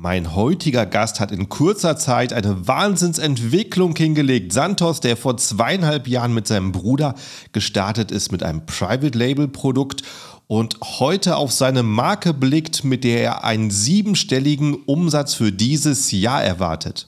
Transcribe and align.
Mein 0.00 0.36
heutiger 0.36 0.86
Gast 0.86 1.18
hat 1.18 1.32
in 1.32 1.48
kurzer 1.48 1.96
Zeit 1.96 2.32
eine 2.32 2.68
Wahnsinnsentwicklung 2.68 3.96
hingelegt. 3.96 4.52
Santos, 4.52 5.00
der 5.00 5.16
vor 5.16 5.36
zweieinhalb 5.38 6.06
Jahren 6.06 6.32
mit 6.32 6.46
seinem 6.46 6.70
Bruder 6.70 7.16
gestartet 7.50 8.12
ist 8.12 8.30
mit 8.30 8.44
einem 8.44 8.64
Private 8.64 9.18
Label 9.18 9.48
Produkt 9.48 10.02
und 10.46 10.76
heute 11.00 11.34
auf 11.34 11.50
seine 11.50 11.82
Marke 11.82 12.32
blickt, 12.32 12.84
mit 12.84 13.02
der 13.02 13.22
er 13.22 13.44
einen 13.44 13.72
siebenstelligen 13.72 14.74
Umsatz 14.86 15.34
für 15.34 15.50
dieses 15.50 16.12
Jahr 16.12 16.44
erwartet. 16.44 17.07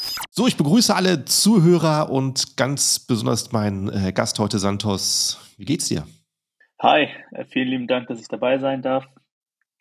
So, 0.33 0.47
ich 0.47 0.55
begrüße 0.55 0.95
alle 0.95 1.25
Zuhörer 1.25 2.09
und 2.09 2.55
ganz 2.55 2.99
besonders 2.99 3.51
meinen 3.51 3.89
äh, 3.89 4.13
Gast 4.13 4.39
heute, 4.39 4.59
Santos. 4.59 5.53
Wie 5.57 5.65
geht's 5.65 5.89
dir? 5.89 6.07
Hi, 6.81 7.09
äh, 7.33 7.43
vielen 7.43 7.67
lieben 7.67 7.87
Dank, 7.87 8.07
dass 8.07 8.21
ich 8.21 8.29
dabei 8.29 8.57
sein 8.57 8.81
darf. 8.81 9.03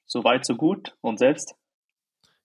So 0.06 0.24
weit, 0.24 0.44
so 0.44 0.56
gut. 0.56 0.96
Und 1.02 1.20
selbst? 1.20 1.54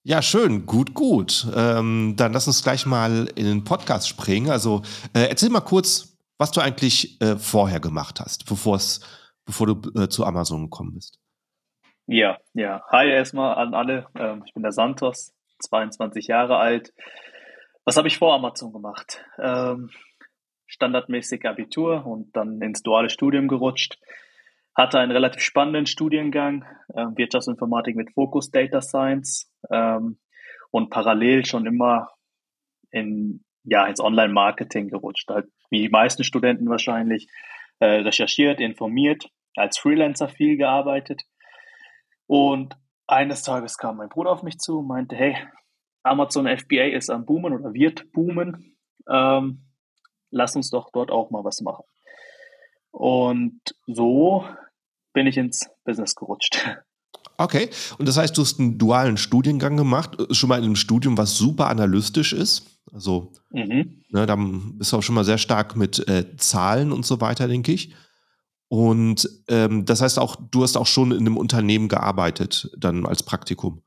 Ja, 0.04 0.22
schön, 0.22 0.68
gut, 0.68 0.94
gut. 0.94 1.48
Ähm, 1.56 2.14
dann 2.16 2.32
lass 2.32 2.46
uns 2.46 2.62
gleich 2.62 2.86
mal 2.86 3.28
in 3.34 3.46
den 3.46 3.64
Podcast 3.64 4.08
springen. 4.08 4.52
Also 4.52 4.84
äh, 5.16 5.28
erzähl 5.28 5.50
mal 5.50 5.62
kurz, 5.62 6.16
was 6.38 6.52
du 6.52 6.62
eigentlich 6.62 7.20
äh, 7.22 7.38
vorher 7.38 7.80
gemacht 7.80 8.20
hast, 8.20 8.46
bevor 8.46 8.78
du 9.66 10.00
äh, 10.00 10.10
zu 10.10 10.26
Amazon 10.26 10.66
gekommen 10.66 10.94
bist. 10.94 11.20
Ja, 12.06 12.38
ja. 12.54 12.84
Hi 12.92 13.10
erstmal 13.10 13.56
an 13.56 13.74
alle. 13.74 14.06
Ähm, 14.14 14.44
ich 14.46 14.54
bin 14.54 14.62
der 14.62 14.74
Santos, 14.74 15.34
22 15.58 16.28
Jahre 16.28 16.58
alt, 16.58 16.94
was 17.86 17.98
habe 17.98 18.08
ich 18.08 18.18
vor 18.18 18.34
Amazon 18.34 18.74
gemacht? 18.74 19.24
Ähm, 19.38 19.92
standardmäßig 20.68 21.46
Abitur 21.46 22.06
und 22.06 22.36
dann 22.36 22.62
ins 22.62 22.82
duale 22.82 23.10
Studium 23.10 23.48
gerutscht. 23.48 24.00
Hatte 24.76 25.00
einen 25.00 25.12
relativ 25.12 25.42
spannenden 25.42 25.86
Studiengang, 25.86 26.66
äh, 26.94 27.06
Wirtschaftsinformatik 27.16 27.96
mit 27.96 28.12
Fokus 28.14 28.52
Data 28.52 28.82
Science 28.82 29.50
ähm, 29.72 30.18
und 30.72 30.90
parallel 30.90 31.46
schon 31.46 31.66
immer 31.66 32.10
in, 32.92 33.46
ja, 33.64 33.86
ins 33.86 34.02
Online-Marketing 34.02 34.90
gerutscht. 34.90 35.30
Halt, 35.30 35.48
wie 35.70 35.82
die 35.82 35.90
meisten 35.90 36.24
Studenten 36.24 36.68
wahrscheinlich, 36.68 37.30
äh, 37.80 38.02
recherchiert, 38.02 38.60
informiert, 38.60 39.30
als 39.56 39.78
Freelancer 39.78 40.28
viel 40.28 40.58
gearbeitet. 40.58 41.24
Und 42.28 42.76
eines 43.08 43.44
Tages 43.44 43.78
kam 43.78 43.98
mein 43.98 44.10
Bruder 44.10 44.32
auf 44.32 44.44
mich 44.44 44.58
zu 44.58 44.80
und 44.80 44.88
meinte, 44.88 45.16
hey, 45.16 45.38
Amazon 46.06 46.48
FBA 46.48 46.96
ist 46.96 47.10
am 47.10 47.26
Boomen 47.26 47.54
oder 47.54 47.74
wird 47.74 48.12
boomen. 48.12 48.76
Ähm, 49.10 49.66
lass 50.32 50.56
uns 50.56 50.70
doch 50.70 50.90
dort 50.92 51.12
auch 51.12 51.32
mal 51.32 51.44
was 51.44 51.62
machen. 51.62 51.84
Und 52.92 53.60
so 53.88 54.46
bin 55.14 55.28
ich 55.28 55.38
ins 55.38 55.68
Business 55.84 56.16
gerutscht. 56.16 56.66
Okay, 57.38 57.70
und 57.98 58.08
das 58.08 58.16
heißt, 58.16 58.38
du 58.38 58.44
hast 58.44 58.62
einen 58.62 58.78
dualen 58.78 59.18
Studiengang 59.18 59.76
gemacht, 59.76 60.16
schon 60.32 60.48
mal 60.48 60.58
in 60.58 60.64
einem 60.64 60.78
Studium, 60.78 61.18
was 61.18 61.36
super 61.36 61.68
analytisch 61.68 62.32
ist. 62.32 62.80
Also, 62.94 63.34
mhm. 63.50 64.06
ne, 64.08 64.26
da 64.26 64.38
bist 64.38 64.94
du 64.94 64.98
auch 64.98 65.04
schon 65.04 65.16
mal 65.16 65.26
sehr 65.26 65.38
stark 65.38 65.76
mit 65.76 66.08
äh, 66.08 66.38
Zahlen 66.38 66.94
und 66.94 67.06
so 67.06 67.20
weiter, 67.20 67.50
denke 67.50 67.74
ich. 67.74 67.94
Und 68.70 69.30
ähm, 69.50 69.84
das 69.84 70.02
heißt 70.02 70.18
auch, 70.18 70.38
du 70.50 70.64
hast 70.64 70.78
auch 70.78 70.88
schon 70.88 71.12
in 71.12 71.20
einem 71.20 71.36
Unternehmen 71.36 71.90
gearbeitet, 71.90 72.72
dann 72.78 73.06
als 73.06 73.24
Praktikum. 73.24 73.82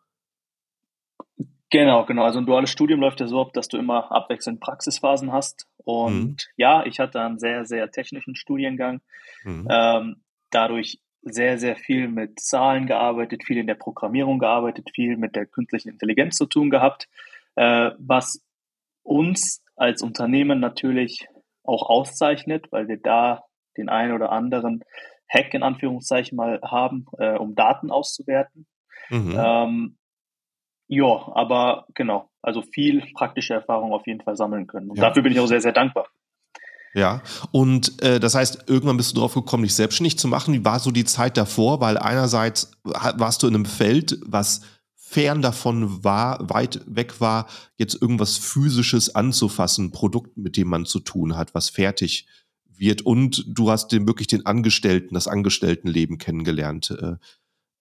Genau, 1.70 2.06
genau. 2.06 2.24
Also 2.24 2.38
ein 2.38 2.46
duales 2.46 2.70
Studium 2.70 3.00
läuft 3.00 3.20
ja 3.20 3.26
so 3.26 3.40
ab, 3.40 3.52
dass 3.52 3.68
du 3.68 3.76
immer 3.76 4.10
abwechselnd 4.10 4.60
Praxisphasen 4.60 5.32
hast. 5.32 5.66
Und 5.84 6.30
mhm. 6.30 6.36
ja, 6.56 6.84
ich 6.86 6.98
hatte 6.98 7.20
einen 7.20 7.38
sehr, 7.38 7.64
sehr 7.66 7.90
technischen 7.90 8.36
Studiengang. 8.36 9.00
Mhm. 9.44 9.68
Ähm, 9.70 10.22
dadurch 10.50 10.98
sehr, 11.22 11.58
sehr 11.58 11.76
viel 11.76 12.08
mit 12.08 12.40
Zahlen 12.40 12.86
gearbeitet, 12.86 13.44
viel 13.44 13.58
in 13.58 13.66
der 13.66 13.74
Programmierung 13.74 14.38
gearbeitet, 14.38 14.88
viel 14.94 15.16
mit 15.16 15.36
der 15.36 15.46
künstlichen 15.46 15.90
Intelligenz 15.90 16.36
zu 16.36 16.46
tun 16.46 16.70
gehabt, 16.70 17.08
äh, 17.56 17.90
was 17.98 18.42
uns 19.02 19.62
als 19.76 20.02
Unternehmen 20.02 20.60
natürlich 20.60 21.26
auch 21.64 21.88
auszeichnet, 21.88 22.70
weil 22.70 22.88
wir 22.88 22.98
da 22.98 23.44
den 23.76 23.88
einen 23.88 24.12
oder 24.12 24.32
anderen 24.32 24.84
Hack 25.28 25.52
in 25.52 25.62
Anführungszeichen 25.62 26.36
mal 26.36 26.60
haben, 26.62 27.06
äh, 27.18 27.36
um 27.36 27.54
Daten 27.54 27.90
auszuwerten. 27.90 28.66
Mhm. 29.10 29.36
Ähm, 29.38 29.97
ja, 30.88 31.32
aber 31.34 31.86
genau, 31.94 32.30
also 32.42 32.62
viel 32.62 33.02
praktische 33.14 33.54
Erfahrung 33.54 33.92
auf 33.92 34.06
jeden 34.06 34.22
Fall 34.22 34.36
sammeln 34.36 34.66
können. 34.66 34.90
Und 34.90 34.96
ja. 34.96 35.08
dafür 35.08 35.22
bin 35.22 35.32
ich 35.32 35.40
auch 35.40 35.46
sehr, 35.46 35.60
sehr 35.60 35.72
dankbar. 35.72 36.06
Ja, 36.94 37.22
und 37.52 38.02
äh, 38.02 38.18
das 38.18 38.34
heißt, 38.34 38.64
irgendwann 38.66 38.96
bist 38.96 39.14
du 39.14 39.20
drauf 39.20 39.34
gekommen, 39.34 39.62
dich 39.62 39.74
selbstständig 39.74 40.18
zu 40.18 40.26
machen. 40.26 40.54
Wie 40.54 40.64
war 40.64 40.80
so 40.80 40.90
die 40.90 41.04
Zeit 41.04 41.36
davor? 41.36 41.80
Weil 41.80 41.98
einerseits 41.98 42.72
warst 42.82 43.42
du 43.42 43.46
in 43.46 43.54
einem 43.54 43.66
Feld, 43.66 44.18
was 44.24 44.62
fern 44.94 45.42
davon 45.42 46.02
war, 46.04 46.50
weit 46.50 46.80
weg 46.86 47.20
war, 47.20 47.46
jetzt 47.76 48.00
irgendwas 48.00 48.38
Physisches 48.38 49.14
anzufassen, 49.14 49.90
Produkt, 49.90 50.36
mit 50.36 50.56
dem 50.56 50.68
man 50.68 50.86
zu 50.86 51.00
tun 51.00 51.36
hat, 51.36 51.54
was 51.54 51.68
fertig 51.68 52.26
wird. 52.66 53.02
Und 53.02 53.44
du 53.46 53.70
hast 53.70 53.92
den, 53.92 54.06
wirklich 54.06 54.26
den 54.26 54.46
Angestellten, 54.46 55.14
das 55.14 55.28
Angestelltenleben 55.28 56.18
kennengelernt. 56.18 56.90
Äh, 56.90 57.16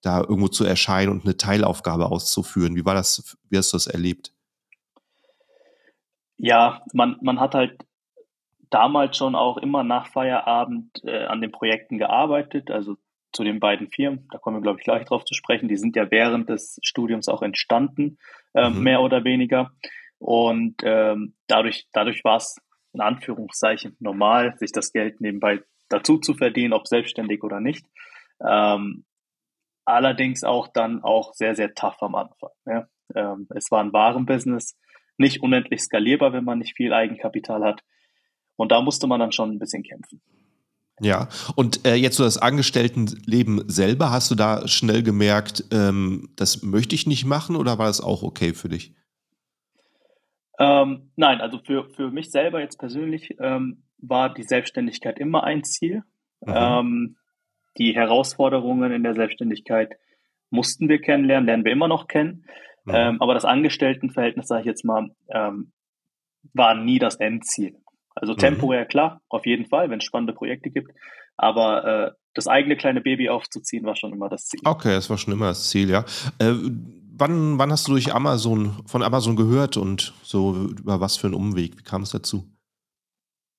da 0.02 0.20
irgendwo 0.20 0.48
zu 0.48 0.64
erscheinen 0.64 1.10
und 1.10 1.24
eine 1.24 1.36
Teilaufgabe 1.36 2.06
auszuführen. 2.06 2.76
Wie 2.76 2.84
war 2.84 2.94
das, 2.94 3.36
wie 3.50 3.58
hast 3.58 3.72
du 3.72 3.76
das 3.76 3.86
erlebt? 3.86 4.32
Ja, 6.36 6.82
man, 6.92 7.16
man 7.20 7.40
hat 7.40 7.54
halt 7.54 7.84
damals 8.70 9.16
schon 9.16 9.34
auch 9.34 9.56
immer 9.56 9.82
nach 9.82 10.06
Feierabend 10.06 11.02
äh, 11.04 11.24
an 11.24 11.40
den 11.40 11.50
Projekten 11.50 11.98
gearbeitet, 11.98 12.70
also 12.70 12.96
zu 13.32 13.44
den 13.44 13.60
beiden 13.60 13.88
Firmen, 13.88 14.26
da 14.32 14.38
kommen 14.38 14.56
wir, 14.56 14.62
glaube 14.62 14.78
ich, 14.78 14.84
gleich 14.84 15.04
drauf 15.04 15.24
zu 15.24 15.34
sprechen, 15.34 15.68
die 15.68 15.76
sind 15.76 15.96
ja 15.96 16.10
während 16.10 16.48
des 16.48 16.78
Studiums 16.82 17.28
auch 17.28 17.42
entstanden, 17.42 18.18
äh, 18.54 18.70
mhm. 18.70 18.82
mehr 18.82 19.02
oder 19.02 19.24
weniger. 19.24 19.72
Und 20.18 20.76
ähm, 20.82 21.34
dadurch, 21.46 21.86
dadurch 21.92 22.24
war 22.24 22.36
es 22.36 22.56
in 22.92 23.00
Anführungszeichen 23.00 23.96
normal, 24.00 24.56
sich 24.58 24.72
das 24.72 24.92
Geld 24.92 25.20
nebenbei 25.20 25.62
dazu 25.88 26.18
zu 26.18 26.34
verdienen, 26.34 26.72
ob 26.72 26.88
selbstständig 26.88 27.42
oder 27.42 27.60
nicht. 27.60 27.86
Ähm, 28.46 29.04
allerdings 29.88 30.44
auch 30.44 30.68
dann 30.68 31.02
auch 31.02 31.34
sehr, 31.34 31.54
sehr 31.54 31.74
tough 31.74 32.02
am 32.02 32.14
Anfang. 32.14 32.50
Ja. 32.66 32.86
Ähm, 33.14 33.46
es 33.54 33.70
war 33.70 33.82
ein 33.82 33.92
Warenbusiness, 33.92 34.76
nicht 35.16 35.42
unendlich 35.42 35.80
skalierbar, 35.82 36.32
wenn 36.32 36.44
man 36.44 36.58
nicht 36.58 36.76
viel 36.76 36.92
Eigenkapital 36.92 37.64
hat. 37.64 37.82
Und 38.56 38.72
da 38.72 38.80
musste 38.80 39.06
man 39.06 39.20
dann 39.20 39.32
schon 39.32 39.50
ein 39.50 39.58
bisschen 39.58 39.82
kämpfen. 39.82 40.20
Ja, 41.00 41.28
und 41.54 41.86
äh, 41.86 41.94
jetzt 41.94 42.16
so 42.16 42.24
das 42.24 42.38
Angestelltenleben 42.38 43.68
selber, 43.68 44.10
hast 44.10 44.30
du 44.32 44.34
da 44.34 44.66
schnell 44.66 45.04
gemerkt, 45.04 45.64
ähm, 45.70 46.30
das 46.34 46.62
möchte 46.62 46.96
ich 46.96 47.06
nicht 47.06 47.24
machen 47.24 47.54
oder 47.54 47.78
war 47.78 47.86
das 47.86 48.00
auch 48.00 48.24
okay 48.24 48.52
für 48.52 48.68
dich? 48.68 48.94
Ähm, 50.58 51.12
nein, 51.14 51.40
also 51.40 51.60
für, 51.64 51.88
für 51.90 52.10
mich 52.10 52.32
selber 52.32 52.60
jetzt 52.60 52.78
persönlich 52.78 53.36
ähm, 53.38 53.84
war 53.98 54.34
die 54.34 54.42
Selbstständigkeit 54.42 55.20
immer 55.20 55.44
ein 55.44 55.62
Ziel. 55.62 56.02
Mhm. 56.44 57.16
Ähm, 57.68 57.74
die 57.78 57.94
Herausforderungen 57.94 58.92
in 58.92 59.02
der 59.02 59.14
Selbstständigkeit 59.14 59.96
mussten 60.50 60.88
wir 60.88 61.00
kennenlernen, 61.00 61.46
lernen 61.46 61.64
wir 61.64 61.72
immer 61.72 61.88
noch 61.88 62.08
kennen. 62.08 62.44
Mhm. 62.84 62.94
Ähm, 62.94 63.22
aber 63.22 63.34
das 63.34 63.44
Angestelltenverhältnis, 63.44 64.48
sage 64.48 64.62
ich 64.62 64.66
jetzt 64.66 64.84
mal, 64.84 65.10
ähm, 65.28 65.72
war 66.54 66.74
nie 66.74 66.98
das 66.98 67.16
Endziel. 67.16 67.76
Also 68.14 68.32
mhm. 68.32 68.38
temporär 68.38 68.86
klar, 68.86 69.20
auf 69.28 69.46
jeden 69.46 69.66
Fall, 69.66 69.90
wenn 69.90 69.98
es 69.98 70.04
spannende 70.04 70.32
Projekte 70.32 70.70
gibt. 70.70 70.92
Aber 71.36 71.84
äh, 71.84 72.10
das 72.34 72.48
eigene 72.48 72.76
kleine 72.76 73.00
Baby 73.00 73.28
aufzuziehen, 73.28 73.84
war 73.84 73.94
schon 73.94 74.12
immer 74.12 74.28
das 74.28 74.46
Ziel. 74.46 74.60
Okay, 74.64 74.90
das 74.90 75.08
war 75.10 75.18
schon 75.18 75.32
immer 75.32 75.46
das 75.48 75.70
Ziel, 75.70 75.88
ja. 75.88 76.04
Äh, 76.38 76.54
wann, 77.18 77.58
wann 77.58 77.70
hast 77.70 77.86
du 77.86 77.92
durch 77.92 78.14
Amazon, 78.14 78.82
von 78.86 79.02
Amazon 79.02 79.36
gehört 79.36 79.76
und 79.76 80.14
so 80.22 80.68
über 80.78 81.00
was 81.00 81.16
für 81.16 81.26
einen 81.26 81.34
Umweg? 81.34 81.78
Wie 81.78 81.82
kam 81.82 82.02
es 82.02 82.10
dazu? 82.10 82.44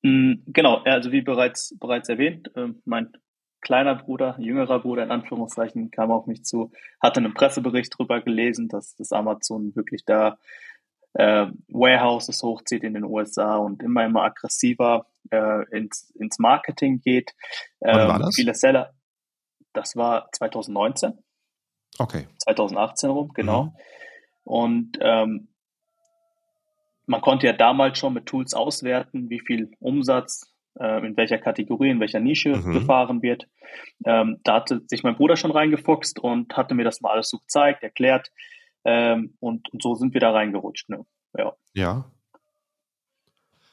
Mm, 0.01 0.33
genau, 0.47 0.77
also 0.83 1.11
wie 1.11 1.21
bereits, 1.21 1.75
bereits 1.79 2.09
erwähnt, 2.09 2.51
äh, 2.55 2.69
mein 2.85 3.11
kleiner 3.61 3.95
Bruder, 3.95 4.35
jüngerer 4.39 4.79
Bruder 4.79 5.03
in 5.03 5.11
Anführungszeichen, 5.11 5.91
kam 5.91 6.11
auf 6.11 6.27
mich 6.27 6.43
zu, 6.43 6.71
hatte 7.01 7.19
einen 7.19 7.33
Pressebericht 7.33 7.93
darüber 7.93 8.21
gelesen, 8.21 8.67
dass 8.67 8.95
das 8.95 9.11
Amazon 9.11 9.75
wirklich 9.75 10.05
da 10.05 10.37
äh, 11.13 11.47
Warehouses 11.67 12.43
hochzieht 12.43 12.83
in 12.83 12.93
den 12.93 13.03
USA 13.03 13.57
und 13.57 13.83
immer, 13.83 14.05
immer 14.05 14.23
aggressiver 14.23 15.07
äh, 15.31 15.69
ins, 15.75 16.11
ins 16.11 16.39
Marketing 16.39 17.01
geht. 17.01 17.33
Wann 17.79 18.07
war 18.07 18.15
ähm, 18.15 18.21
das? 18.21 18.35
Viele 18.35 18.53
Seller, 18.53 18.93
das 19.73 19.95
war 19.95 20.29
2019. 20.31 21.17
Okay. 21.97 22.27
2018 22.37 23.09
rum, 23.09 23.31
genau. 23.33 23.63
Mhm. 23.63 23.71
Und 24.43 24.97
ähm, 25.01 25.49
man 27.05 27.21
konnte 27.21 27.47
ja 27.47 27.53
damals 27.53 27.97
schon 27.97 28.13
mit 28.13 28.27
Tools 28.27 28.53
auswerten, 28.53 29.29
wie 29.29 29.39
viel 29.39 29.71
Umsatz 29.79 30.48
äh, 30.79 31.05
in 31.05 31.17
welcher 31.17 31.37
Kategorie, 31.37 31.89
in 31.89 31.99
welcher 31.99 32.19
Nische 32.19 32.55
mhm. 32.55 32.73
gefahren 32.73 33.21
wird. 33.21 33.47
Ähm, 34.05 34.37
da 34.43 34.55
hatte 34.55 34.81
sich 34.87 35.03
mein 35.03 35.15
Bruder 35.15 35.35
schon 35.35 35.51
reingefuchst 35.51 36.19
und 36.19 36.55
hatte 36.55 36.75
mir 36.75 36.83
das 36.83 37.01
mal 37.01 37.11
alles 37.11 37.29
so 37.29 37.37
gezeigt, 37.37 37.83
erklärt. 37.83 38.31
Ähm, 38.85 39.35
und, 39.39 39.71
und, 39.71 39.83
so 39.83 39.95
sind 39.95 40.13
wir 40.13 40.21
da 40.21 40.31
reingerutscht. 40.31 40.89
Ne? 40.89 41.05
Ja. 41.37 41.53
ja. 41.73 42.05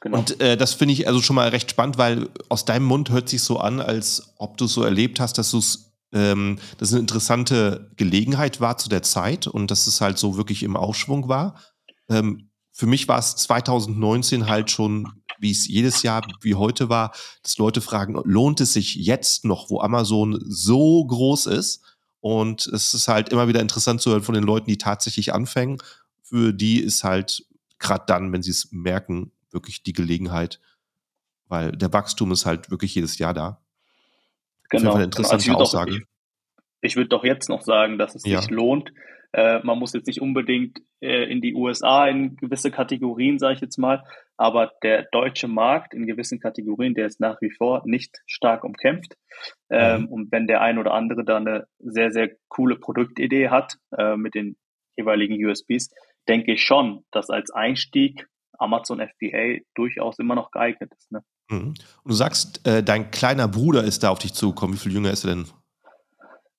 Genau. 0.01 0.19
Und 0.19 0.41
äh, 0.41 0.57
das 0.57 0.75
finde 0.75 0.93
ich 0.93 1.07
also 1.09 1.23
schon 1.23 1.37
mal 1.37 1.49
recht 1.49 1.71
spannend, 1.71 1.97
weil 1.97 2.29
aus 2.49 2.65
deinem 2.65 2.85
Mund 2.85 3.11
hört 3.11 3.29
sich 3.29 3.43
so 3.43 3.59
an, 3.59 3.81
als 3.81 4.35
ob 4.39 4.57
du 4.57 4.67
es 4.67 4.75
so 4.75 4.83
erlebt 4.83 5.21
hast, 5.21 5.39
dass 5.39 5.51
du 5.51 5.59
es 5.59 5.87
ähm, 6.13 6.59
dass 6.79 6.93
eine 6.93 7.01
interessante 7.01 7.91
Gelegenheit 7.97 8.61
war 8.61 8.79
zu 8.79 8.89
der 8.89 9.03
Zeit 9.03 9.47
und 9.47 9.71
dass 9.71 9.87
es 9.87 10.01
halt 10.01 10.19
so 10.19 10.37
wirklich 10.37 10.63
im 10.63 10.77
Aufschwung 10.77 11.29
war. 11.29 11.61
Ähm, 12.09 12.51
für 12.77 12.87
mich 12.87 13.09
war 13.09 13.19
es 13.19 13.35
2019 13.37 14.49
halt 14.49 14.71
schon, 14.71 15.11
wie 15.39 15.51
es 15.51 15.67
jedes 15.67 16.03
Jahr 16.03 16.21
wie 16.43 16.57
heute 16.57 16.91
war, 16.91 17.15
dass 17.43 17.57
Leute 17.57 17.81
fragen, 17.81 18.21
lohnt 18.25 18.61
es 18.61 18.75
sich 18.75 18.97
jetzt 18.97 19.47
noch, 19.47 19.71
wo 19.71 19.81
Amazon 19.81 20.39
so 20.47 21.03
groß 21.07 21.47
ist? 21.47 21.83
Und 22.21 22.67
es 22.67 22.93
ist 22.93 23.09
halt 23.09 23.31
immer 23.31 23.49
wieder 23.49 23.63
interessant 23.63 24.03
zu 24.03 24.11
hören 24.11 24.23
von 24.23 24.35
den 24.35 24.45
Leuten, 24.45 24.69
die 24.69 24.77
tatsächlich 24.77 25.33
anfangen. 25.33 25.79
Für 26.23 26.53
die 26.53 26.81
ist 26.81 27.03
halt 27.03 27.47
gerade 27.79 28.05
dann, 28.07 28.31
wenn 28.31 28.43
sie 28.43 28.51
es 28.51 28.69
merken, 28.73 29.33
wirklich 29.51 29.83
die 29.83 29.95
Gelegenheit, 29.95 30.61
weil 31.49 31.73
der 31.73 31.95
Wachstum 31.95 32.31
ist 32.31 32.45
halt 32.45 32.71
wirklich 32.71 32.95
jedes 32.95 33.17
Jahr 33.17 33.33
da. 33.33 33.63
Genau. 34.69 34.93
Eine 34.93 35.05
interessante 35.05 35.51
also 35.51 35.63
Aussage. 35.63 35.93
Auch, 35.93 35.97
ich, 35.97 36.05
ich 36.83 36.97
würde 36.97 37.09
doch 37.09 37.25
jetzt 37.25 37.49
noch 37.49 37.63
sagen, 37.63 37.97
dass 37.97 38.15
es 38.15 38.27
ja. 38.27 38.43
sich 38.43 38.51
lohnt. 38.51 38.93
Äh, 39.33 39.61
man 39.63 39.79
muss 39.79 39.93
jetzt 39.93 40.07
nicht 40.07 40.21
unbedingt 40.21 40.79
äh, 41.01 41.31
in 41.31 41.41
die 41.41 41.55
USA 41.55 42.07
in 42.07 42.37
gewisse 42.37 42.71
Kategorien, 42.71 43.39
sage 43.39 43.55
ich 43.55 43.61
jetzt 43.61 43.79
mal, 43.79 44.05
aber 44.37 44.73
der 44.83 45.05
deutsche 45.13 45.49
Markt 45.49 45.95
in 45.95 46.07
gewissen 46.07 46.41
Kategorien, 46.41 46.95
der 46.95 47.07
ist 47.07 47.21
nach 47.21 47.41
wie 47.41 47.51
vor 47.51 47.83
nicht 47.85 48.23
stark 48.27 48.65
umkämpft. 48.65 49.17
Ähm, 49.71 50.03
mhm. 50.03 50.09
Und 50.09 50.33
wenn 50.33 50.47
der 50.47 50.61
ein 50.61 50.79
oder 50.79 50.93
andere 50.93 51.25
da 51.25 51.37
eine 51.37 51.67
sehr, 51.79 52.11
sehr 52.11 52.31
coole 52.49 52.77
Produktidee 52.77 53.49
hat 53.49 53.77
äh, 53.97 54.17
mit 54.17 54.35
den 54.35 54.57
jeweiligen 54.97 55.43
USBs, 55.45 55.91
denke 56.29 56.53
ich 56.53 56.63
schon, 56.63 57.05
dass 57.11 57.31
als 57.31 57.51
Einstieg 57.51 58.27
Amazon 58.59 59.01
FBA 59.01 59.61
durchaus 59.75 60.19
immer 60.19 60.35
noch 60.35 60.51
geeignet 60.51 60.93
ist. 60.97 61.13
Ne? 61.13 61.23
Mhm. 61.51 61.69
Und 61.69 61.79
du 62.05 62.15
sagst, 62.15 62.67
äh, 62.67 62.83
dein 62.83 63.11
kleiner 63.11 63.49
Bruder 63.49 63.85
ist 63.85 64.03
da 64.03 64.11
auf 64.11 64.19
dich 64.19 64.35
zugekommen. 64.35 64.77
Wie 64.77 64.81
viel 64.81 64.93
jünger 64.93 65.11
ist 65.11 65.25
er 65.25 65.35
denn? 65.35 65.47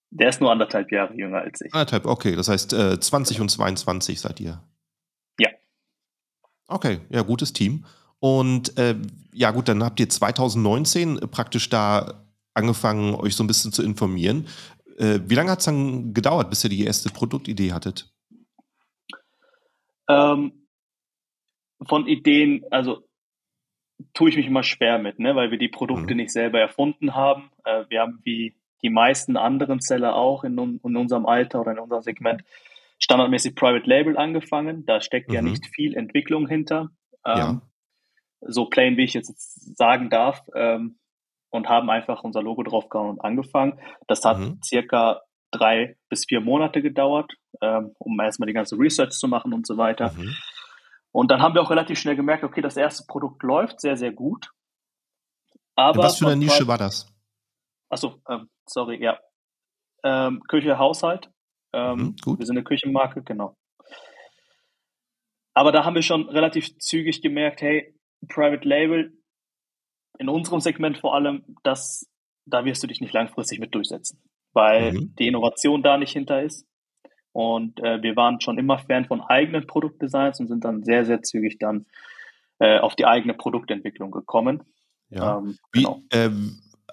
Der 0.09 0.29
ist 0.29 0.39
nur 0.39 0.51
anderthalb 0.51 0.91
Jahre 0.91 1.13
jünger 1.15 1.39
als 1.39 1.61
ich. 1.61 1.73
Anderthalb, 1.73 2.05
okay. 2.05 2.35
Das 2.35 2.47
heißt, 2.47 2.73
äh, 2.73 2.99
20 2.99 3.41
und 3.41 3.49
22 3.49 4.19
seid 4.19 4.39
ihr. 4.39 4.63
Ja. 5.39 5.49
Okay, 6.67 7.01
ja, 7.09 7.21
gutes 7.23 7.53
Team. 7.53 7.85
Und 8.19 8.77
äh, 8.77 8.95
ja, 9.33 9.51
gut, 9.51 9.67
dann 9.67 9.83
habt 9.83 9.99
ihr 9.99 10.09
2019 10.09 11.19
praktisch 11.31 11.69
da 11.69 12.25
angefangen, 12.53 13.15
euch 13.15 13.35
so 13.35 13.43
ein 13.43 13.47
bisschen 13.47 13.71
zu 13.71 13.83
informieren. 13.83 14.47
Äh, 14.97 15.19
wie 15.25 15.35
lange 15.35 15.51
hat 15.51 15.59
es 15.59 15.65
dann 15.65 16.13
gedauert, 16.13 16.49
bis 16.49 16.63
ihr 16.63 16.69
die 16.69 16.85
erste 16.85 17.09
Produktidee 17.09 17.71
hattet? 17.71 18.11
Ähm, 20.09 20.67
von 21.85 22.07
Ideen, 22.07 22.63
also 22.71 23.07
tue 24.13 24.29
ich 24.29 24.37
mich 24.37 24.47
immer 24.47 24.63
schwer 24.63 24.97
mit, 24.97 25.19
ne, 25.19 25.35
weil 25.35 25.51
wir 25.51 25.57
die 25.57 25.69
Produkte 25.69 26.13
mhm. 26.13 26.17
nicht 26.17 26.31
selber 26.31 26.59
erfunden 26.59 27.13
haben. 27.13 27.51
Äh, 27.63 27.85
wir 27.89 28.01
haben 28.01 28.19
wie 28.23 28.55
die 28.83 28.89
meisten 28.89 29.37
anderen 29.37 29.79
Seller 29.79 30.15
auch 30.15 30.43
in, 30.43 30.57
in, 30.57 30.95
unserem 30.95 31.25
Alter 31.25 31.61
oder 31.61 31.71
in 31.71 31.79
unserem 31.79 32.01
Segment 32.01 32.43
standardmäßig 32.99 33.55
Private 33.55 33.87
Label 33.87 34.17
angefangen. 34.17 34.85
Da 34.85 35.01
steckt 35.01 35.29
mhm. 35.29 35.35
ja 35.35 35.41
nicht 35.41 35.65
viel 35.67 35.95
Entwicklung 35.95 36.47
hinter. 36.47 36.89
Ähm, 37.25 37.37
ja. 37.37 37.61
So 38.41 38.65
plain, 38.65 38.97
wie 38.97 39.03
ich 39.03 39.13
jetzt 39.13 39.77
sagen 39.77 40.09
darf. 40.09 40.41
Ähm, 40.55 40.97
und 41.49 41.69
haben 41.69 41.89
einfach 41.89 42.23
unser 42.23 42.41
Logo 42.41 42.63
draufgehauen 42.63 43.11
und 43.11 43.21
angefangen. 43.21 43.79
Das 44.07 44.23
hat 44.25 44.37
mhm. 44.37 44.59
circa 44.63 45.21
drei 45.51 45.97
bis 46.09 46.25
vier 46.27 46.41
Monate 46.41 46.81
gedauert, 46.81 47.31
ähm, 47.61 47.93
um 47.99 48.19
erstmal 48.19 48.47
die 48.47 48.53
ganze 48.53 48.77
Research 48.77 49.11
zu 49.11 49.27
machen 49.27 49.53
und 49.53 49.65
so 49.65 49.77
weiter. 49.77 50.11
Mhm. 50.11 50.35
Und 51.11 51.31
dann 51.31 51.41
haben 51.41 51.55
wir 51.55 51.61
auch 51.61 51.69
relativ 51.69 51.99
schnell 51.99 52.15
gemerkt, 52.15 52.43
okay, 52.43 52.61
das 52.61 52.77
erste 52.77 53.05
Produkt 53.07 53.41
läuft 53.43 53.81
sehr, 53.81 53.97
sehr 53.97 54.11
gut. 54.11 54.51
Aber 55.75 56.03
was 56.03 56.17
für 56.17 56.27
eine 56.27 56.35
Nische 56.35 56.67
war 56.67 56.77
das? 56.77 57.07
Achso, 57.89 58.21
ähm, 58.29 58.49
sorry, 58.65 59.01
ja. 59.01 59.19
Ähm, 60.03 60.41
Küche, 60.47 60.77
Haushalt. 60.77 61.29
Ähm, 61.73 61.97
mhm, 61.97 62.15
gut. 62.23 62.39
Wir 62.39 62.45
sind 62.45 62.57
eine 62.57 62.63
Küchenmarke, 62.63 63.23
genau. 63.23 63.55
Aber 65.53 65.71
da 65.71 65.85
haben 65.85 65.95
wir 65.95 66.03
schon 66.03 66.29
relativ 66.29 66.77
zügig 66.77 67.21
gemerkt, 67.21 67.61
hey, 67.61 67.95
Private 68.27 68.67
Label, 68.67 69.13
in 70.19 70.29
unserem 70.29 70.59
Segment 70.59 70.97
vor 70.97 71.15
allem, 71.15 71.43
das, 71.63 72.09
da 72.45 72.65
wirst 72.65 72.83
du 72.83 72.87
dich 72.87 73.01
nicht 73.01 73.13
langfristig 73.13 73.59
mit 73.59 73.73
durchsetzen, 73.73 74.21
weil 74.53 74.93
mhm. 74.93 75.15
die 75.17 75.27
Innovation 75.27 75.83
da 75.83 75.97
nicht 75.97 76.13
hinter 76.13 76.41
ist. 76.41 76.67
Und 77.31 77.79
äh, 77.79 78.01
wir 78.01 78.15
waren 78.15 78.41
schon 78.41 78.57
immer 78.57 78.79
Fan 78.79 79.05
von 79.05 79.21
eigenen 79.21 79.67
Produktdesigns 79.67 80.39
und 80.39 80.47
sind 80.47 80.63
dann 80.63 80.83
sehr, 80.83 81.05
sehr 81.05 81.21
zügig 81.21 81.59
dann 81.59 81.85
äh, 82.59 82.79
auf 82.79 82.95
die 82.95 83.05
eigene 83.05 83.35
Produktentwicklung 83.35 84.09
gekommen. 84.09 84.63
Ja. 85.09 85.37
Ähm, 85.37 85.57
Wie, 85.71 85.83
genau. 85.83 86.01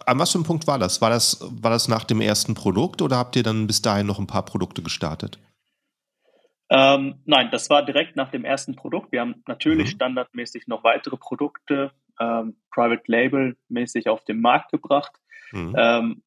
An 0.06 0.18
was 0.18 0.32
für 0.32 0.38
einem 0.38 0.44
Punkt 0.44 0.66
war 0.66 0.78
das? 0.78 1.00
War, 1.00 1.10
das? 1.10 1.40
war 1.40 1.70
das 1.70 1.88
nach 1.88 2.04
dem 2.04 2.20
ersten 2.20 2.54
Produkt 2.54 3.02
oder 3.02 3.16
habt 3.16 3.36
ihr 3.36 3.42
dann 3.42 3.66
bis 3.66 3.82
dahin 3.82 4.06
noch 4.06 4.18
ein 4.18 4.26
paar 4.26 4.44
Produkte 4.44 4.82
gestartet? 4.82 5.38
Ähm, 6.70 7.20
nein, 7.24 7.50
das 7.50 7.70
war 7.70 7.84
direkt 7.84 8.16
nach 8.16 8.30
dem 8.30 8.44
ersten 8.44 8.74
Produkt. 8.74 9.12
Wir 9.12 9.20
haben 9.20 9.42
natürlich 9.46 9.88
mhm. 9.88 9.96
standardmäßig 9.96 10.66
noch 10.66 10.82
weitere 10.82 11.16
Produkte, 11.16 11.92
ähm, 12.20 12.56
Private 12.72 13.02
Label 13.06 13.56
mäßig 13.68 14.08
auf 14.08 14.24
den 14.24 14.40
Markt 14.40 14.72
gebracht, 14.72 15.12
mhm. 15.52 15.74
ähm, 15.76 16.22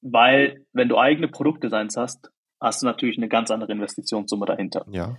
weil 0.00 0.64
wenn 0.72 0.88
du 0.88 0.98
eigene 0.98 1.28
Produktdesigns 1.28 1.96
hast, 1.96 2.30
hast 2.60 2.82
du 2.82 2.86
natürlich 2.86 3.18
eine 3.18 3.28
ganz 3.28 3.50
andere 3.50 3.72
Investitionssumme 3.72 4.46
dahinter. 4.46 4.86
Ja. 4.90 5.16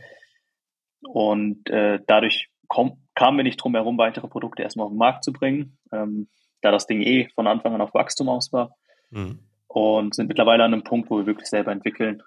Und 1.01 1.69
äh, 1.69 1.99
dadurch 2.07 2.49
komm, 2.67 3.03
kamen 3.15 3.37
wir 3.37 3.43
nicht 3.43 3.57
drum 3.57 3.75
herum, 3.75 3.97
weitere 3.97 4.27
Produkte 4.27 4.63
erstmal 4.63 4.85
auf 4.85 4.91
den 4.91 4.97
Markt 4.97 5.23
zu 5.23 5.33
bringen. 5.33 5.77
Ähm, 5.91 6.29
da 6.61 6.71
das 6.71 6.87
Ding 6.87 7.01
eh 7.01 7.29
von 7.35 7.47
Anfang 7.47 7.73
an 7.73 7.81
auf 7.81 7.93
Wachstum 7.93 8.29
aus 8.29 8.51
war. 8.53 8.75
Mhm. 9.09 9.39
Und 9.67 10.15
sind 10.15 10.27
mittlerweile 10.27 10.63
an 10.63 10.73
einem 10.73 10.83
Punkt, 10.83 11.09
wo 11.09 11.17
wir 11.17 11.25
wirklich 11.25 11.47
selber 11.47 11.71
entwickeln 11.71 12.21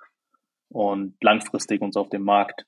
und 0.71 1.14
langfristig 1.23 1.83
uns 1.83 1.97
auf 1.97 2.09
dem 2.09 2.23
Markt 2.23 2.64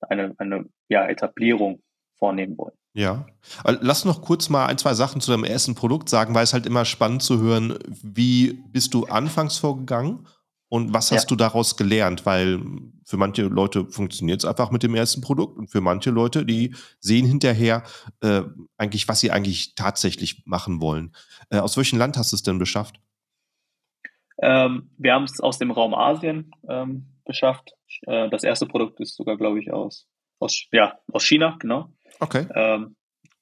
eine, 0.00 0.34
eine 0.38 0.66
ja, 0.88 1.06
Etablierung 1.06 1.82
vornehmen 2.18 2.56
wollen. 2.56 2.74
Ja. 2.94 3.26
Äh, 3.64 3.76
lass 3.80 4.06
noch 4.06 4.22
kurz 4.22 4.48
mal 4.48 4.66
ein, 4.66 4.78
zwei 4.78 4.94
Sachen 4.94 5.20
zu 5.20 5.30
deinem 5.30 5.44
ersten 5.44 5.74
Produkt 5.74 6.08
sagen, 6.08 6.34
weil 6.34 6.44
es 6.44 6.54
halt 6.54 6.66
immer 6.66 6.84
spannend 6.84 7.22
zu 7.22 7.40
hören, 7.40 7.78
wie 7.86 8.54
bist 8.72 8.94
du 8.94 9.04
anfangs 9.04 9.58
vorgegangen 9.58 10.26
und 10.68 10.92
was 10.92 11.12
hast 11.12 11.24
ja. 11.24 11.28
du 11.28 11.36
daraus 11.36 11.76
gelernt? 11.76 12.26
Weil 12.26 12.60
für 13.04 13.16
manche 13.16 13.42
Leute 13.42 13.86
funktioniert 13.86 14.40
es 14.40 14.44
einfach 14.44 14.70
mit 14.70 14.82
dem 14.82 14.94
ersten 14.94 15.20
Produkt 15.20 15.56
und 15.56 15.70
für 15.70 15.80
manche 15.80 16.10
Leute, 16.10 16.44
die 16.44 16.74
sehen 16.98 17.26
hinterher 17.26 17.84
äh, 18.20 18.42
eigentlich, 18.76 19.06
was 19.08 19.20
sie 19.20 19.30
eigentlich 19.30 19.74
tatsächlich 19.76 20.42
machen 20.44 20.80
wollen. 20.80 21.14
Äh, 21.50 21.58
aus 21.58 21.76
welchem 21.76 21.98
Land 21.98 22.16
hast 22.16 22.32
du 22.32 22.36
es 22.36 22.42
denn 22.42 22.58
beschafft? 22.58 23.00
Ähm, 24.38 24.90
wir 24.98 25.14
haben 25.14 25.24
es 25.24 25.40
aus 25.40 25.58
dem 25.58 25.70
Raum 25.70 25.94
Asien 25.94 26.50
ähm, 26.68 27.06
beschafft. 27.24 27.72
Äh, 28.02 28.28
das 28.30 28.42
erste 28.42 28.66
Produkt 28.66 29.00
ist 29.00 29.16
sogar, 29.16 29.36
glaube 29.36 29.60
ich, 29.60 29.72
aus, 29.72 30.08
aus, 30.40 30.66
ja, 30.72 30.98
aus 31.12 31.24
China, 31.24 31.56
genau. 31.60 31.92
Okay. 32.18 32.46
Ähm, 32.54 32.96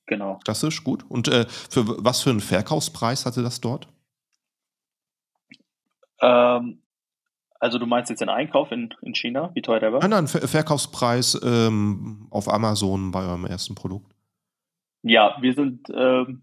genau. 0.07 0.39
Klassisch, 0.45 0.85
gut. 0.85 1.05
Und 1.09 1.29
äh, 1.29 1.47
für 1.49 2.05
was 2.05 2.23
für 2.23 2.31
einen 2.31 2.41
Verkaufspreis 2.41 3.25
hatte 3.25 3.43
das 3.43 3.61
dort? 3.61 3.89
Ähm, 6.21 6.84
also 7.65 7.79
du 7.79 7.87
meinst 7.87 8.11
jetzt 8.11 8.21
den 8.21 8.29
Einkauf 8.29 8.71
in, 8.73 8.93
in 9.01 9.15
China, 9.15 9.51
wie 9.55 9.63
teuer 9.63 9.81
der 9.81 9.91
war? 9.91 10.01
Nein, 10.01 10.11
nein, 10.11 10.29
Ver 10.29 10.47
Verkaufspreis 10.47 11.41
ähm, 11.43 12.27
auf 12.31 12.47
Amazon 12.53 13.11
bei 13.11 13.25
eurem 13.25 13.47
ersten 13.47 13.75
Produkt. 13.75 14.15
Ja, 15.03 15.39
wir 15.41 15.55
sind, 15.55 15.89
ähm, 15.89 16.43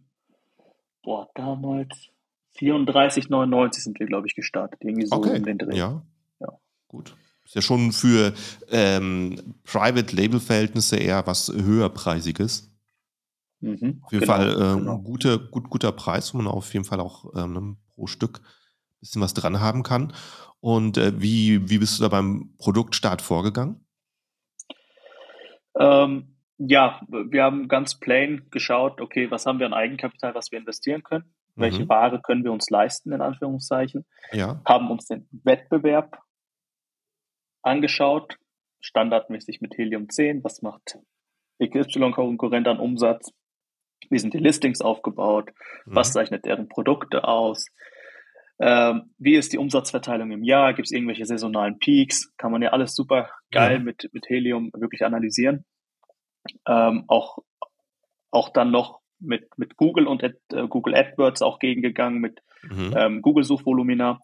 boah, 1.04 1.30
damals 1.36 2.10
34,99 2.58 3.82
sind 3.82 4.00
wir, 4.00 4.08
glaube 4.08 4.25
ich, 4.25 4.34
gestartet. 4.34 4.80
Irgendwie 4.82 5.06
so 5.06 5.16
okay. 5.16 5.38
um 5.38 5.46
den 5.46 5.60
Dreh. 5.60 5.78
Ja. 5.78 6.01
ja. 6.40 6.48
Gut. 6.88 7.16
Ist 7.46 7.54
ja 7.54 7.62
schon 7.62 7.92
für 7.92 8.34
ähm, 8.72 9.56
Private-Label-Verhältnisse 9.63 10.98
eher 10.98 11.28
was 11.28 11.54
höherpreisiges. 11.54 12.72
Mhm, 13.60 14.01
auf 14.01 14.12
jeden 14.12 14.25
genau, 14.25 14.25
Fall 14.25 14.50
äh, 14.50 14.80
genau. 14.80 14.98
guter, 14.98 15.38
gut, 15.38 15.70
guter 15.70 15.92
Preis, 15.92 16.34
wo 16.34 16.40
man 16.40 16.48
auf 16.48 16.74
jeden 16.74 16.86
Fall 16.86 17.00
auch 17.00 17.25
ähm, 17.36 17.78
pro 17.94 18.08
Stück 18.08 18.42
bisschen 19.01 19.22
was 19.22 19.34
dran 19.34 19.60
haben 19.60 19.84
kann. 19.84 20.13
Und 20.60 20.98
äh, 20.98 21.20
wie, 21.22 21.70
wie 21.70 21.79
bist 21.79 22.00
du 22.00 22.03
da 22.03 22.10
beim 22.10 22.53
Produktstart 22.58 23.22
vorgegangen? 23.22 23.86
Ähm, 25.77 26.38
ja, 26.58 27.01
wir 27.08 27.43
haben 27.43 27.67
ganz 27.67 28.00
plain 28.00 28.48
geschaut, 28.51 29.01
okay, 29.01 29.31
was 29.31 29.46
haben 29.46 29.60
wir 29.60 29.65
an 29.65 29.74
Eigenkapital, 29.74 30.36
was 30.36 30.51
wir 30.51 30.60
investieren 30.60 31.03
können? 31.03 31.34
Mhm. 31.55 31.62
Welche 31.62 31.89
Ware 31.89 32.22
können 32.22 32.43
wir 32.43 32.51
uns 32.51 32.70
leisten, 32.70 33.12
in 33.12 33.22
Anführungszeichen? 33.22 34.05
Ja. 34.31 34.62
Haben 34.65 34.91
uns 34.91 35.08
den 35.08 35.27
Wettbewerb 35.43 36.20
angeschaut, 37.63 38.38
standardmäßig 38.79 39.62
mit 39.62 39.77
Helium 39.77 40.10
10, 40.10 40.43
was 40.43 40.62
macht 40.62 41.00
XY-Konkurrent 41.63 42.67
an 42.67 42.79
Umsatz? 42.79 43.31
Wie 44.10 44.17
sind 44.17 44.34
die 44.34 44.39
Listings 44.39 44.81
aufgebaut? 44.81 45.51
Mhm. 45.86 45.96
Was 45.96 46.13
zeichnet 46.13 46.46
deren 46.46 46.67
Produkte 46.67 47.24
aus? 47.24 47.67
Ähm, 48.63 49.10
wie 49.18 49.36
ist 49.36 49.53
die 49.53 49.58
Umsatzverteilung 49.58 50.32
im 50.32 50.44
Jahr? 50.44 50.74
Gibt 50.74 50.86
es 50.86 50.91
irgendwelche 50.91 51.25
saisonalen 51.25 51.80
Peaks? 51.80 52.32
Kann 52.38 52.51
man 52.51 52.62
ja 52.62 52.70
alles 52.70 52.94
super 52.94 53.32
geil 53.50 53.77
ja. 53.77 53.80
mit, 53.80 54.08
mit 54.13 54.30
Helium 54.30 54.70
wirklich 54.75 55.03
analysieren. 55.03 55.65
Ähm, 56.68 57.06
auch, 57.08 57.39
auch 58.30 58.50
dann 58.50 58.70
noch 58.70 59.00
mit, 59.20 59.58
mit 59.58 59.77
Google 59.77 60.06
und 60.06 60.22
äh, 60.22 60.34
Google 60.70 60.94
AdWords 60.94 61.41
auch 61.41 61.58
gegengegangen, 61.58 62.20
mit 62.20 62.39
mhm. 62.62 62.94
ähm, 62.96 63.22
Google-Suchvolumina 63.24 64.20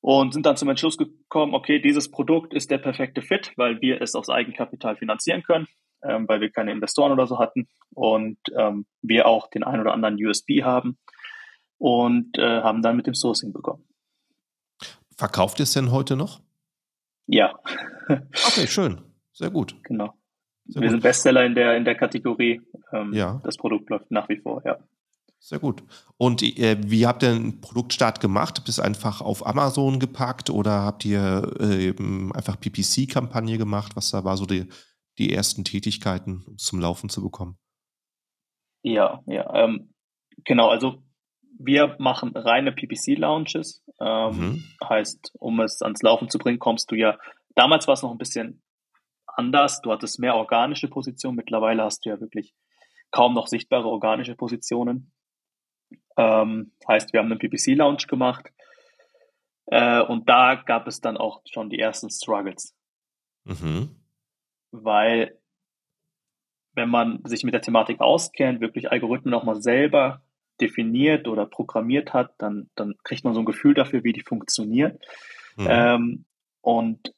und 0.00 0.32
sind 0.32 0.46
dann 0.46 0.56
zum 0.56 0.70
Entschluss 0.70 0.96
gekommen, 0.96 1.54
okay, 1.54 1.78
dieses 1.78 2.10
Produkt 2.10 2.54
ist 2.54 2.70
der 2.70 2.78
perfekte 2.78 3.20
Fit, 3.20 3.52
weil 3.56 3.82
wir 3.82 4.00
es 4.00 4.14
aus 4.14 4.30
Eigenkapital 4.30 4.96
finanzieren 4.96 5.42
können, 5.42 5.66
ähm, 6.02 6.26
weil 6.26 6.40
wir 6.40 6.50
keine 6.50 6.72
Investoren 6.72 7.12
oder 7.12 7.26
so 7.26 7.38
hatten 7.38 7.68
und 7.94 8.38
ähm, 8.58 8.86
wir 9.02 9.26
auch 9.26 9.48
den 9.48 9.62
ein 9.62 9.80
oder 9.80 9.92
anderen 9.92 10.16
USB 10.24 10.62
haben 10.62 10.96
und 11.82 12.38
äh, 12.38 12.62
haben 12.62 12.80
dann 12.80 12.96
mit 12.96 13.08
dem 13.08 13.14
Sourcing 13.14 13.52
begonnen. 13.52 13.82
Verkauft 15.16 15.58
ihr 15.58 15.64
es 15.64 15.72
denn 15.72 15.90
heute 15.90 16.14
noch? 16.14 16.40
Ja. 17.26 17.58
okay, 18.08 18.68
schön. 18.68 19.00
Sehr 19.32 19.50
gut. 19.50 19.74
Genau. 19.82 20.14
Sehr 20.66 20.80
wir 20.80 20.88
gut. 20.88 20.90
sind 20.92 21.02
Bestseller 21.02 21.44
in 21.44 21.56
der, 21.56 21.76
in 21.76 21.84
der 21.84 21.96
Kategorie. 21.96 22.60
Ähm, 22.92 23.12
ja. 23.12 23.40
Das 23.42 23.56
Produkt 23.56 23.90
läuft 23.90 24.12
nach 24.12 24.28
wie 24.28 24.36
vor, 24.36 24.62
ja. 24.64 24.78
Sehr 25.40 25.58
gut. 25.58 25.82
Und 26.18 26.44
äh, 26.44 26.76
wie 26.86 27.04
habt 27.04 27.24
ihr 27.24 27.32
den 27.32 27.60
Produktstart 27.60 28.20
gemacht? 28.20 28.58
Habt 28.58 28.68
ihr 28.68 28.70
es 28.70 28.78
einfach 28.78 29.20
auf 29.20 29.44
Amazon 29.44 29.98
gepackt 29.98 30.50
oder 30.50 30.82
habt 30.82 31.04
ihr 31.04 31.50
äh, 31.58 31.92
einfach 32.32 32.60
PPC-Kampagne 32.60 33.58
gemacht? 33.58 33.96
Was 33.96 34.12
da 34.12 34.22
war 34.22 34.36
so 34.36 34.46
die, 34.46 34.68
die 35.18 35.32
ersten 35.32 35.64
Tätigkeiten, 35.64 36.44
um 36.46 36.54
es 36.54 36.62
zum 36.62 36.78
Laufen 36.78 37.08
zu 37.08 37.24
bekommen? 37.24 37.58
Ja, 38.82 39.20
ja. 39.26 39.52
Ähm, 39.52 39.92
genau, 40.44 40.68
also 40.68 41.02
wir 41.64 41.96
machen 41.98 42.32
reine 42.34 42.72
PPC-Launches. 42.72 43.84
Ähm, 44.00 44.36
mhm. 44.36 44.64
Heißt, 44.88 45.32
um 45.38 45.60
es 45.60 45.82
ans 45.82 46.02
Laufen 46.02 46.28
zu 46.28 46.38
bringen, 46.38 46.58
kommst 46.58 46.90
du 46.90 46.96
ja, 46.96 47.18
damals 47.54 47.86
war 47.86 47.94
es 47.94 48.02
noch 48.02 48.10
ein 48.10 48.18
bisschen 48.18 48.62
anders. 49.26 49.80
Du 49.82 49.90
hattest 49.90 50.18
mehr 50.18 50.34
organische 50.34 50.88
Positionen. 50.88 51.36
Mittlerweile 51.36 51.84
hast 51.84 52.04
du 52.04 52.10
ja 52.10 52.20
wirklich 52.20 52.54
kaum 53.10 53.34
noch 53.34 53.46
sichtbare 53.46 53.88
organische 53.88 54.34
Positionen. 54.34 55.12
Ähm, 56.16 56.72
heißt, 56.88 57.12
wir 57.12 57.20
haben 57.20 57.30
einen 57.30 57.38
PPC-Launch 57.38 58.06
gemacht 58.06 58.50
äh, 59.66 60.00
und 60.00 60.28
da 60.28 60.54
gab 60.54 60.86
es 60.86 61.00
dann 61.00 61.16
auch 61.16 61.42
schon 61.50 61.70
die 61.70 61.78
ersten 61.78 62.10
Struggles. 62.10 62.76
Mhm. 63.44 63.96
Weil, 64.70 65.38
wenn 66.74 66.88
man 66.88 67.20
sich 67.24 67.44
mit 67.44 67.54
der 67.54 67.62
Thematik 67.62 68.00
auskennt, 68.00 68.60
wirklich 68.60 68.90
Algorithmen 68.90 69.30
nochmal 69.30 69.60
selber 69.60 70.22
definiert 70.60 71.28
oder 71.28 71.46
programmiert 71.46 72.12
hat, 72.12 72.34
dann, 72.38 72.70
dann 72.74 72.94
kriegt 73.04 73.24
man 73.24 73.34
so 73.34 73.40
ein 73.40 73.46
Gefühl 73.46 73.74
dafür, 73.74 74.04
wie 74.04 74.12
die 74.12 74.22
funktionieren. 74.22 74.98
Mhm. 75.56 75.66
Ähm, 75.68 76.24
und 76.60 77.12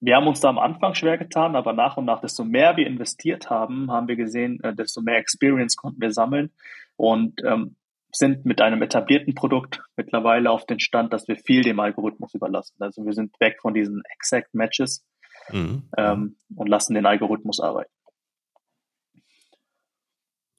wir 0.00 0.16
haben 0.16 0.26
uns 0.26 0.40
da 0.40 0.48
am 0.48 0.58
Anfang 0.58 0.94
schwer 0.94 1.18
getan, 1.18 1.56
aber 1.56 1.72
nach 1.72 1.96
und 1.96 2.06
nach, 2.06 2.20
desto 2.20 2.44
mehr 2.44 2.76
wir 2.76 2.86
investiert 2.86 3.50
haben, 3.50 3.90
haben 3.90 4.08
wir 4.08 4.16
gesehen, 4.16 4.58
äh, 4.62 4.74
desto 4.74 5.02
mehr 5.02 5.18
Experience 5.18 5.76
konnten 5.76 6.00
wir 6.00 6.10
sammeln. 6.10 6.50
Und 6.96 7.42
ähm, 7.44 7.76
sind 8.12 8.44
mit 8.44 8.60
einem 8.60 8.82
etablierten 8.82 9.34
Produkt 9.34 9.82
mittlerweile 9.96 10.50
auf 10.50 10.66
den 10.66 10.80
Stand, 10.80 11.12
dass 11.12 11.28
wir 11.28 11.36
viel 11.36 11.62
dem 11.62 11.80
Algorithmus 11.80 12.34
überlassen. 12.34 12.76
Also 12.80 13.04
wir 13.04 13.12
sind 13.12 13.38
weg 13.40 13.58
von 13.60 13.74
diesen 13.74 14.02
Exact 14.14 14.54
Matches 14.54 15.06
mhm. 15.50 15.88
ähm, 15.96 16.36
und 16.56 16.68
lassen 16.68 16.94
den 16.94 17.06
Algorithmus 17.06 17.60
arbeiten. 17.60 17.92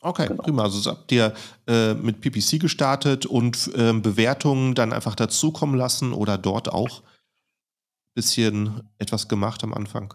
Okay, 0.01 0.27
genau. 0.27 0.43
prima. 0.43 0.63
Also 0.63 0.89
habt 0.89 1.11
ihr 1.11 1.33
äh, 1.67 1.93
mit 1.93 2.21
PPC 2.21 2.59
gestartet 2.59 3.25
und 3.25 3.69
äh, 3.75 3.93
Bewertungen 3.93 4.73
dann 4.73 4.93
einfach 4.93 5.15
dazukommen 5.15 5.77
lassen 5.77 6.11
oder 6.13 6.37
dort 6.39 6.69
auch 6.69 7.01
ein 7.01 8.15
bisschen 8.15 8.89
etwas 8.97 9.27
gemacht 9.27 9.63
am 9.63 9.73
Anfang? 9.73 10.13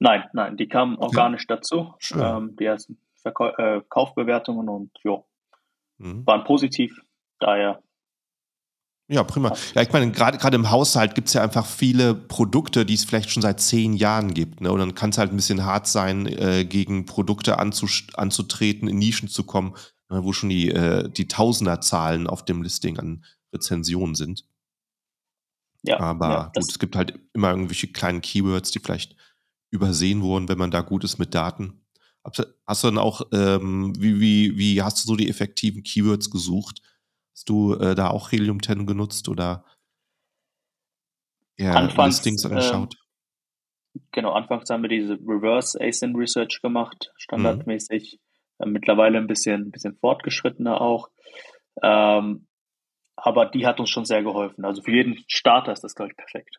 Nein, 0.00 0.24
nein, 0.32 0.56
die 0.56 0.66
kamen 0.66 0.96
okay. 0.96 1.04
organisch 1.06 1.46
dazu. 1.46 1.94
Ähm, 2.12 2.56
die 2.58 2.64
ersten 2.64 2.98
Verkäu 3.14 3.50
äh, 3.56 3.82
Kaufbewertungen 3.88 4.68
und 4.68 4.90
ja, 5.04 5.22
mhm. 5.98 6.26
waren 6.26 6.42
positiv. 6.42 7.00
Daher 7.38 7.80
ja, 9.12 9.22
prima. 9.24 9.54
Ja, 9.74 9.82
ich 9.82 9.92
meine, 9.92 10.10
gerade 10.10 10.56
im 10.56 10.70
Haushalt 10.70 11.14
gibt 11.14 11.28
es 11.28 11.34
ja 11.34 11.42
einfach 11.42 11.66
viele 11.66 12.14
Produkte, 12.14 12.86
die 12.86 12.94
es 12.94 13.04
vielleicht 13.04 13.30
schon 13.30 13.42
seit 13.42 13.60
zehn 13.60 13.92
Jahren 13.92 14.32
gibt. 14.32 14.62
Ne? 14.62 14.72
Und 14.72 14.78
dann 14.78 14.94
kann 14.94 15.10
es 15.10 15.18
halt 15.18 15.30
ein 15.32 15.36
bisschen 15.36 15.64
hart 15.66 15.86
sein, 15.86 16.26
äh, 16.26 16.64
gegen 16.64 17.04
Produkte 17.04 17.58
anzutreten, 17.58 18.88
in 18.88 18.98
Nischen 18.98 19.28
zu 19.28 19.44
kommen, 19.44 19.74
äh, 20.10 20.16
wo 20.22 20.32
schon 20.32 20.48
die, 20.48 20.70
äh, 20.70 21.10
die 21.10 21.28
Tausenderzahlen 21.28 22.26
auf 22.26 22.44
dem 22.44 22.62
Listing 22.62 22.98
an 22.98 23.24
Rezensionen 23.52 24.14
sind. 24.14 24.46
Ja, 25.82 26.00
Aber 26.00 26.28
ja, 26.30 26.52
gut, 26.54 26.70
es 26.70 26.78
gibt 26.78 26.96
halt 26.96 27.18
immer 27.34 27.50
irgendwelche 27.50 27.88
kleinen 27.88 28.22
Keywords, 28.22 28.70
die 28.70 28.78
vielleicht 28.78 29.14
übersehen 29.70 30.22
wurden, 30.22 30.48
wenn 30.48 30.58
man 30.58 30.70
da 30.70 30.80
gut 30.80 31.04
ist 31.04 31.18
mit 31.18 31.34
Daten. 31.34 31.82
Hast 32.66 32.84
du 32.84 32.86
dann 32.86 32.98
auch, 32.98 33.22
ähm, 33.32 33.92
wie, 33.98 34.20
wie, 34.20 34.56
wie 34.56 34.82
hast 34.82 35.02
du 35.02 35.08
so 35.08 35.16
die 35.16 35.28
effektiven 35.28 35.82
Keywords 35.82 36.30
gesucht? 36.30 36.80
Hast 37.32 37.48
du 37.48 37.74
äh, 37.74 37.94
da 37.94 38.10
auch 38.10 38.30
Helium 38.30 38.62
10 38.62 38.86
genutzt 38.86 39.28
oder 39.28 39.64
eher 41.56 41.76
anfangs, 41.76 42.16
Listings 42.16 42.44
angeschaut? 42.44 42.94
Äh, 43.94 44.00
genau, 44.12 44.32
anfangs 44.32 44.68
haben 44.70 44.82
wir 44.82 44.88
diese 44.88 45.14
Reverse 45.14 45.80
ASIN 45.80 46.14
Research 46.16 46.60
gemacht, 46.62 47.12
standardmäßig. 47.16 48.18
Mhm. 48.58 48.72
mittlerweile 48.72 49.18
ein 49.18 49.26
bisschen, 49.26 49.70
bisschen 49.70 49.96
fortgeschrittener 49.96 50.80
auch. 50.80 51.08
Ähm, 51.82 52.46
aber 53.16 53.46
die 53.46 53.66
hat 53.66 53.80
uns 53.80 53.90
schon 53.90 54.04
sehr 54.04 54.22
geholfen. 54.22 54.64
Also 54.64 54.82
für 54.82 54.92
jeden 54.92 55.22
Starter 55.26 55.72
ist 55.72 55.84
das, 55.84 55.94
glaube 55.94 56.10
ich, 56.10 56.16
perfekt. 56.16 56.58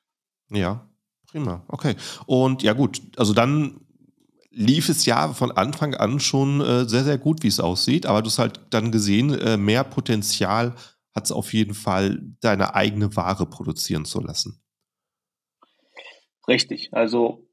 Ja, 0.50 0.90
prima. 1.28 1.64
Okay. 1.68 1.96
Und 2.26 2.64
ja, 2.64 2.74
gut, 2.74 3.02
also 3.18 3.34
dann 3.34 3.82
lief 4.54 4.90
es 4.90 5.06
ja 5.06 5.34
von 5.34 5.52
Anfang 5.52 5.96
an 5.96 6.20
schon 6.20 6.62
äh, 6.62 6.86
sehr, 6.86 7.04
sehr 7.04 7.18
gut, 7.18 7.44
wie 7.44 7.48
es 7.48 7.60
aussieht. 7.60 8.06
Aber 8.06 8.22
du 8.22 8.28
hast 8.28 8.40
halt 8.40 8.62
dann 8.70 8.92
gesehen, 8.92 9.38
äh, 9.38 9.58
mehr 9.58 9.84
Potenzial 9.84 10.76
hat 11.16 11.26
es 11.26 11.32
auf 11.32 11.54
jeden 11.54 11.74
Fall, 11.74 12.20
deine 12.42 12.76
eigene 12.76 13.16
Ware 13.16 13.46
produzieren 13.46 14.06
zu 14.06 14.22
lassen. 14.22 14.62
Richtig. 16.48 16.90
Also 16.92 17.48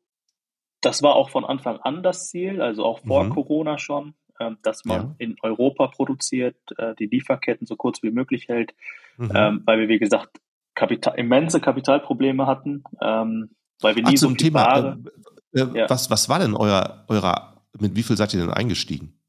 das 0.81 1.03
war 1.03 1.15
auch 1.15 1.31
von 1.31 1.45
Anfang 1.45 1.79
an 1.79 2.03
das 2.03 2.29
Ziel, 2.29 2.63
also 2.63 2.85
auch 2.85 3.01
vor 3.01 3.25
mhm. 3.25 3.31
Corona 3.31 3.79
schon, 3.79 4.15
äh, 4.39 4.51
dass 4.63 4.85
man 4.85 5.01
ja. 5.01 5.15
in 5.19 5.37
Europa 5.43 5.89
produziert, 5.89 6.57
äh, 6.79 6.95
die 6.99 7.07
Lieferketten 7.07 7.67
so 7.67 7.77
kurz 7.77 8.03
wie 8.03 8.11
möglich 8.11 8.49
hält, 8.49 8.75
mhm. 9.17 9.33
ähm, 9.35 9.63
weil 9.67 9.81
wir, 9.81 9.89
wie 9.89 9.99
gesagt, 9.99 10.41
Kapital, 10.75 11.19
immense 11.19 11.61
Kapitalprobleme 11.61 12.47
hatten, 12.47 12.85
ähm, 13.03 13.51
weil 13.81 13.97
wir 13.97 14.03
nie 14.03 14.15
Ach, 14.15 14.19
so 14.19 14.29
viel 14.29 14.37
Thema, 14.39 14.65
Ware... 14.65 14.99
Äh, 15.53 15.67
ja. 15.75 15.91
was, 15.91 16.11
was 16.11 16.29
war 16.29 16.39
denn 16.39 16.55
euer, 16.55 17.05
eurer, 17.09 17.63
mit 17.79 17.95
wie 17.97 18.03
viel 18.03 18.17
seid 18.17 18.33
ihr 18.35 18.41
denn 18.41 18.51
eingestiegen? 18.51 19.21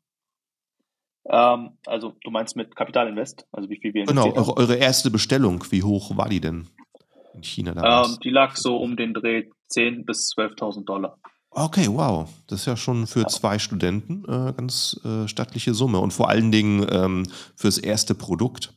Ähm, 1.30 1.78
also 1.86 2.16
du 2.24 2.32
meinst 2.32 2.56
mit 2.56 2.76
Kapitalinvest, 2.76 3.48
also 3.52 3.70
wie 3.70 3.78
viel 3.78 3.94
wir 3.94 4.06
Genau, 4.06 4.34
eure, 4.34 4.58
eure, 4.58 4.76
erste 4.76 5.12
Bestellung, 5.12 5.64
wie 5.70 5.84
hoch 5.84 6.16
war 6.18 6.30
die 6.30 6.42
denn 6.42 6.68
in 7.34 7.44
China 7.44 7.74
damals? 7.74 8.14
Ähm, 8.14 8.18
die 8.24 8.30
lag 8.30 8.56
so 8.56 8.78
um 8.78 8.96
den 8.96 9.14
Dreh 9.14 9.50
10.000 9.72 10.06
bis 10.06 10.34
12.000 10.36 10.86
Dollar. 10.86 11.18
Okay, 11.52 11.88
wow. 11.90 12.30
Das 12.48 12.62
ist 12.62 12.66
ja 12.66 12.78
schon 12.78 13.08
für 13.08 13.22
ja. 13.22 13.28
zwei 13.28 13.60
Studenten 13.60 14.24
äh, 14.24 14.54
ganz 14.54 15.00
äh, 15.04 15.28
stattliche 15.28 15.74
Summe 15.74 16.00
und 16.00 16.12
vor 16.12 16.30
allen 16.30 16.52
Dingen 16.52 16.88
ähm, 16.90 17.28
fürs 17.56 17.78
erste 17.78 18.16
Produkt. 18.16 18.74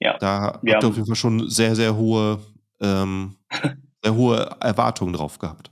Ja. 0.00 0.16
Da 0.18 0.40
habt 0.40 0.64
ihr 0.64 0.78
auf 0.78 0.96
jeden 0.96 1.06
Fall 1.06 1.16
schon 1.16 1.48
sehr, 1.48 1.76
sehr 1.76 1.96
hohe, 1.96 2.40
ähm, 2.80 3.36
sehr 4.02 4.14
hohe 4.14 4.56
Erwartungen 4.60 5.12
drauf 5.12 5.38
gehabt. 5.38 5.70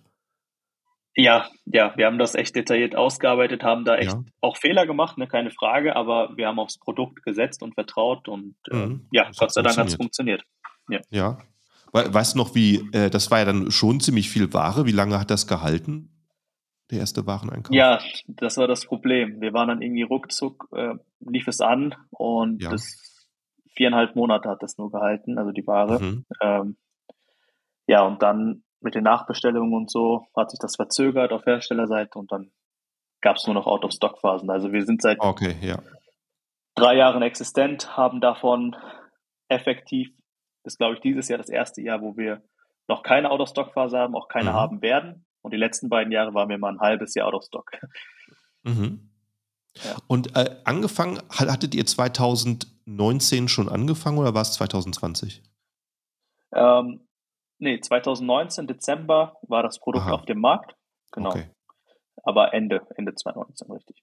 Ja, 1.16 1.48
ja, 1.64 1.92
wir 1.96 2.06
haben 2.06 2.18
das 2.18 2.34
echt 2.34 2.56
detailliert 2.56 2.96
ausgearbeitet, 2.96 3.62
haben 3.62 3.84
da 3.84 3.96
echt 3.96 4.12
ja. 4.12 4.24
auch 4.40 4.56
Fehler 4.56 4.84
gemacht, 4.84 5.16
ne, 5.16 5.28
keine 5.28 5.50
Frage, 5.50 5.94
aber 5.94 6.36
wir 6.36 6.48
haben 6.48 6.58
aufs 6.58 6.78
Produkt 6.78 7.22
gesetzt 7.22 7.62
und 7.62 7.74
vertraut 7.74 8.28
und 8.28 8.56
äh, 8.70 8.76
mhm, 8.76 9.06
ja, 9.12 9.30
Gott 9.38 9.52
sei 9.52 9.62
Dank 9.62 9.76
hat 9.76 9.86
es 9.86 9.94
funktioniert. 9.94 10.42
Ja. 10.88 11.00
ja. 11.10 11.38
Weißt 11.92 12.34
du 12.34 12.38
noch, 12.38 12.56
wie, 12.56 12.88
äh, 12.92 13.08
das 13.10 13.30
war 13.30 13.38
ja 13.38 13.44
dann 13.44 13.70
schon 13.70 14.00
ziemlich 14.00 14.28
viel 14.28 14.52
Ware, 14.52 14.86
wie 14.86 14.92
lange 14.92 15.20
hat 15.20 15.30
das 15.30 15.46
gehalten, 15.46 16.10
der 16.90 16.98
erste 16.98 17.24
Wareneinkauf? 17.24 17.72
Ja, 17.72 18.00
das 18.26 18.56
war 18.56 18.66
das 18.66 18.84
Problem. 18.84 19.40
Wir 19.40 19.52
waren 19.52 19.68
dann 19.68 19.82
irgendwie 19.82 20.02
ruckzuck, 20.02 20.68
äh, 20.74 20.94
lief 21.20 21.46
es 21.46 21.60
an 21.60 21.94
und 22.10 22.60
ja. 22.60 22.70
das 22.70 23.28
viereinhalb 23.76 24.16
Monate 24.16 24.48
hat 24.48 24.64
das 24.64 24.78
nur 24.78 24.90
gehalten, 24.90 25.38
also 25.38 25.52
die 25.52 25.66
Ware. 25.68 26.00
Mhm. 26.00 26.26
Ähm, 26.40 26.76
ja, 27.86 28.02
und 28.02 28.20
dann 28.22 28.63
mit 28.84 28.94
den 28.94 29.04
Nachbestellungen 29.04 29.74
und 29.74 29.90
so 29.90 30.26
hat 30.36 30.50
sich 30.50 30.60
das 30.60 30.76
verzögert 30.76 31.32
auf 31.32 31.46
Herstellerseite 31.46 32.18
und 32.18 32.30
dann 32.30 32.52
gab 33.20 33.36
es 33.36 33.46
nur 33.46 33.54
noch 33.54 33.66
Out-of-Stock-Phasen. 33.66 34.50
Also 34.50 34.72
wir 34.72 34.84
sind 34.84 35.00
seit 35.00 35.18
okay, 35.20 35.56
ja. 35.62 35.78
drei 36.74 36.96
Jahren 36.96 37.22
existent, 37.22 37.96
haben 37.96 38.20
davon 38.20 38.76
effektiv, 39.48 40.10
das 40.62 40.76
glaube 40.76 40.94
ich 40.94 41.00
dieses 41.00 41.28
Jahr 41.28 41.38
das 41.38 41.48
erste 41.48 41.80
Jahr, 41.80 42.02
wo 42.02 42.16
wir 42.16 42.42
noch 42.86 43.02
keine 43.02 43.30
Out-of-Stock-Phase 43.30 43.98
haben, 43.98 44.14
auch 44.14 44.28
keine 44.28 44.50
mhm. 44.50 44.54
haben 44.54 44.82
werden. 44.82 45.24
Und 45.40 45.52
die 45.52 45.58
letzten 45.58 45.88
beiden 45.88 46.12
Jahre 46.12 46.32
waren 46.34 46.48
wir 46.48 46.58
mal 46.58 46.72
ein 46.72 46.80
halbes 46.80 47.14
Jahr 47.14 47.28
Out-of-Stock. 47.28 47.72
Mhm. 48.62 49.10
Ja. 49.82 49.96
Und 50.06 50.36
äh, 50.36 50.56
angefangen, 50.64 51.20
hattet 51.30 51.74
ihr 51.74 51.84
2019 51.84 53.48
schon 53.48 53.68
angefangen 53.68 54.18
oder 54.18 54.34
war 54.34 54.42
es 54.42 54.52
2020? 54.52 55.42
Ähm, 56.52 57.00
nee, 57.58 57.80
2019, 57.80 58.66
Dezember 58.66 59.36
war 59.42 59.62
das 59.62 59.78
Produkt 59.78 60.06
Aha. 60.06 60.14
auf 60.14 60.24
dem 60.24 60.40
Markt. 60.40 60.76
Genau. 61.12 61.30
Okay. 61.30 61.50
Aber 62.22 62.54
Ende, 62.54 62.86
Ende 62.96 63.14
2019, 63.14 63.70
richtig. 63.70 64.02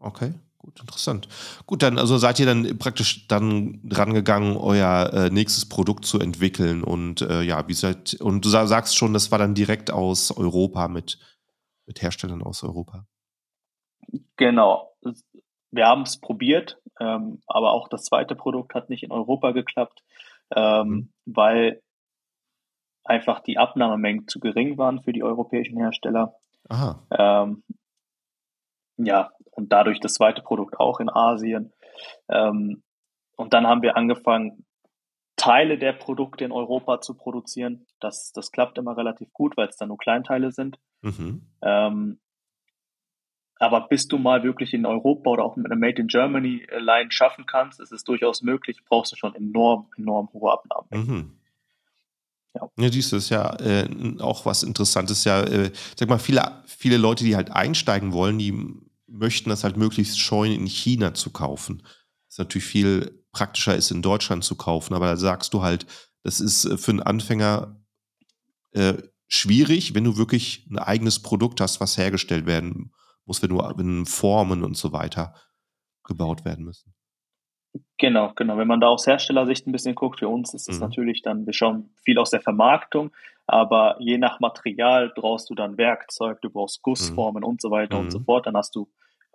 Okay, 0.00 0.32
gut, 0.56 0.80
interessant. 0.80 1.28
Gut, 1.66 1.82
dann 1.82 1.98
also 1.98 2.16
seid 2.16 2.40
ihr 2.40 2.46
dann 2.46 2.78
praktisch 2.78 3.28
dann 3.28 3.80
dran 3.84 4.14
gegangen, 4.14 4.56
euer 4.56 5.12
äh, 5.12 5.30
nächstes 5.30 5.68
Produkt 5.68 6.06
zu 6.06 6.18
entwickeln 6.18 6.82
und 6.82 7.20
äh, 7.20 7.42
ja, 7.42 7.68
wie 7.68 7.74
seid 7.74 8.14
und 8.14 8.44
du 8.44 8.48
sagst 8.48 8.96
schon, 8.96 9.12
das 9.12 9.30
war 9.30 9.38
dann 9.38 9.54
direkt 9.54 9.90
aus 9.90 10.34
Europa 10.34 10.88
mit 10.88 11.18
mit 11.86 12.00
Herstellern 12.00 12.42
aus 12.42 12.64
Europa. 12.64 13.04
Genau. 14.36 14.96
Wir 15.70 15.86
haben 15.86 16.02
es 16.02 16.18
probiert, 16.18 16.78
ähm, 16.98 17.42
aber 17.46 17.72
auch 17.72 17.88
das 17.88 18.04
zweite 18.04 18.34
Produkt 18.34 18.74
hat 18.74 18.88
nicht 18.88 19.02
in 19.02 19.12
Europa 19.12 19.50
geklappt, 19.52 20.02
ähm, 20.54 20.88
mhm. 20.88 21.12
weil 21.26 21.82
einfach 23.04 23.40
die 23.40 23.58
Abnahmemengen 23.58 24.28
zu 24.28 24.40
gering 24.40 24.78
waren 24.78 25.02
für 25.02 25.12
die 25.12 25.22
europäischen 25.22 25.78
Hersteller. 25.78 26.34
Aha. 26.68 27.02
Ähm, 27.10 27.62
ja, 28.96 29.30
und 29.52 29.72
dadurch 29.72 30.00
das 30.00 30.14
zweite 30.14 30.42
Produkt 30.42 30.78
auch 30.78 31.00
in 31.00 31.08
Asien. 31.08 31.72
Ähm, 32.28 32.82
und 33.36 33.54
dann 33.54 33.66
haben 33.66 33.82
wir 33.82 33.96
angefangen, 33.96 34.66
Teile 35.36 35.78
der 35.78 35.94
Produkte 35.94 36.44
in 36.44 36.52
Europa 36.52 37.00
zu 37.00 37.14
produzieren. 37.14 37.86
Das, 37.98 38.30
das 38.32 38.52
klappt 38.52 38.76
immer 38.76 38.96
relativ 38.96 39.32
gut, 39.32 39.56
weil 39.56 39.68
es 39.68 39.76
dann 39.76 39.88
nur 39.88 39.96
Kleinteile 39.96 40.52
sind. 40.52 40.78
Mhm. 41.00 41.46
Ähm, 41.62 42.20
aber 43.58 43.88
bis 43.88 44.06
du 44.06 44.18
mal 44.18 44.42
wirklich 44.42 44.74
in 44.74 44.84
Europa 44.86 45.30
oder 45.30 45.44
auch 45.44 45.56
mit 45.56 45.66
einer 45.66 45.76
Made 45.76 46.00
in 46.00 46.08
Germany 46.08 46.66
äh, 46.68 46.78
Line 46.78 47.10
schaffen 47.10 47.46
kannst, 47.46 47.80
ist 47.80 47.92
es 47.92 48.04
durchaus 48.04 48.42
möglich, 48.42 48.82
brauchst 48.86 49.12
du 49.12 49.16
schon 49.16 49.34
enorm, 49.34 49.88
enorm 49.96 50.30
hohe 50.32 50.52
Abnahmen. 50.52 50.88
Mhm. 50.90 51.39
Ja. 52.54 52.68
ja, 52.76 52.92
siehst 52.92 53.12
du, 53.12 53.16
ist 53.16 53.28
ja 53.28 53.54
äh, 53.60 53.88
auch 54.18 54.44
was 54.44 54.62
Interessantes. 54.62 55.24
Ja, 55.24 55.42
äh, 55.42 55.70
sag 55.96 56.08
mal, 56.08 56.18
viele, 56.18 56.62
viele 56.66 56.96
Leute, 56.96 57.24
die 57.24 57.36
halt 57.36 57.50
einsteigen 57.50 58.12
wollen, 58.12 58.38
die 58.38 58.52
möchten 59.06 59.50
das 59.50 59.64
halt 59.64 59.76
möglichst 59.76 60.18
scheuen, 60.18 60.52
in 60.52 60.66
China 60.66 61.14
zu 61.14 61.30
kaufen. 61.30 61.82
Das 62.28 62.38
natürlich 62.38 62.66
viel 62.66 63.24
praktischer 63.32 63.76
ist, 63.76 63.90
in 63.90 64.02
Deutschland 64.02 64.44
zu 64.44 64.56
kaufen. 64.56 64.94
Aber 64.94 65.06
da 65.06 65.16
sagst 65.16 65.54
du 65.54 65.62
halt, 65.62 65.86
das 66.22 66.40
ist 66.40 66.64
äh, 66.64 66.76
für 66.76 66.90
einen 66.90 67.02
Anfänger 67.02 67.80
äh, 68.72 68.94
schwierig, 69.28 69.94
wenn 69.94 70.04
du 70.04 70.16
wirklich 70.16 70.66
ein 70.70 70.78
eigenes 70.78 71.20
Produkt 71.20 71.60
hast, 71.60 71.80
was 71.80 71.96
hergestellt 71.96 72.46
werden 72.46 72.92
muss, 73.24 73.42
wenn, 73.42 73.50
du, 73.50 73.58
wenn 73.58 74.06
Formen 74.06 74.64
und 74.64 74.76
so 74.76 74.92
weiter 74.92 75.34
gebaut 76.04 76.44
werden 76.44 76.64
müssen. 76.64 76.92
Genau, 77.98 78.32
genau. 78.34 78.56
Wenn 78.56 78.68
man 78.68 78.80
da 78.80 78.88
aus 78.88 79.06
Herstellersicht 79.06 79.66
ein 79.66 79.72
bisschen 79.72 79.94
guckt, 79.94 80.18
für 80.18 80.28
uns 80.28 80.54
ist 80.54 80.68
es 80.68 80.76
mhm. 80.76 80.86
natürlich 80.86 81.22
dann, 81.22 81.46
wir 81.46 81.52
schauen 81.52 81.94
viel 82.04 82.18
aus 82.18 82.30
der 82.30 82.40
Vermarktung, 82.40 83.12
aber 83.46 83.96
je 84.00 84.18
nach 84.18 84.40
Material 84.40 85.12
brauchst 85.14 85.50
du 85.50 85.54
dann 85.54 85.76
Werkzeug, 85.76 86.40
du 86.40 86.50
brauchst 86.50 86.82
Gussformen 86.82 87.42
mhm. 87.42 87.48
und 87.48 87.60
so 87.60 87.70
weiter 87.70 87.98
mhm. 87.98 88.04
und 88.04 88.10
so 88.10 88.20
fort. 88.20 88.46
Dann 88.46 88.56
hast 88.56 88.74
du 88.74 88.88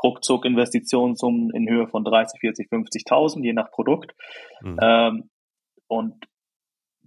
ruckzuck 0.04 0.46
Investitionssummen 0.46 1.52
in 1.52 1.70
Höhe 1.70 1.88
von 1.88 2.04
30, 2.04 2.40
40, 2.40 2.70
50.000, 2.70 3.44
je 3.44 3.54
nach 3.54 3.72
Produkt. 3.72 4.14
Mhm. 4.62 4.80
Ähm, 4.82 5.30
und 5.88 6.26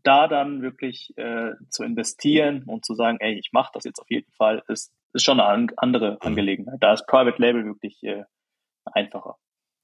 da 0.05 0.29
dann 0.29 0.63
wirklich 0.63 1.13
äh, 1.17 1.53
zu 1.71 1.83
investieren 1.83 2.65
und 2.67 2.87
zu 2.87 2.95
sagen, 2.95 3.19
ey, 3.21 3.39
ich 3.39 3.51
mache 3.53 3.73
das 3.75 3.85
jetzt 3.85 4.01
auf 4.01 4.11
jeden 4.11 4.31
Fall, 4.33 4.63
ist 4.69 4.93
ist 5.13 5.25
schon 5.25 5.41
eine 5.41 5.73
andere 5.77 6.13
mhm. 6.13 6.19
Angelegenheit. 6.21 6.79
Da 6.81 6.93
ist 6.93 7.07
Private 7.07 7.41
Label 7.41 7.65
wirklich 7.65 8.03
äh, 8.03 8.25
einfacher. 8.85 9.37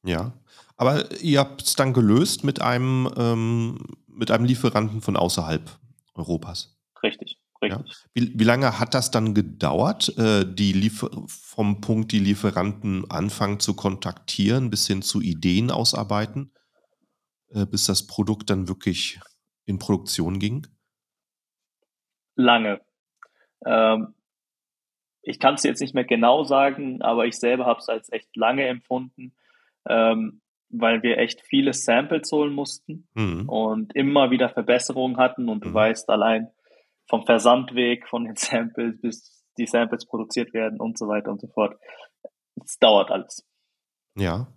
Ja, 0.05 0.35
aber 0.77 1.21
ihr 1.21 1.41
habt 1.41 1.63
es 1.63 1.77
dann 1.77 1.93
gelöst 1.93 2.45
mit 2.45 2.61
einem, 2.61 3.11
ähm, 3.17 3.79
mit 4.07 4.31
einem 4.31 4.45
Lieferanten 4.45 5.01
von 5.01 5.17
außerhalb 5.17 5.71
Europas. 6.15 6.79
Richtig, 7.03 7.39
richtig. 7.63 7.87
Ja. 7.87 7.95
Wie, 8.13 8.39
wie, 8.39 8.45
lange 8.45 8.79
hat 8.79 8.95
das 8.95 9.11
dann 9.11 9.35
gedauert, 9.35 10.17
äh, 10.19 10.45
die 10.47 10.73
Liefer 10.73 11.11
vom 11.27 11.81
Punkt, 11.81 12.13
die 12.13 12.19
Lieferanten 12.19 13.11
anfangen 13.11 13.61
zu 13.61 13.75
kontaktieren, 13.75 14.71
bis 14.71 14.87
hin 14.87 15.03
zu 15.03 15.21
Ideen 15.21 15.71
ausarbeiten, 15.71 16.53
äh, 17.51 17.67
bis 17.67 17.87
das 17.87 18.07
Produkt 18.07 18.51
dann 18.51 18.69
wirklich 18.69 19.21
in 19.65 19.79
Produktion 19.79 20.39
ging? 20.39 20.67
Lange. 22.37 22.81
Ähm, 23.65 24.15
ich 25.23 25.39
kann 25.39 25.55
es 25.55 25.63
jetzt 25.63 25.81
nicht 25.81 25.95
mehr 25.95 26.05
genau 26.05 26.45
sagen, 26.45 27.01
aber 27.01 27.27
ich 27.27 27.39
selber 27.39 27.65
habe 27.65 27.81
es 27.81 27.89
als 27.89 28.13
echt 28.13 28.37
lange 28.37 28.67
empfunden, 28.67 29.33
ähm, 29.89 30.41
weil 30.71 31.03
wir 31.03 31.19
echt 31.19 31.43
viele 31.43 31.73
Samples 31.73 32.31
holen 32.33 32.53
mussten 32.53 33.09
mhm. 33.15 33.49
und 33.49 33.95
immer 33.95 34.31
wieder 34.31 34.49
Verbesserungen 34.49 35.19
hatten. 35.19 35.49
Und 35.49 35.65
du 35.65 35.69
mhm. 35.71 35.75
weißt, 35.75 36.11
allein 36.11 36.49
vom 37.09 37.25
Versandweg 37.25 38.09
von 38.09 38.25
den 38.25 38.37
Samples 38.37 39.01
bis 39.01 39.45
die 39.57 39.67
Samples 39.67 40.07
produziert 40.07 40.53
werden 40.53 40.81
und 40.81 40.99
so 40.99 41.07
weiter 41.07 41.31
und 41.31 41.41
so 41.41 41.47
fort. 41.49 41.79
Es 42.65 42.79
dauert 42.79 43.11
alles. 43.11 43.47
Ja. 44.17 44.49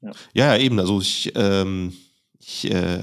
Ja, 0.00 0.10
ja 0.34 0.56
eben. 0.56 0.78
Also 0.78 1.00
ich, 1.00 1.32
ähm, 1.36 1.92
ich 2.38 2.70
äh, 2.70 3.02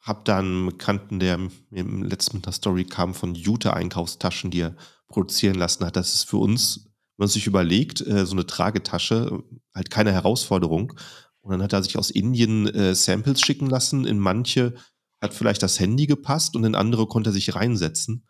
habe 0.00 0.20
da 0.24 0.38
einen 0.38 0.66
Bekannten, 0.66 1.18
der 1.18 1.38
im 1.70 2.02
letzten 2.02 2.42
Story 2.52 2.84
kam 2.84 3.14
von 3.14 3.34
Jute-Einkaufstaschen, 3.34 4.50
die 4.50 4.60
er 4.60 4.76
produzieren 5.08 5.56
lassen 5.56 5.84
hat. 5.86 5.96
Das 5.96 6.14
ist 6.14 6.28
für 6.28 6.36
uns, 6.36 6.93
wenn 7.16 7.24
man 7.24 7.28
sich 7.28 7.46
überlegt, 7.46 8.00
äh, 8.06 8.26
so 8.26 8.32
eine 8.32 8.46
Tragetasche 8.46 9.42
halt 9.74 9.90
keine 9.90 10.12
Herausforderung. 10.12 10.94
Und 11.40 11.52
dann 11.52 11.62
hat 11.62 11.72
er 11.72 11.82
sich 11.82 11.98
aus 11.98 12.10
Indien 12.10 12.66
äh, 12.68 12.94
Samples 12.94 13.40
schicken 13.40 13.66
lassen. 13.66 14.06
In 14.06 14.18
manche 14.18 14.74
hat 15.20 15.34
vielleicht 15.34 15.62
das 15.62 15.78
Handy 15.78 16.06
gepasst 16.06 16.56
und 16.56 16.64
in 16.64 16.74
andere 16.74 17.06
konnte 17.06 17.30
er 17.30 17.34
sich 17.34 17.54
reinsetzen. 17.54 18.26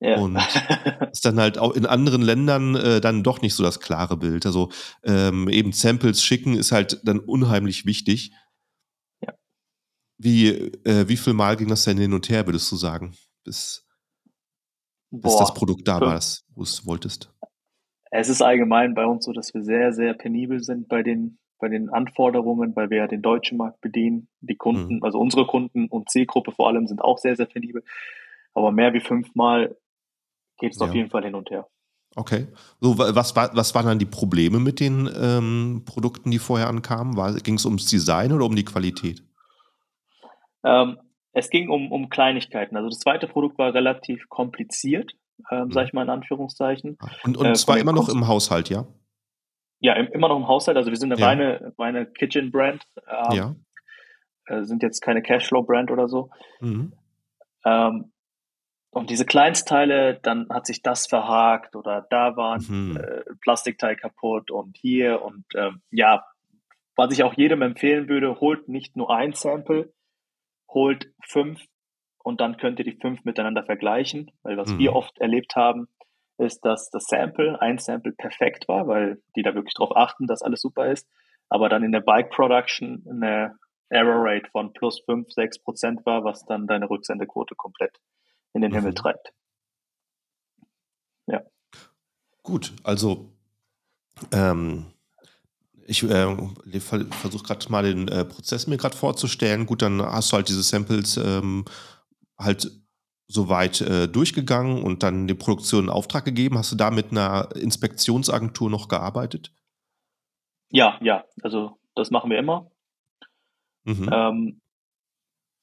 Ja. 0.00 0.18
Und 0.18 0.36
ist 1.12 1.24
dann 1.24 1.40
halt 1.40 1.58
auch 1.58 1.74
in 1.74 1.86
anderen 1.86 2.22
Ländern 2.22 2.74
äh, 2.76 3.00
dann 3.00 3.22
doch 3.22 3.40
nicht 3.40 3.54
so 3.54 3.62
das 3.62 3.80
klare 3.80 4.16
Bild. 4.16 4.44
Also 4.46 4.70
ähm, 5.02 5.48
eben 5.48 5.72
Samples 5.72 6.22
schicken 6.22 6.54
ist 6.54 6.72
halt 6.72 7.00
dann 7.04 7.18
unheimlich 7.18 7.86
wichtig. 7.86 8.32
Ja. 9.20 9.32
Wie, 10.18 10.48
äh, 10.48 11.08
wie 11.08 11.16
viel 11.16 11.32
Mal 11.32 11.56
ging 11.56 11.68
das 11.68 11.84
denn 11.84 11.98
hin 11.98 12.12
und 12.12 12.28
her, 12.28 12.46
würdest 12.46 12.70
du 12.70 12.76
sagen? 12.76 13.16
Bis, 13.44 13.86
bis 15.10 15.36
das 15.36 15.54
Produkt 15.54 15.88
da 15.88 16.00
war, 16.00 16.20
wo 16.54 16.62
es 16.62 16.84
wolltest? 16.84 17.32
Es 18.10 18.28
ist 18.28 18.42
allgemein 18.42 18.94
bei 18.94 19.06
uns 19.06 19.24
so, 19.24 19.32
dass 19.32 19.52
wir 19.54 19.62
sehr, 19.62 19.92
sehr 19.92 20.14
penibel 20.14 20.62
sind 20.62 20.88
bei 20.88 21.02
den, 21.02 21.38
bei 21.58 21.68
den 21.68 21.90
Anforderungen, 21.90 22.74
weil 22.76 22.90
wir 22.90 22.98
ja 22.98 23.06
den 23.06 23.22
deutschen 23.22 23.58
Markt 23.58 23.80
bedienen. 23.80 24.28
Die 24.40 24.56
Kunden, 24.56 24.96
mhm. 24.96 25.04
also 25.04 25.18
unsere 25.18 25.46
Kunden 25.46 25.86
und 25.88 26.10
Zielgruppe 26.10 26.52
vor 26.52 26.68
allem 26.68 26.86
sind 26.86 27.02
auch 27.02 27.18
sehr, 27.18 27.36
sehr 27.36 27.46
penibel. 27.46 27.82
Aber 28.54 28.72
mehr 28.72 28.92
wie 28.94 29.00
fünfmal 29.00 29.76
geht 30.58 30.72
es 30.72 30.80
ja. 30.80 30.86
auf 30.86 30.94
jeden 30.94 31.10
Fall 31.10 31.24
hin 31.24 31.34
und 31.34 31.50
her. 31.50 31.66
Okay. 32.14 32.46
So, 32.80 32.96
was, 32.96 33.36
war, 33.36 33.54
was 33.54 33.74
waren 33.74 33.86
dann 33.86 33.98
die 33.98 34.06
Probleme 34.06 34.58
mit 34.58 34.80
den 34.80 35.10
ähm, 35.20 35.82
Produkten, 35.84 36.30
die 36.30 36.38
vorher 36.38 36.68
ankamen? 36.68 37.14
Ging 37.42 37.56
es 37.56 37.66
ums 37.66 37.86
Design 37.86 38.32
oder 38.32 38.46
um 38.46 38.56
die 38.56 38.64
Qualität? 38.64 39.22
Ähm, 40.64 40.98
es 41.32 41.50
ging 41.50 41.68
um, 41.68 41.92
um 41.92 42.08
Kleinigkeiten. 42.08 42.76
Also 42.76 42.88
das 42.88 43.00
zweite 43.00 43.26
Produkt 43.26 43.58
war 43.58 43.74
relativ 43.74 44.30
kompliziert, 44.30 45.12
ähm, 45.50 45.70
sage 45.70 45.86
ich 45.86 45.92
mal 45.92 46.02
in 46.02 46.10
Anführungszeichen. 46.10 46.98
Und, 47.24 47.36
und 47.36 47.46
äh, 47.46 47.54
zwar 47.54 47.78
immer 47.78 47.92
noch 47.92 48.08
im 48.08 48.26
Haushalt, 48.26 48.68
ja? 48.68 48.86
Ja, 49.78 49.94
im, 49.94 50.06
immer 50.08 50.28
noch 50.28 50.36
im 50.36 50.48
Haushalt. 50.48 50.76
Also 50.76 50.90
wir 50.90 50.96
sind 50.96 51.12
eine 51.12 51.20
ja. 51.20 51.26
reine, 51.26 51.74
reine 51.78 52.06
Kitchen-Brand. 52.06 52.82
Ähm, 53.08 53.32
ja. 53.32 53.56
Äh, 54.46 54.64
sind 54.64 54.82
jetzt 54.82 55.00
keine 55.00 55.22
Cashflow-Brand 55.22 55.90
oder 55.90 56.08
so. 56.08 56.30
Mhm. 56.60 56.92
Ähm, 57.64 58.12
und 58.90 59.10
diese 59.10 59.26
Kleinstteile, 59.26 60.18
dann 60.22 60.48
hat 60.48 60.66
sich 60.66 60.82
das 60.82 61.06
verhakt 61.06 61.76
oder 61.76 62.06
da 62.08 62.36
war 62.36 62.54
ein 62.54 62.64
mhm. 62.66 62.96
äh, 62.96 63.22
Plastikteil 63.42 63.96
kaputt 63.96 64.50
und 64.50 64.78
hier 64.78 65.22
und 65.22 65.44
ähm, 65.54 65.82
ja, 65.90 66.24
was 66.94 67.12
ich 67.12 67.22
auch 67.22 67.34
jedem 67.34 67.60
empfehlen 67.60 68.08
würde, 68.08 68.40
holt 68.40 68.68
nicht 68.68 68.96
nur 68.96 69.14
ein 69.14 69.34
Sample, 69.34 69.92
holt 70.70 71.12
fünf 71.22 71.60
und 72.26 72.40
dann 72.40 72.56
könnt 72.56 72.80
ihr 72.80 72.84
die 72.84 72.98
fünf 73.00 73.24
miteinander 73.24 73.62
vergleichen, 73.62 74.32
weil 74.42 74.56
was 74.56 74.70
mhm. 74.70 74.78
wir 74.80 74.96
oft 74.96 75.16
erlebt 75.18 75.54
haben, 75.54 75.86
ist, 76.38 76.64
dass 76.64 76.90
das 76.90 77.04
Sample, 77.04 77.62
ein 77.62 77.78
Sample 77.78 78.10
perfekt 78.10 78.66
war, 78.66 78.88
weil 78.88 79.22
die 79.36 79.42
da 79.42 79.54
wirklich 79.54 79.74
darauf 79.74 79.96
achten, 79.96 80.26
dass 80.26 80.42
alles 80.42 80.60
super 80.60 80.90
ist, 80.90 81.06
aber 81.48 81.68
dann 81.68 81.84
in 81.84 81.92
der 81.92 82.00
Bike 82.00 82.30
Production 82.30 83.06
eine 83.08 83.56
Error 83.90 84.24
Rate 84.24 84.50
von 84.50 84.72
plus 84.72 85.00
fünf, 85.04 85.30
sechs 85.30 85.60
Prozent 85.60 86.04
war, 86.04 86.24
was 86.24 86.44
dann 86.46 86.66
deine 86.66 86.90
Rücksendequote 86.90 87.54
komplett 87.54 87.96
in 88.54 88.60
den 88.60 88.72
mhm. 88.72 88.76
Himmel 88.78 88.94
treibt. 88.94 89.32
Ja. 91.28 91.42
Gut, 92.42 92.72
also 92.82 93.30
ähm, 94.32 94.86
ich 95.86 96.02
äh, 96.02 96.36
versuche 97.12 97.44
gerade 97.44 97.70
mal 97.70 97.84
den 97.84 98.08
äh, 98.08 98.24
Prozess 98.24 98.66
mir 98.66 98.78
gerade 98.78 98.96
vorzustellen. 98.96 99.66
Gut, 99.66 99.82
dann 99.82 100.02
hast 100.02 100.32
du 100.32 100.36
halt 100.38 100.48
diese 100.48 100.64
Samples 100.64 101.16
ähm, 101.18 101.64
halt 102.38 102.70
soweit 103.28 103.80
äh, 103.80 104.08
durchgegangen 104.08 104.82
und 104.82 105.02
dann 105.02 105.26
die 105.26 105.34
Produktion 105.34 105.84
in 105.84 105.90
Auftrag 105.90 106.24
gegeben. 106.24 106.58
Hast 106.58 106.72
du 106.72 106.76
da 106.76 106.90
mit 106.90 107.10
einer 107.10 107.48
Inspektionsagentur 107.56 108.70
noch 108.70 108.88
gearbeitet? 108.88 109.52
Ja, 110.70 110.98
ja, 111.00 111.24
also 111.42 111.78
das 111.94 112.10
machen 112.10 112.30
wir 112.30 112.38
immer. 112.38 112.70
Mhm. 113.84 114.10
Ähm, 114.12 114.60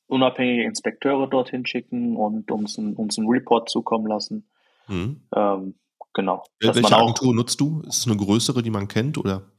unabhängige 0.07 0.63
Inspekteure 0.63 1.27
dorthin 1.27 1.65
schicken 1.65 2.15
und 2.17 2.51
uns, 2.51 2.77
ein, 2.77 2.95
uns 2.95 3.17
einen 3.17 3.27
Report 3.27 3.69
zukommen 3.69 4.07
lassen. 4.07 4.49
Mhm. 4.87 5.21
Ähm, 5.35 5.75
genau. 6.13 6.43
Welche 6.59 6.95
Agentur 6.95 7.33
nutzt 7.33 7.59
du? 7.59 7.81
Ist 7.81 7.99
es 7.99 8.07
eine 8.07 8.17
größere, 8.17 8.61
die 8.61 8.69
man 8.69 8.87
kennt, 8.87 9.17
oder? 9.17 9.51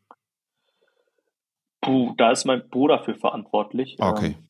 Puh, 1.80 2.14
da 2.16 2.30
ist 2.30 2.44
mein 2.46 2.68
Bruder 2.68 3.02
für 3.04 3.14
verantwortlich. 3.14 3.96
Ah, 4.00 4.10
okay. 4.10 4.36
Ähm, 4.38 4.48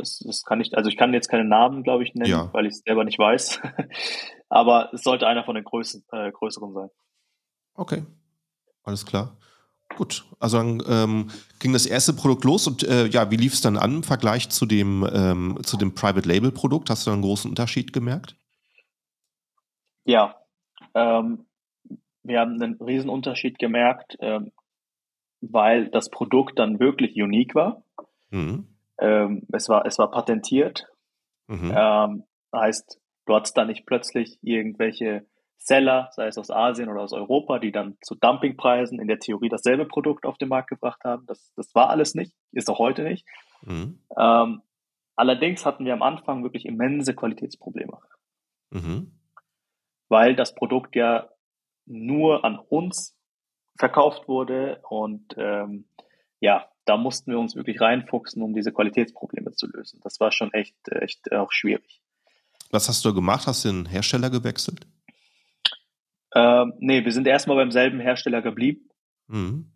das, 0.00 0.18
das 0.18 0.42
kann 0.44 0.60
ich, 0.60 0.76
also 0.76 0.88
ich 0.88 0.96
kann 0.96 1.14
jetzt 1.14 1.28
keine 1.28 1.44
Namen, 1.44 1.82
glaube 1.82 2.02
ich, 2.04 2.14
nennen, 2.14 2.30
ja. 2.30 2.52
weil 2.52 2.66
ich 2.66 2.72
es 2.72 2.82
selber 2.84 3.04
nicht 3.04 3.18
weiß. 3.18 3.60
Aber 4.48 4.92
es 4.92 5.02
sollte 5.02 5.26
einer 5.26 5.44
von 5.44 5.54
den 5.54 5.64
größeren, 5.64 6.04
äh, 6.12 6.32
größeren 6.32 6.72
sein. 6.72 6.90
Okay, 7.74 8.02
alles 8.82 9.06
klar. 9.06 9.36
Gut, 9.96 10.24
also 10.38 10.58
dann 10.58 10.82
ähm, 10.88 11.30
ging 11.58 11.72
das 11.72 11.86
erste 11.86 12.12
Produkt 12.12 12.44
los 12.44 12.66
und 12.66 12.82
äh, 12.84 13.06
ja, 13.06 13.30
wie 13.30 13.36
lief 13.36 13.54
es 13.54 13.60
dann 13.60 13.76
an 13.76 13.96
im 13.96 14.02
Vergleich 14.02 14.48
zu 14.48 14.64
dem, 14.64 15.06
ähm, 15.12 15.58
zu 15.62 15.76
dem 15.76 15.94
Private 15.94 16.28
Label 16.28 16.52
Produkt? 16.52 16.90
Hast 16.90 17.06
du 17.06 17.10
da 17.10 17.14
einen 17.14 17.22
großen 17.22 17.50
Unterschied 17.50 17.92
gemerkt? 17.92 18.36
Ja, 20.04 20.36
ähm, 20.94 21.46
wir 22.22 22.40
haben 22.40 22.62
einen 22.62 22.80
riesen 22.80 23.10
Unterschied 23.10 23.58
gemerkt, 23.58 24.16
ähm, 24.20 24.52
weil 25.40 25.88
das 25.88 26.08
Produkt 26.08 26.58
dann 26.58 26.78
wirklich 26.78 27.20
unique 27.20 27.54
war. 27.54 27.82
Mhm. 28.30 28.69
Ähm, 29.00 29.46
es 29.52 29.68
war. 29.68 29.86
Es 29.86 29.98
war 29.98 30.10
patentiert. 30.10 30.86
Mhm. 31.48 31.72
Ähm, 31.74 32.24
heißt, 32.54 33.00
du 33.26 33.34
hattest 33.34 33.56
da 33.56 33.64
nicht 33.64 33.86
plötzlich 33.86 34.38
irgendwelche 34.42 35.26
Seller, 35.56 36.08
sei 36.12 36.26
es 36.26 36.38
aus 36.38 36.50
Asien 36.50 36.88
oder 36.88 37.02
aus 37.02 37.12
Europa, 37.12 37.58
die 37.58 37.70
dann 37.70 37.98
zu 38.02 38.14
Dumpingpreisen 38.14 38.98
in 38.98 39.08
der 39.08 39.18
Theorie 39.18 39.50
dasselbe 39.50 39.84
Produkt 39.84 40.24
auf 40.24 40.38
den 40.38 40.48
Markt 40.48 40.70
gebracht 40.70 41.04
haben. 41.04 41.26
Das, 41.26 41.52
das 41.54 41.74
war 41.74 41.90
alles 41.90 42.14
nicht, 42.14 42.34
ist 42.52 42.70
auch 42.70 42.78
heute 42.78 43.02
nicht. 43.02 43.26
Mhm. 43.62 44.00
Ähm, 44.16 44.62
allerdings 45.16 45.66
hatten 45.66 45.84
wir 45.84 45.92
am 45.92 46.02
Anfang 46.02 46.42
wirklich 46.42 46.64
immense 46.64 47.14
Qualitätsprobleme. 47.14 47.98
Mhm. 48.70 49.12
Weil 50.08 50.34
das 50.34 50.54
Produkt 50.54 50.96
ja 50.96 51.28
nur 51.84 52.44
an 52.44 52.58
uns 52.58 53.16
verkauft 53.78 54.28
wurde 54.28 54.80
und 54.88 55.34
ähm, 55.36 55.86
ja, 56.40 56.69
da 56.90 56.96
mussten 56.96 57.30
wir 57.30 57.38
uns 57.38 57.54
wirklich 57.54 57.80
reinfuchsen, 57.80 58.42
um 58.42 58.52
diese 58.52 58.72
Qualitätsprobleme 58.72 59.52
zu 59.52 59.68
lösen. 59.68 60.00
Das 60.02 60.18
war 60.18 60.32
schon 60.32 60.52
echt, 60.52 60.74
echt 60.88 61.30
auch 61.30 61.52
schwierig. 61.52 62.02
Was 62.72 62.88
hast 62.88 63.04
du 63.04 63.14
gemacht? 63.14 63.46
Hast 63.46 63.64
du 63.64 63.68
den 63.68 63.86
Hersteller 63.86 64.28
gewechselt? 64.28 64.88
Ähm, 66.34 66.72
nee, 66.80 67.04
wir 67.04 67.12
sind 67.12 67.28
erstmal 67.28 67.56
beim 67.56 67.70
selben 67.70 68.00
Hersteller 68.00 68.42
geblieben. 68.42 68.88
Mhm. 69.28 69.70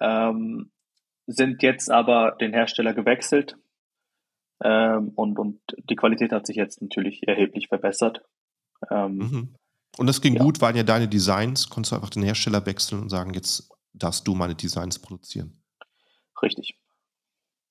Ähm, 0.00 0.72
sind 1.28 1.62
jetzt 1.62 1.88
aber 1.88 2.32
den 2.32 2.52
Hersteller 2.52 2.94
gewechselt. 2.94 3.56
Ähm, 4.60 5.12
und, 5.14 5.38
und 5.38 5.60
die 5.88 5.94
Qualität 5.94 6.32
hat 6.32 6.48
sich 6.48 6.56
jetzt 6.56 6.82
natürlich 6.82 7.28
erheblich 7.28 7.68
verbessert. 7.68 8.22
Ähm, 8.90 9.18
mhm. 9.18 9.54
Und 9.98 10.08
das 10.08 10.20
ging 10.20 10.34
ja. 10.34 10.42
gut, 10.42 10.60
waren 10.60 10.74
ja 10.74 10.82
deine 10.82 11.06
Designs, 11.06 11.68
konntest 11.68 11.92
du 11.92 11.96
einfach 11.96 12.10
den 12.10 12.24
Hersteller 12.24 12.66
wechseln 12.66 13.02
und 13.02 13.08
sagen, 13.08 13.34
jetzt 13.34 13.70
darfst 13.92 14.26
du 14.26 14.34
meine 14.34 14.56
Designs 14.56 14.98
produzieren. 14.98 15.62
Richtig. 16.42 16.78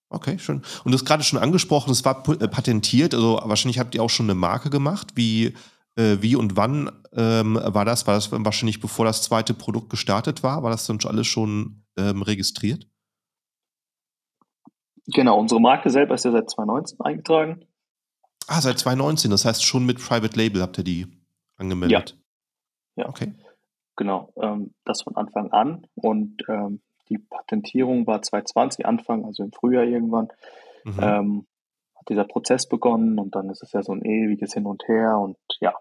Okay, 0.09 0.37
schön. 0.39 0.57
Und 0.83 0.91
du 0.91 0.93
hast 0.93 1.05
gerade 1.05 1.23
schon 1.23 1.39
angesprochen, 1.39 1.91
es 1.91 2.05
war 2.05 2.27
äh, 2.29 2.47
patentiert, 2.47 3.13
also 3.13 3.39
wahrscheinlich 3.43 3.79
habt 3.79 3.95
ihr 3.95 4.03
auch 4.03 4.09
schon 4.09 4.27
eine 4.27 4.35
Marke 4.35 4.69
gemacht. 4.69 5.13
Wie, 5.15 5.53
äh, 5.95 6.17
wie 6.21 6.35
und 6.35 6.55
wann 6.55 6.91
ähm, 7.13 7.59
war 7.61 7.85
das? 7.85 8.05
War 8.07 8.13
das 8.13 8.31
wahrscheinlich 8.31 8.79
bevor 8.79 9.05
das 9.05 9.23
zweite 9.23 9.53
Produkt 9.53 9.89
gestartet 9.89 10.43
war? 10.43 10.63
War 10.63 10.69
das 10.71 10.85
dann 10.85 10.99
alles 11.05 11.27
schon 11.27 11.83
ähm, 11.97 12.21
registriert? 12.21 12.87
Genau, 15.07 15.39
unsere 15.39 15.61
Marke 15.61 15.89
selber 15.89 16.15
ist 16.15 16.25
ja 16.25 16.31
seit 16.31 16.49
2019 16.49 16.99
eingetragen. 17.01 17.65
Ah, 18.47 18.61
seit 18.61 18.79
2019, 18.79 19.31
das 19.31 19.45
heißt 19.45 19.63
schon 19.63 19.85
mit 19.85 19.99
Private 19.99 20.37
Label 20.37 20.61
habt 20.61 20.77
ihr 20.77 20.83
die 20.83 21.07
angemeldet? 21.57 22.17
Ja. 22.95 23.03
ja. 23.03 23.09
Okay. 23.09 23.33
Genau, 23.95 24.33
ähm, 24.41 24.73
das 24.83 25.03
von 25.03 25.15
Anfang 25.15 25.51
an 25.51 25.87
und 25.95 26.41
ähm, 26.47 26.81
die 27.09 27.17
Patentierung 27.17 28.07
war 28.07 28.21
2020 28.21 28.85
Anfang, 28.85 29.25
also 29.25 29.43
im 29.43 29.51
Frühjahr 29.51 29.83
irgendwann, 29.83 30.29
mhm. 30.83 30.99
ähm, 31.01 31.47
hat 31.95 32.09
dieser 32.09 32.25
Prozess 32.25 32.67
begonnen 32.67 33.19
und 33.19 33.35
dann 33.35 33.49
ist 33.49 33.63
es 33.63 33.71
ja 33.71 33.83
so 33.83 33.93
ein 33.93 34.03
ewiges 34.03 34.53
Hin 34.53 34.65
und 34.65 34.87
Her 34.87 35.17
und 35.17 35.37
ja, 35.59 35.73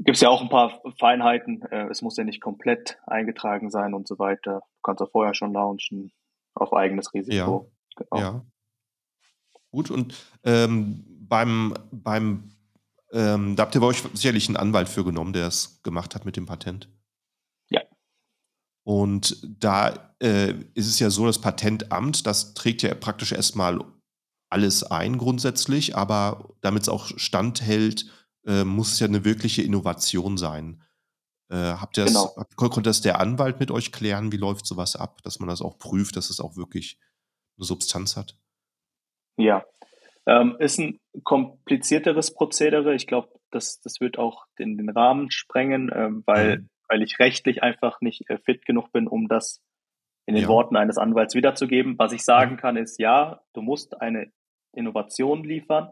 gibt 0.00 0.16
es 0.16 0.20
ja 0.22 0.30
auch 0.30 0.40
ein 0.40 0.48
paar 0.48 0.80
Feinheiten. 0.98 1.62
Äh, 1.70 1.88
es 1.88 2.02
muss 2.02 2.16
ja 2.16 2.24
nicht 2.24 2.40
komplett 2.40 2.98
eingetragen 3.06 3.70
sein 3.70 3.94
und 3.94 4.08
so 4.08 4.18
weiter. 4.18 4.60
Du 4.60 4.82
kannst 4.82 5.02
auch 5.02 5.10
vorher 5.10 5.34
schon 5.34 5.52
launchen 5.52 6.12
auf 6.54 6.72
eigenes 6.72 7.12
Risiko. 7.14 7.70
Ja. 7.70 8.04
Genau. 8.04 8.20
ja. 8.20 8.44
Gut, 9.70 9.90
und 9.90 10.14
ähm, 10.42 11.04
beim, 11.28 11.74
beim 11.92 12.50
ähm, 13.12 13.56
da 13.56 13.64
habt 13.64 13.74
ihr 13.74 13.80
bei 13.80 13.88
euch 13.88 14.02
sicherlich 14.14 14.48
einen 14.48 14.56
Anwalt 14.56 14.88
für 14.88 15.04
genommen, 15.04 15.32
der 15.32 15.46
es 15.46 15.82
gemacht 15.82 16.14
hat 16.14 16.24
mit 16.24 16.36
dem 16.36 16.46
Patent. 16.46 16.88
Und 18.90 19.46
da 19.62 20.16
äh, 20.18 20.52
ist 20.74 20.88
es 20.88 20.98
ja 20.98 21.10
so, 21.10 21.24
das 21.24 21.40
Patentamt, 21.40 22.26
das 22.26 22.54
trägt 22.54 22.82
ja 22.82 22.92
praktisch 22.92 23.30
erstmal 23.30 23.78
alles 24.50 24.82
ein 24.82 25.16
grundsätzlich, 25.16 25.94
aber 25.94 26.56
damit 26.60 26.82
es 26.82 26.88
auch 26.88 27.06
standhält, 27.16 28.06
äh, 28.44 28.64
muss 28.64 28.94
es 28.94 28.98
ja 28.98 29.06
eine 29.06 29.24
wirkliche 29.24 29.62
Innovation 29.62 30.36
sein. 30.36 30.82
Äh, 31.52 31.74
habt 31.74 31.98
ihr 31.98 32.06
genau. 32.06 32.34
das, 32.34 32.56
konnte 32.56 32.82
das 32.82 33.00
der 33.00 33.20
Anwalt 33.20 33.60
mit 33.60 33.70
euch 33.70 33.92
klären? 33.92 34.32
Wie 34.32 34.38
läuft 34.38 34.66
sowas 34.66 34.96
ab, 34.96 35.22
dass 35.22 35.38
man 35.38 35.48
das 35.48 35.62
auch 35.62 35.78
prüft, 35.78 36.16
dass 36.16 36.28
es 36.28 36.40
auch 36.40 36.56
wirklich 36.56 36.98
eine 37.58 37.66
Substanz 37.66 38.16
hat? 38.16 38.36
Ja, 39.36 39.64
ähm, 40.26 40.56
ist 40.58 40.80
ein 40.80 40.98
komplizierteres 41.22 42.34
Prozedere. 42.34 42.96
Ich 42.96 43.06
glaube, 43.06 43.28
das, 43.52 43.78
das 43.82 44.00
wird 44.00 44.18
auch 44.18 44.46
den, 44.58 44.76
den 44.76 44.90
Rahmen 44.90 45.30
sprengen, 45.30 45.92
ähm, 45.94 46.24
weil 46.26 46.58
mhm 46.58 46.70
weil 46.90 47.02
ich 47.02 47.18
rechtlich 47.18 47.62
einfach 47.62 48.00
nicht 48.00 48.28
äh, 48.28 48.38
fit 48.38 48.66
genug 48.66 48.92
bin, 48.92 49.06
um 49.06 49.28
das 49.28 49.62
in 50.26 50.34
den 50.34 50.42
ja. 50.42 50.48
Worten 50.48 50.76
eines 50.76 50.98
Anwalts 50.98 51.34
wiederzugeben. 51.34 51.98
Was 51.98 52.12
ich 52.12 52.24
sagen 52.24 52.56
kann, 52.56 52.76
ist 52.76 52.98
ja, 52.98 53.40
du 53.54 53.62
musst 53.62 54.00
eine 54.00 54.30
Innovation 54.72 55.44
liefern. 55.44 55.90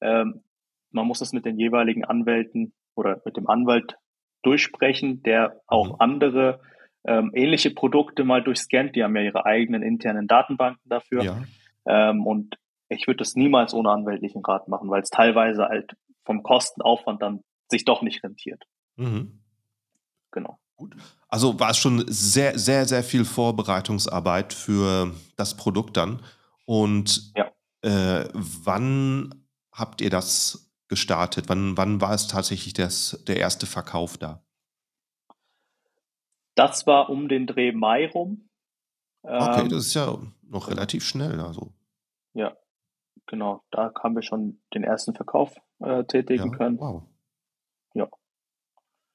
Ähm, 0.00 0.42
man 0.90 1.06
muss 1.06 1.20
es 1.20 1.32
mit 1.32 1.44
den 1.44 1.58
jeweiligen 1.58 2.04
Anwälten 2.04 2.72
oder 2.94 3.20
mit 3.24 3.36
dem 3.36 3.48
Anwalt 3.48 3.96
durchsprechen, 4.42 5.22
der 5.22 5.60
auch 5.66 5.90
mhm. 5.90 5.96
andere 5.98 6.60
ähm, 7.04 7.30
ähnliche 7.34 7.70
Produkte 7.70 8.24
mal 8.24 8.42
durchscannt. 8.42 8.96
Die 8.96 9.04
haben 9.04 9.16
ja 9.16 9.22
ihre 9.22 9.44
eigenen 9.44 9.82
internen 9.82 10.26
Datenbanken 10.26 10.88
dafür. 10.88 11.22
Ja. 11.22 11.42
Ähm, 11.86 12.26
und 12.26 12.56
ich 12.88 13.06
würde 13.06 13.18
das 13.18 13.36
niemals 13.36 13.74
ohne 13.74 13.90
anwältlichen 13.90 14.42
Rat 14.42 14.68
machen, 14.68 14.88
weil 14.90 15.02
es 15.02 15.10
teilweise 15.10 15.66
halt 15.66 15.94
vom 16.24 16.42
Kostenaufwand 16.42 17.20
dann 17.20 17.42
sich 17.68 17.84
doch 17.84 18.00
nicht 18.00 18.24
rentiert. 18.24 18.64
Mhm. 18.96 19.40
Genau. 20.30 20.58
Gut. 20.76 20.96
Also 21.28 21.58
war 21.58 21.70
es 21.70 21.78
schon 21.78 22.04
sehr, 22.06 22.58
sehr, 22.58 22.86
sehr 22.86 23.02
viel 23.02 23.24
Vorbereitungsarbeit 23.24 24.52
für 24.52 25.12
das 25.36 25.56
Produkt 25.56 25.96
dann. 25.96 26.22
Und 26.66 27.32
ja. 27.36 27.50
äh, 27.82 28.28
wann 28.32 29.44
habt 29.72 30.00
ihr 30.00 30.10
das 30.10 30.70
gestartet? 30.88 31.48
Wann, 31.48 31.76
wann 31.76 32.00
war 32.00 32.14
es 32.14 32.28
tatsächlich 32.28 32.74
das, 32.74 33.22
der 33.26 33.38
erste 33.38 33.66
Verkauf 33.66 34.18
da? 34.18 34.42
Das 36.54 36.86
war 36.86 37.10
um 37.10 37.28
den 37.28 37.46
Dreh 37.46 37.72
Mai 37.72 38.08
rum. 38.08 38.48
Okay, 39.22 39.62
ähm, 39.62 39.68
das 39.68 39.86
ist 39.86 39.94
ja 39.94 40.18
noch 40.42 40.68
relativ 40.68 41.04
schnell. 41.04 41.40
Also. 41.40 41.72
Ja, 42.34 42.56
genau. 43.26 43.62
Da 43.70 43.92
haben 44.02 44.14
wir 44.14 44.22
schon 44.22 44.60
den 44.74 44.84
ersten 44.84 45.14
Verkauf 45.14 45.56
äh, 45.80 46.04
tätigen 46.04 46.52
ja, 46.52 46.56
können. 46.56 46.78
Wow. 46.78 47.04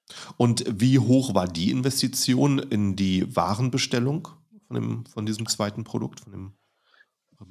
Ja. 0.10 0.16
Und 0.38 0.63
wie 0.68 1.00
hoch 1.00 1.34
war 1.34 1.48
die 1.48 1.72
Investition 1.72 2.60
in 2.60 2.96
die 2.96 3.36
Warenbestellung 3.36 4.28
von, 4.68 4.76
dem, 4.76 5.06
von 5.06 5.26
diesem 5.26 5.48
zweiten 5.48 5.84
Produkt, 5.84 6.22
von 6.22 6.32
dem 6.32 6.54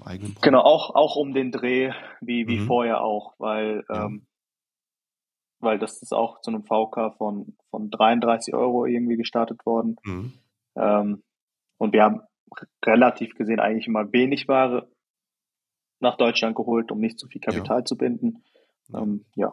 eigenen 0.04 0.34
Produkt? 0.34 0.42
Genau, 0.42 0.60
auch, 0.60 0.94
auch 0.94 1.16
um 1.16 1.32
den 1.32 1.52
Dreh, 1.52 1.92
wie, 2.20 2.46
wie 2.48 2.60
mhm. 2.60 2.66
vorher 2.66 3.02
auch, 3.02 3.34
weil, 3.38 3.84
ja. 3.88 4.06
ähm, 4.06 4.26
weil 5.60 5.78
das 5.78 6.02
ist 6.02 6.12
auch 6.12 6.40
zu 6.40 6.50
einem 6.50 6.64
VK 6.64 7.16
von, 7.16 7.56
von 7.70 7.90
33 7.90 8.54
Euro 8.54 8.86
irgendwie 8.86 9.16
gestartet 9.16 9.64
worden. 9.64 9.96
Mhm. 10.04 10.32
Ähm, 10.76 11.22
und 11.78 11.92
wir 11.92 12.02
haben 12.02 12.20
relativ 12.84 13.34
gesehen 13.34 13.60
eigentlich 13.60 13.86
immer 13.86 14.12
wenig 14.12 14.48
Ware 14.48 14.88
nach 16.00 16.16
Deutschland 16.16 16.56
geholt, 16.56 16.90
um 16.90 16.98
nicht 16.98 17.18
zu 17.18 17.28
viel 17.28 17.40
Kapital 17.40 17.80
ja. 17.80 17.84
zu 17.84 17.96
binden. 17.96 18.44
Ähm, 18.94 19.24
ja. 19.36 19.52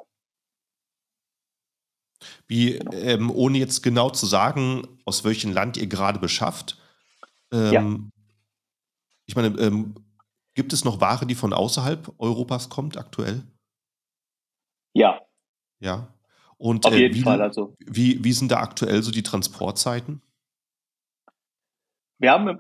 Wie, 2.48 2.76
ähm, 2.76 3.32
ohne 3.32 3.58
jetzt 3.58 3.82
genau 3.82 4.10
zu 4.10 4.26
sagen, 4.26 4.88
aus 5.06 5.24
welchem 5.24 5.52
Land 5.54 5.78
ihr 5.78 5.88
gerade 5.88 6.20
beschafft. 6.20 6.78
Ähm, 7.52 7.74
ja. 7.74 8.20
Ich 9.26 9.36
meine, 9.36 9.48
ähm, 9.60 9.96
gibt 10.56 10.74
es 10.74 10.84
noch 10.84 11.02
Ware, 11.02 11.26
die 11.26 11.36
von 11.36 11.54
außerhalb 11.54 12.14
Europas 12.18 12.70
kommt 12.70 12.98
aktuell? 12.98 13.44
Ja. 14.94 15.22
Ja. 15.80 16.14
Und 16.58 16.86
auf 16.86 16.94
äh, 16.94 16.98
jeden 16.98 17.16
wie, 17.16 17.22
Fall. 17.22 17.42
Also. 17.42 17.76
Wie, 17.80 18.24
wie 18.24 18.34
sind 18.34 18.52
da 18.52 18.60
aktuell 18.60 19.02
so 19.02 19.12
die 19.12 19.24
Transportzeiten? 19.24 20.22
Wir 22.18 22.32
haben 22.32 22.60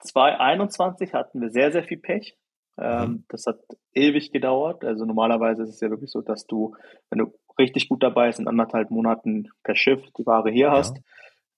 2021 0.00 1.14
hatten 1.14 1.40
wir 1.40 1.50
sehr, 1.50 1.72
sehr 1.72 1.84
viel 1.84 1.96
Pech. 1.96 2.36
Ähm, 2.78 3.10
mhm. 3.10 3.24
Das 3.28 3.46
hat 3.46 3.60
ewig 3.92 4.32
gedauert. 4.32 4.84
Also 4.84 5.04
normalerweise 5.04 5.62
ist 5.62 5.70
es 5.70 5.80
ja 5.80 5.90
wirklich 5.90 6.10
so, 6.10 6.20
dass 6.20 6.46
du, 6.46 6.74
wenn 7.10 7.18
du 7.18 7.32
richtig 7.58 7.88
gut 7.88 8.02
dabei 8.02 8.28
bist, 8.28 8.40
in 8.40 8.48
anderthalb 8.48 8.90
Monaten 8.90 9.48
per 9.62 9.76
Schiff 9.76 10.02
die 10.18 10.26
Ware 10.26 10.50
hier 10.50 10.70
hast. 10.70 10.96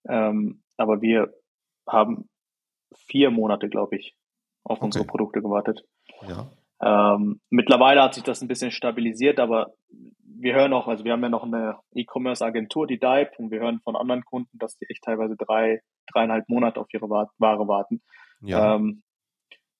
Ja. 0.04 0.28
Ähm, 0.28 0.62
aber 0.76 1.00
wir 1.00 1.32
haben 1.88 2.28
vier 2.94 3.30
Monate, 3.30 3.68
glaube 3.68 3.96
ich, 3.96 4.14
auf 4.64 4.78
okay. 4.78 4.84
unsere 4.86 5.04
Produkte 5.04 5.40
gewartet. 5.40 5.84
Ja. 6.26 6.50
Ähm, 6.82 7.40
mittlerweile 7.48 8.02
hat 8.02 8.14
sich 8.14 8.22
das 8.22 8.42
ein 8.42 8.48
bisschen 8.48 8.70
stabilisiert, 8.70 9.40
aber 9.40 9.72
wir 10.38 10.54
hören 10.54 10.74
auch, 10.74 10.86
also 10.86 11.04
wir 11.04 11.12
haben 11.12 11.22
ja 11.22 11.30
noch 11.30 11.44
eine 11.44 11.78
E-Commerce-Agentur, 11.94 12.86
die 12.86 12.98
Dive, 12.98 13.30
und 13.38 13.50
wir 13.50 13.60
hören 13.60 13.80
von 13.82 13.96
anderen 13.96 14.24
Kunden, 14.24 14.58
dass 14.58 14.76
die 14.76 14.86
echt 14.90 15.02
teilweise 15.02 15.36
drei, 15.36 15.80
dreieinhalb 16.12 16.46
Monate 16.48 16.78
auf 16.80 16.88
ihre 16.92 17.08
Ware 17.08 17.68
warten. 17.68 18.02
Ja. 18.40 18.74
Ähm, 18.74 19.02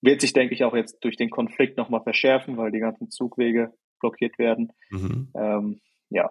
wird 0.01 0.21
sich, 0.21 0.33
denke 0.33 0.55
ich, 0.55 0.65
auch 0.65 0.75
jetzt 0.75 1.01
durch 1.01 1.17
den 1.17 1.31
Konflikt 1.31 1.77
nochmal 1.77 2.03
verschärfen, 2.03 2.57
weil 2.57 2.71
die 2.71 2.81
ganzen 2.81 3.11
Zugwege 3.11 3.73
blockiert 4.01 4.39
werden. 4.39 4.73
Mhm. 4.91 5.29
Ähm, 5.35 5.81
ja. 6.11 6.31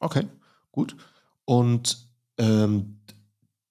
Okay, 0.00 0.26
gut. 0.72 0.96
Und 1.44 2.08
ähm, 2.38 3.00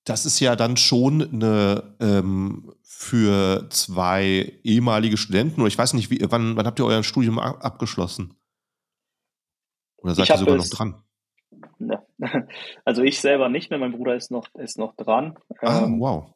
das 0.04 0.26
ist 0.26 0.40
ja 0.40 0.56
dann 0.56 0.78
schon 0.78 1.22
eine 1.22 1.96
ähm, 2.00 2.74
für 2.84 3.70
zwei 3.70 4.60
ehemalige 4.64 5.18
Studenten, 5.18 5.62
oder 5.62 5.68
ich 5.68 5.78
weiß 5.78 5.94
nicht, 5.94 6.10
wie, 6.12 6.20
wann, 6.30 6.56
wann 6.56 6.66
habt 6.66 6.80
ihr 6.80 6.86
euer 6.86 7.04
Studium 7.04 7.40
abgeschlossen? 7.40 8.36
Oder 9.98 10.16
seid 10.16 10.30
ihr 10.30 10.38
sogar 10.38 10.58
noch 10.58 10.68
dran? 10.68 11.02
Ne. 11.78 12.06
Also 12.84 13.02
ich 13.04 13.22
selber 13.22 13.48
nicht 13.48 13.70
mehr, 13.70 13.80
mein 13.80 13.94
Bruder 13.94 14.16
ist 14.16 14.32
noch, 14.32 14.54
ist 14.56 14.78
noch 14.78 14.96
dran. 14.96 15.38
Ah, 15.62 15.84
ähm, 15.86 16.00
wow. 16.00 16.34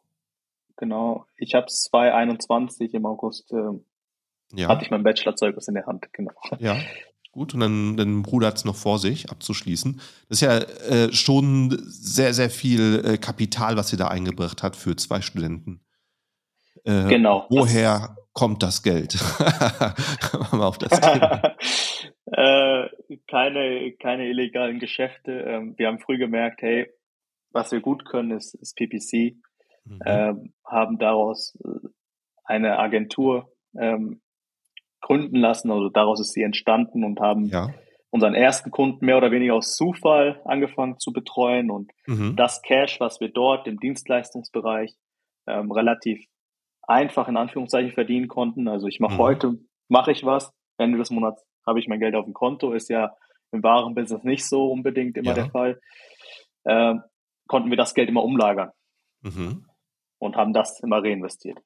Genau. 0.78 1.26
Ich 1.38 1.54
habe 1.54 1.68
2021 1.68 2.94
im 2.94 3.06
August 3.06 3.52
äh, 3.54 4.60
ja. 4.60 4.68
hatte 4.68 4.84
ich 4.84 4.92
mein 4.92 5.04
Bachelorzeugnis 5.04 5.68
in 5.68 5.76
der 5.76 5.86
Hand, 5.86 6.12
genau. 6.14 6.34
Ja. 6.60 6.78
Gut, 7.32 7.56
und 7.56 7.62
dann 7.62 7.98
dein 7.98 8.22
Bruder 8.22 8.48
hat 8.48 8.58
es 8.58 8.66
noch 8.66 8.76
vor 8.76 9.00
sich, 9.00 9.32
abzuschließen. 9.32 10.00
Das 10.30 10.40
ist 10.40 10.42
ja 10.42 10.58
äh, 10.60 11.12
schon 11.12 11.76
sehr, 11.88 12.32
sehr 12.36 12.52
viel 12.52 13.04
äh, 13.04 13.18
Kapital, 13.18 13.76
was 13.76 13.90
sie 13.90 13.98
da 13.98 14.08
eingebracht 14.08 14.62
hat 14.62 14.76
für 14.76 14.96
zwei 14.96 15.22
Studenten. 15.22 15.82
Äh, 16.84 17.08
genau. 17.10 17.48
Woher 17.50 18.16
kommt 18.34 18.62
das 18.62 18.84
Geld? 18.84 19.16
mal 20.52 20.68
auf 20.68 20.78
das 20.78 21.00
Thema. 21.00 21.56
Äh, 22.36 22.90
keine, 23.28 23.94
keine 24.02 24.28
illegalen 24.28 24.80
Geschäfte. 24.80 25.32
Ähm, 25.32 25.76
wir 25.78 25.86
haben 25.86 26.00
früh 26.00 26.18
gemerkt, 26.18 26.64
hey, 26.64 26.90
was 27.52 27.72
wir 27.72 27.80
gut 27.80 28.06
können, 28.06 28.32
ist, 28.32 28.56
ist 28.56 28.76
PPC. 28.76 29.36
Mhm. 29.86 30.00
Ähm, 30.06 30.54
haben 30.66 30.98
daraus 30.98 31.58
äh, 31.64 31.88
eine 32.46 32.80
Agentur 32.80 33.52
ähm, 33.78 34.22
gründen 35.02 35.38
lassen. 35.38 35.72
Also 35.72 35.90
daraus 35.90 36.20
ist 36.20 36.34
sie 36.34 36.44
entstanden 36.44 37.04
und 37.04 37.20
haben 37.20 37.46
ja. 37.46 37.70
unseren 38.10 38.34
ersten 38.34 38.72
Kunden 38.72 39.06
mehr 39.06 39.18
oder 39.18 39.32
weniger 39.32 39.56
aus 39.56 39.76
Zufall 39.76 40.42
angefangen 40.46 41.00
zu 41.00 41.12
betreuen 41.12 41.70
und 41.70 41.92
mhm. 42.08 42.36
das 42.36 42.62
Cash, 42.62 43.00
was 43.00 43.20
wir 43.20 43.30
dort 43.30 43.68
im 43.68 43.80
Dienstleistungsbereich 43.80 44.96
ähm, 45.48 45.72
relativ 45.72 46.26
einfach 46.84 47.28
in 47.28 47.38
Anführungszeichen 47.38 47.92
verdienen 47.92 48.28
konnten. 48.28 48.68
Also 48.68 48.88
ich 48.88 49.00
mache 49.00 49.16
mhm. 49.16 49.20
heute, 49.20 49.54
mache 49.90 50.12
ich 50.12 50.26
was, 50.26 50.54
Ende 50.78 50.98
des 50.98 51.12
Monats 51.12 51.46
habe 51.66 51.80
ich 51.80 51.88
mein 51.88 52.00
Geld 52.00 52.16
auf 52.16 52.26
dem 52.26 52.34
Konto, 52.34 52.74
ist 52.74 52.90
ja 52.90 53.16
im 53.52 53.64
wahren 53.64 53.96
Business 53.96 54.24
nicht 54.24 54.48
so 54.48 54.70
unbedingt 54.70 55.16
immer 55.16 55.30
ja. 55.30 55.34
der 55.36 55.50
Fall. 55.50 55.80
Ähm, 56.66 57.02
konnten 57.48 57.70
wir 57.70 57.78
das 57.78 57.94
Geld 57.94 58.10
immer 58.10 58.24
umlagern 58.24 58.72
mhm. 59.22 59.66
Und 60.24 60.36
haben 60.36 60.54
das 60.54 60.80
immer 60.80 61.04
reinvestiert. 61.04 61.60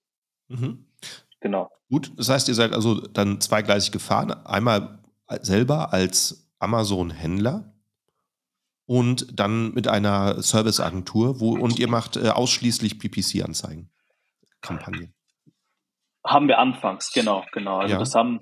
Mhm. 0.48 0.86
Genau. 1.39 1.72
Gut, 1.89 2.12
das 2.17 2.30
heißt, 2.30 2.48
ihr 2.48 2.56
seid 2.56 2.74
also 2.74 3.00
dann 3.00 3.39
zweigleisig 3.39 3.91
gefahren. 3.91 4.32
Einmal 4.32 5.00
selber 5.41 5.93
als 5.93 6.50
Amazon-Händler 6.60 7.74
und 8.86 9.39
dann 9.39 9.74
mit 9.74 9.88
einer 9.88 10.41
Serviceagentur, 10.41 11.39
wo 11.39 11.52
und 11.52 11.78
ihr 11.78 11.89
macht 11.89 12.17
äh, 12.17 12.30
ausschließlich 12.30 13.00
PPC-Anzeigen, 13.00 13.89
Kampagnen. 14.62 15.13
Haben 16.26 16.48
wir 16.48 16.60
anfangs, 16.60 17.12
genau, 17.13 17.46
genau. 17.54 17.78
Also 17.78 17.93
ja. 17.93 18.00
das 18.00 18.15
haben, 18.15 18.41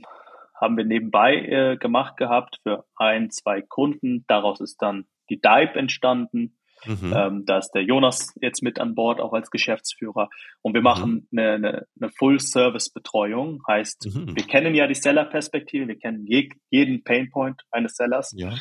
haben 0.60 0.78
wir 0.78 0.86
nebenbei 0.86 1.36
äh, 1.36 1.78
gemacht 1.78 2.18
gehabt 2.18 2.60
für 2.64 2.86
ein, 2.96 3.30
zwei 3.32 3.62
Kunden. 3.62 4.24
Daraus 4.28 4.60
ist 4.60 4.82
dann 4.82 5.06
die 5.30 5.42
Dive 5.42 5.76
entstanden. 5.76 6.58
Mhm. 6.86 7.14
Ähm, 7.16 7.46
da 7.46 7.58
ist 7.58 7.72
der 7.72 7.84
Jonas 7.84 8.34
jetzt 8.42 8.64
mit 8.64 8.80
an 8.80 8.96
Bord, 8.96 9.20
auch 9.20 9.34
als 9.34 9.52
Geschäftsführer. 9.52 10.30
Und 10.62 10.74
wir 10.74 10.82
machen 10.82 11.28
mhm. 11.32 11.40
eine, 11.40 11.54
eine, 11.54 11.88
eine 12.00 12.12
Full-Service-Betreuung. 12.12 13.62
Heißt, 13.68 14.14
mhm. 14.14 14.36
wir 14.36 14.44
kennen 14.44 14.76
ja 14.76 14.88
die 14.88 14.96
Seller-Perspektive, 14.96 15.88
wir 15.88 15.98
kennen 15.98 16.26
je, 16.26 16.50
jeden 16.70 17.04
Painpoint 17.04 17.62
eines 17.72 17.96
Sellers. 17.96 18.34
Ja. 18.36 18.54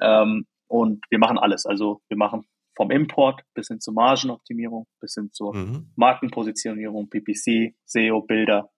Ähm, 0.00 0.46
und 0.68 1.04
wir 1.10 1.18
machen 1.18 1.38
alles. 1.38 1.66
Also 1.66 2.00
wir 2.08 2.16
machen 2.16 2.46
vom 2.74 2.90
Import 2.90 3.42
bis 3.54 3.68
hin 3.68 3.80
zur 3.80 3.94
Margenoptimierung, 3.94 4.86
bis 5.00 5.14
hin 5.14 5.30
zur 5.32 5.54
mhm. 5.54 5.92
Markenpositionierung, 5.96 7.10
PPC, 7.10 7.74
SEO, 7.84 8.22
Bilder, 8.22 8.70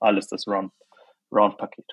alles 0.00 0.28
das 0.28 0.46
Round-Paket. 0.46 1.92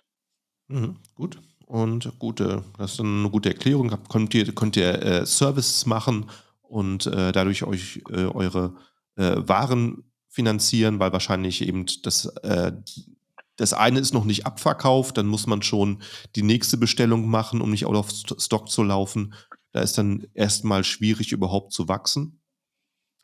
Mhm. 0.68 0.98
Gut. 1.16 1.40
Und 1.68 2.20
gute, 2.20 2.64
das 2.78 2.94
ist 2.94 3.00
eine 3.00 3.30
gute 3.30 3.50
Erklärung. 3.50 3.92
Könnt 4.08 4.34
ihr, 4.36 4.54
könnt 4.54 4.78
ihr 4.78 5.02
äh, 5.02 5.26
Services 5.26 5.86
machen 5.86 6.30
und 6.76 7.06
äh, 7.08 7.32
dadurch 7.32 7.64
euch 7.64 8.02
äh, 8.10 8.26
eure 8.26 8.76
äh, 9.16 9.36
Waren 9.38 10.12
finanzieren, 10.28 11.00
weil 11.00 11.14
wahrscheinlich 11.14 11.66
eben 11.66 11.86
das, 12.04 12.26
äh, 12.44 12.74
das 13.56 13.72
eine 13.72 14.00
ist 14.00 14.14
noch 14.14 14.26
nicht 14.26 14.46
abverkauft, 14.46 15.18
dann 15.18 15.26
muss 15.26 15.48
man 15.48 15.62
schon 15.62 16.04
die 16.36 16.44
nächste 16.44 16.78
Bestellung 16.78 17.30
machen, 17.30 17.62
um 17.62 17.72
nicht 17.72 17.86
out 17.86 17.96
of 17.96 18.12
stock 18.12 18.70
zu 18.70 18.84
laufen. 18.84 19.34
Da 19.72 19.80
ist 19.80 19.98
dann 19.98 20.28
erstmal 20.34 20.84
schwierig 20.84 21.32
überhaupt 21.32 21.72
zu 21.72 21.88
wachsen. 21.88 22.42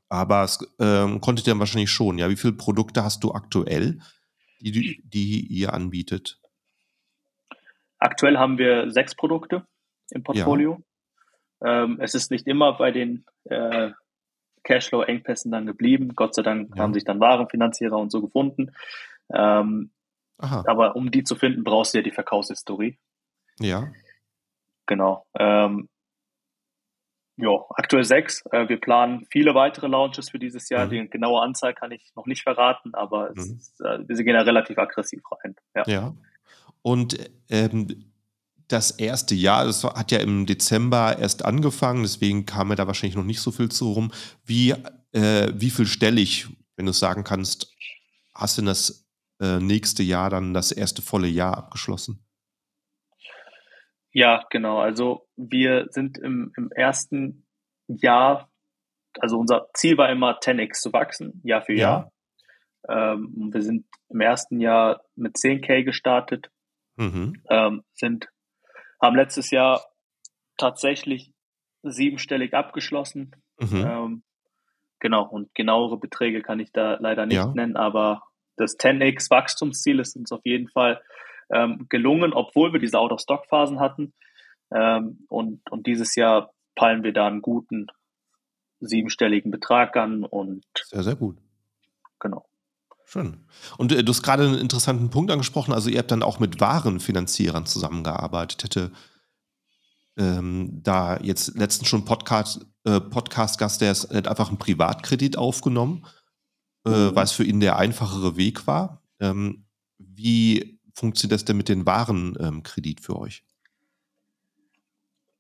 Aber 0.08 0.44
es 0.44 0.60
ähm, 0.80 1.20
konntet 1.20 1.46
ihr 1.48 1.60
wahrscheinlich 1.60 1.92
schon. 1.92 2.20
Ja, 2.20 2.30
wie 2.30 2.38
viele 2.38 2.54
Produkte 2.54 3.04
hast 3.04 3.22
du 3.26 3.34
aktuell, 3.34 4.00
die, 4.62 5.02
die 5.04 5.46
ihr 5.46 5.74
anbietet? 5.74 6.40
Aktuell 8.00 8.38
haben 8.38 8.58
wir 8.58 8.92
sechs 8.92 9.14
Produkte 9.14 9.66
im 10.12 10.24
Portfolio. 10.24 10.82
Ja. 11.62 11.84
Ähm, 11.84 11.98
es 12.00 12.16
ist 12.16 12.32
nicht 12.32 12.48
immer 12.48 12.78
bei 12.78 12.92
den 12.92 13.26
äh, 13.46 13.92
Cashflow-Engpässen 14.64 15.52
dann 15.52 15.66
geblieben. 15.66 16.14
Gott 16.16 16.36
sei 16.36 16.44
Dank 16.44 16.76
ja. 16.76 16.84
haben 16.84 16.94
sich 16.94 17.04
dann 17.04 17.20
Warenfinanzierer 17.20 17.98
und 17.98 18.12
so 18.12 18.22
gefunden. 18.22 18.72
Ähm, 19.34 19.92
aber 20.38 20.96
um 20.96 21.12
die 21.12 21.24
zu 21.24 21.36
finden, 21.36 21.64
brauchst 21.64 21.94
du 21.94 22.00
ja 22.00 22.04
die 22.04 22.12
Verkaufshistorie. 22.12 22.98
Ja. 23.60 23.92
Genau. 24.88 25.26
Ähm, 25.38 25.88
ja, 27.38 27.66
aktuell 27.70 28.04
sechs. 28.04 28.44
Äh, 28.52 28.68
wir 28.70 28.80
planen 28.80 29.26
viele 29.32 29.56
weitere 29.56 29.88
Launches 29.88 30.30
für 30.30 30.40
dieses 30.40 30.70
Jahr. 30.70 30.86
Mhm. 30.86 30.90
Die 30.90 31.10
genaue 31.10 31.42
Anzahl 31.42 31.74
kann 31.74 31.92
ich 31.92 32.12
noch 32.16 32.26
nicht 32.26 32.44
verraten, 32.44 32.94
aber 32.94 33.32
mhm. 33.32 33.38
ist, 33.38 33.80
äh, 33.82 34.00
wir 34.08 34.24
gehen 34.24 34.36
da 34.36 34.42
relativ 34.42 34.78
aggressiv 34.78 35.22
rein. 35.32 35.56
Ja. 35.76 35.84
ja. 35.88 36.14
Und 36.82 37.30
ähm, 37.50 38.11
das 38.72 38.92
erste 38.92 39.36
Jahr, 39.36 39.66
das 39.66 39.84
hat 39.84 40.12
ja 40.12 40.20
im 40.20 40.46
Dezember 40.46 41.18
erst 41.18 41.46
angefangen, 41.46 42.04
deswegen 42.04 42.46
kam 42.46 42.70
mir 42.70 42.76
da 42.76 42.88
wahrscheinlich 42.88 43.16
noch 43.16 43.24
nicht 43.24 43.42
so 43.42 43.52
viel 43.52 43.70
zu 43.70 43.92
rum. 43.92 44.12
Wie, 44.46 44.72
äh, 45.12 45.52
wie 45.54 45.70
viel 45.70 45.86
stellig, 45.86 46.48
wenn 46.76 46.86
du 46.86 46.92
es 46.92 47.00
sagen 47.00 47.24
kannst, 47.24 47.76
hast 48.34 48.58
du 48.58 48.62
das 48.62 49.08
äh, 49.40 49.60
nächste 49.60 50.04
Jahr 50.04 50.30
dann 50.30 50.54
das 50.54 50.72
erste 50.72 51.02
volle 51.02 51.28
Jahr 51.28 51.58
abgeschlossen? 51.58 52.26
Ja, 54.14 54.46
genau. 54.50 54.80
Also 54.80 55.28
wir 55.36 55.88
sind 55.90 56.18
im, 56.18 56.52
im 56.58 56.72
ersten 56.72 57.46
Jahr, 57.88 58.52
also 59.20 59.38
unser 59.38 59.68
Ziel 59.74 59.98
war 59.98 60.10
immer 60.10 60.40
10x 60.40 60.82
zu 60.82 60.94
wachsen, 60.94 61.42
Jahr 61.44 61.62
für 61.62 61.74
ja. 61.74 61.80
Jahr. 61.80 62.12
Ähm, 62.90 63.52
wir 63.54 63.62
sind 63.62 63.86
im 64.10 64.22
ersten 64.22 64.60
Jahr 64.60 65.02
mit 65.16 65.36
10k 65.36 65.84
gestartet, 65.84 66.52
mhm. 66.98 67.42
ähm, 67.50 67.84
sind 67.94 68.30
haben 69.02 69.16
letztes 69.16 69.52
Jahr 69.52 69.84
tatsächlich 70.58 71.32
siebenstellig 71.84 72.54
abgeschlossen. 72.54 73.36
Mhm. 73.60 73.86
Ähm, 73.86 74.24
genau, 75.00 75.28
und 75.28 75.54
genauere 75.56 75.98
Beträge 75.98 76.42
kann 76.42 76.60
ich 76.60 76.72
da 76.72 76.98
leider 77.00 77.26
nicht 77.26 77.38
ja. 77.38 77.48
nennen, 77.48 77.76
aber 77.76 78.24
das 78.58 78.78
10x 78.78 79.30
Wachstumsziel 79.32 80.00
ist 80.00 80.16
uns 80.16 80.32
auf 80.32 80.42
jeden 80.46 80.68
Fall 80.70 81.02
ähm, 81.52 81.88
gelungen, 81.90 82.34
obwohl 82.34 82.74
wir 82.74 82.80
diese 82.80 83.00
Out-of-Stock-Phasen 83.00 83.80
hatten. 83.80 84.14
Ähm, 84.74 85.26
und, 85.30 85.62
und 85.72 85.88
dieses 85.88 86.16
Jahr 86.16 86.54
peilen 86.76 87.04
wir 87.04 87.14
da 87.14 87.28
einen 87.28 87.42
guten 87.42 87.88
siebenstelligen 88.80 89.52
Betrag 89.52 89.96
an 89.98 90.24
und 90.24 90.64
sehr, 90.76 91.04
sehr 91.04 91.16
gut. 91.16 91.38
Genau. 92.20 92.46
Schön. 93.12 93.46
Und 93.78 93.92
äh, 93.92 94.06
du 94.06 94.14
hast 94.14 94.24
gerade 94.24 94.46
einen 94.46 94.58
interessanten 94.58 95.10
Punkt 95.10 95.32
angesprochen. 95.32 95.74
Also 95.74 95.90
ihr 95.90 96.00
habt 96.00 96.12
dann 96.12 96.24
auch 96.24 96.40
mit 96.40 96.62
Warenfinanzierern 96.62 97.66
zusammengearbeitet. 97.66 98.64
Hätte 98.64 98.92
ähm, 100.16 100.80
da 100.82 101.18
jetzt 101.18 101.58
letztens 101.58 101.90
schon 101.90 102.06
Podcast, 102.06 102.66
äh, 102.86 103.02
Podcast-Gast, 103.02 103.82
der 103.82 103.90
hat 103.90 104.30
einfach 104.30 104.48
einen 104.48 104.60
Privatkredit 104.60 105.38
aufgenommen, 105.38 106.06
äh, 106.86 106.90
mhm. 106.90 107.16
weil 107.16 107.26
es 107.26 107.34
für 107.34 107.44
ihn 107.44 107.60
der 107.60 107.76
einfachere 107.76 108.38
Weg 108.38 108.66
war. 108.66 109.04
Ähm, 109.20 109.66
wie 109.98 110.80
funktioniert 110.96 111.34
das 111.34 111.44
denn 111.44 111.58
mit 111.58 111.68
den 111.68 111.86
Warenkredit 111.86 113.00
ähm, 113.00 113.04
für 113.04 113.20
euch? 113.20 113.44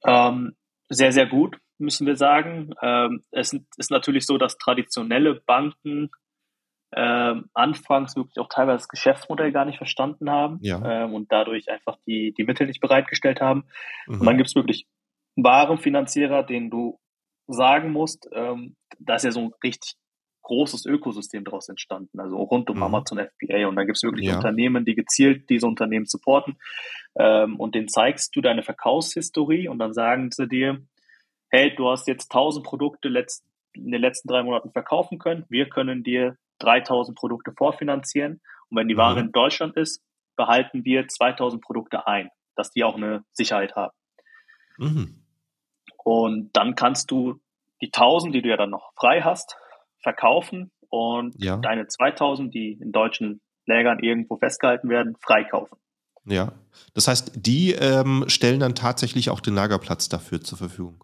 Ähm, 0.03 0.57
sehr, 0.89 1.13
sehr 1.13 1.27
gut, 1.27 1.57
müssen 1.77 2.05
wir 2.05 2.17
sagen. 2.17 2.73
Ähm, 2.81 3.23
es 3.31 3.55
ist 3.77 3.91
natürlich 3.91 4.25
so, 4.25 4.37
dass 4.37 4.57
traditionelle 4.57 5.35
Banken 5.35 6.11
ähm, 6.95 7.49
anfangs 7.53 8.15
wirklich 8.15 8.39
auch 8.39 8.49
teilweise 8.49 8.79
das 8.79 8.87
Geschäftsmodell 8.87 9.51
gar 9.51 9.65
nicht 9.65 9.77
verstanden 9.77 10.29
haben 10.29 10.59
ja. 10.61 11.03
ähm, 11.05 11.13
und 11.13 11.31
dadurch 11.31 11.69
einfach 11.69 11.97
die, 12.05 12.33
die 12.33 12.43
Mittel 12.43 12.67
nicht 12.67 12.81
bereitgestellt 12.81 13.39
haben. 13.39 13.63
Mhm. 14.07 14.19
Und 14.19 14.25
dann 14.25 14.37
gibt 14.37 14.49
es 14.49 14.55
wirklich 14.55 14.87
Warenfinanzierer, 15.35 16.43
denen 16.43 16.69
du 16.69 16.99
sagen 17.47 17.91
musst, 17.91 18.29
ähm, 18.33 18.75
da 18.99 19.15
ist 19.15 19.23
ja 19.23 19.31
so 19.31 19.39
ein 19.39 19.51
richtig 19.63 19.95
großes 20.43 20.85
Ökosystem 20.85 21.43
daraus 21.45 21.69
entstanden, 21.69 22.19
also 22.19 22.35
rund 22.37 22.69
um 22.69 22.77
mhm. 22.77 22.83
Amazon 22.83 23.19
FBA. 23.19 23.67
Und 23.67 23.75
dann 23.75 23.85
gibt 23.85 23.97
es 23.97 24.03
wirklich 24.03 24.27
ja. 24.27 24.35
Unternehmen, 24.35 24.85
die 24.85 24.95
gezielt 24.95 25.49
diese 25.49 25.67
Unternehmen 25.67 26.05
supporten. 26.05 26.57
Ähm, 27.15 27.59
und 27.59 27.75
denen 27.75 27.87
zeigst 27.87 28.35
du 28.35 28.41
deine 28.41 28.63
Verkaufshistorie 28.63 29.67
und 29.67 29.79
dann 29.79 29.93
sagen 29.93 30.31
sie 30.31 30.47
dir, 30.47 30.81
hey, 31.49 31.73
du 31.75 31.89
hast 31.89 32.07
jetzt 32.07 32.33
1000 32.33 32.65
Produkte 32.65 33.07
letzt, 33.09 33.45
in 33.73 33.91
den 33.91 34.01
letzten 34.01 34.27
drei 34.27 34.43
Monaten 34.43 34.71
verkaufen 34.71 35.19
können. 35.19 35.45
Wir 35.49 35.69
können 35.69 36.03
dir 36.03 36.37
3000 36.61 37.17
Produkte 37.17 37.51
vorfinanzieren. 37.57 38.41
Und 38.69 38.77
wenn 38.77 38.87
die 38.87 38.97
Ware 38.97 39.15
mhm. 39.15 39.27
in 39.27 39.31
Deutschland 39.31 39.75
ist, 39.75 40.01
behalten 40.35 40.85
wir 40.85 41.07
2000 41.07 41.61
Produkte 41.61 42.07
ein, 42.07 42.29
dass 42.55 42.71
die 42.71 42.83
auch 42.83 42.95
eine 42.95 43.23
Sicherheit 43.31 43.75
haben. 43.75 43.93
Mhm. 44.77 45.23
Und 46.03 46.49
dann 46.53 46.75
kannst 46.75 47.11
du 47.11 47.39
die 47.81 47.87
1000, 47.87 48.33
die 48.33 48.41
du 48.41 48.49
ja 48.49 48.57
dann 48.57 48.69
noch 48.69 48.91
frei 48.95 49.21
hast, 49.21 49.55
verkaufen 50.01 50.71
und 50.89 51.35
ja. 51.37 51.57
deine 51.57 51.87
2000, 51.87 52.53
die 52.53 52.73
in 52.73 52.91
deutschen 52.91 53.41
Lägern 53.65 53.99
irgendwo 53.99 54.37
festgehalten 54.37 54.89
werden, 54.89 55.15
freikaufen. 55.21 55.77
Ja, 56.25 56.53
das 56.93 57.07
heißt, 57.07 57.33
die 57.35 57.73
ähm, 57.73 58.25
stellen 58.27 58.59
dann 58.59 58.75
tatsächlich 58.75 59.29
auch 59.29 59.39
den 59.39 59.55
Lagerplatz 59.55 60.09
dafür 60.09 60.41
zur 60.41 60.57
Verfügung. 60.57 61.03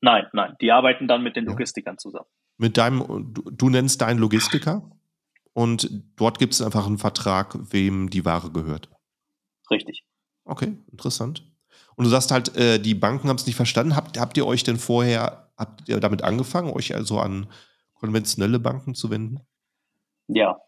Nein, 0.00 0.26
nein, 0.32 0.54
die 0.60 0.72
arbeiten 0.72 1.08
dann 1.08 1.22
mit 1.22 1.36
den 1.36 1.46
Logistikern 1.46 1.98
zusammen 1.98 2.28
mit 2.58 2.76
deinem, 2.76 3.32
du, 3.32 3.42
du 3.50 3.68
nennst 3.68 4.00
deinen 4.00 4.18
Logistiker 4.18 4.90
und 5.52 5.90
dort 6.16 6.38
gibt 6.38 6.54
es 6.54 6.62
einfach 6.62 6.86
einen 6.86 6.98
Vertrag, 6.98 7.56
wem 7.72 8.10
die 8.10 8.24
Ware 8.24 8.50
gehört. 8.50 8.90
Richtig. 9.70 10.04
Okay, 10.44 10.76
interessant. 10.90 11.50
Und 11.96 12.04
du 12.04 12.10
sagst 12.10 12.30
halt, 12.30 12.56
äh, 12.56 12.78
die 12.78 12.94
Banken 12.94 13.28
haben 13.28 13.36
es 13.36 13.46
nicht 13.46 13.56
verstanden. 13.56 13.96
Habt, 13.96 14.18
habt 14.18 14.36
ihr 14.36 14.46
euch 14.46 14.64
denn 14.64 14.76
vorher, 14.76 15.50
habt 15.56 15.88
ihr 15.88 15.98
damit 15.98 16.22
angefangen, 16.22 16.70
euch 16.70 16.94
also 16.94 17.18
an 17.18 17.48
konventionelle 17.94 18.58
Banken 18.58 18.94
zu 18.94 19.10
wenden? 19.10 19.40
Ja, 20.28 20.58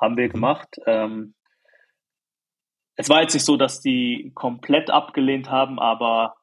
haben 0.00 0.16
wir 0.16 0.28
mhm. 0.28 0.32
gemacht. 0.32 0.76
Ähm, 0.86 1.34
es 2.94 3.08
war 3.08 3.22
jetzt 3.22 3.34
nicht 3.34 3.44
so, 3.44 3.56
dass 3.56 3.80
die 3.80 4.32
komplett 4.34 4.90
abgelehnt 4.90 5.50
haben, 5.50 5.78
aber 5.78 6.34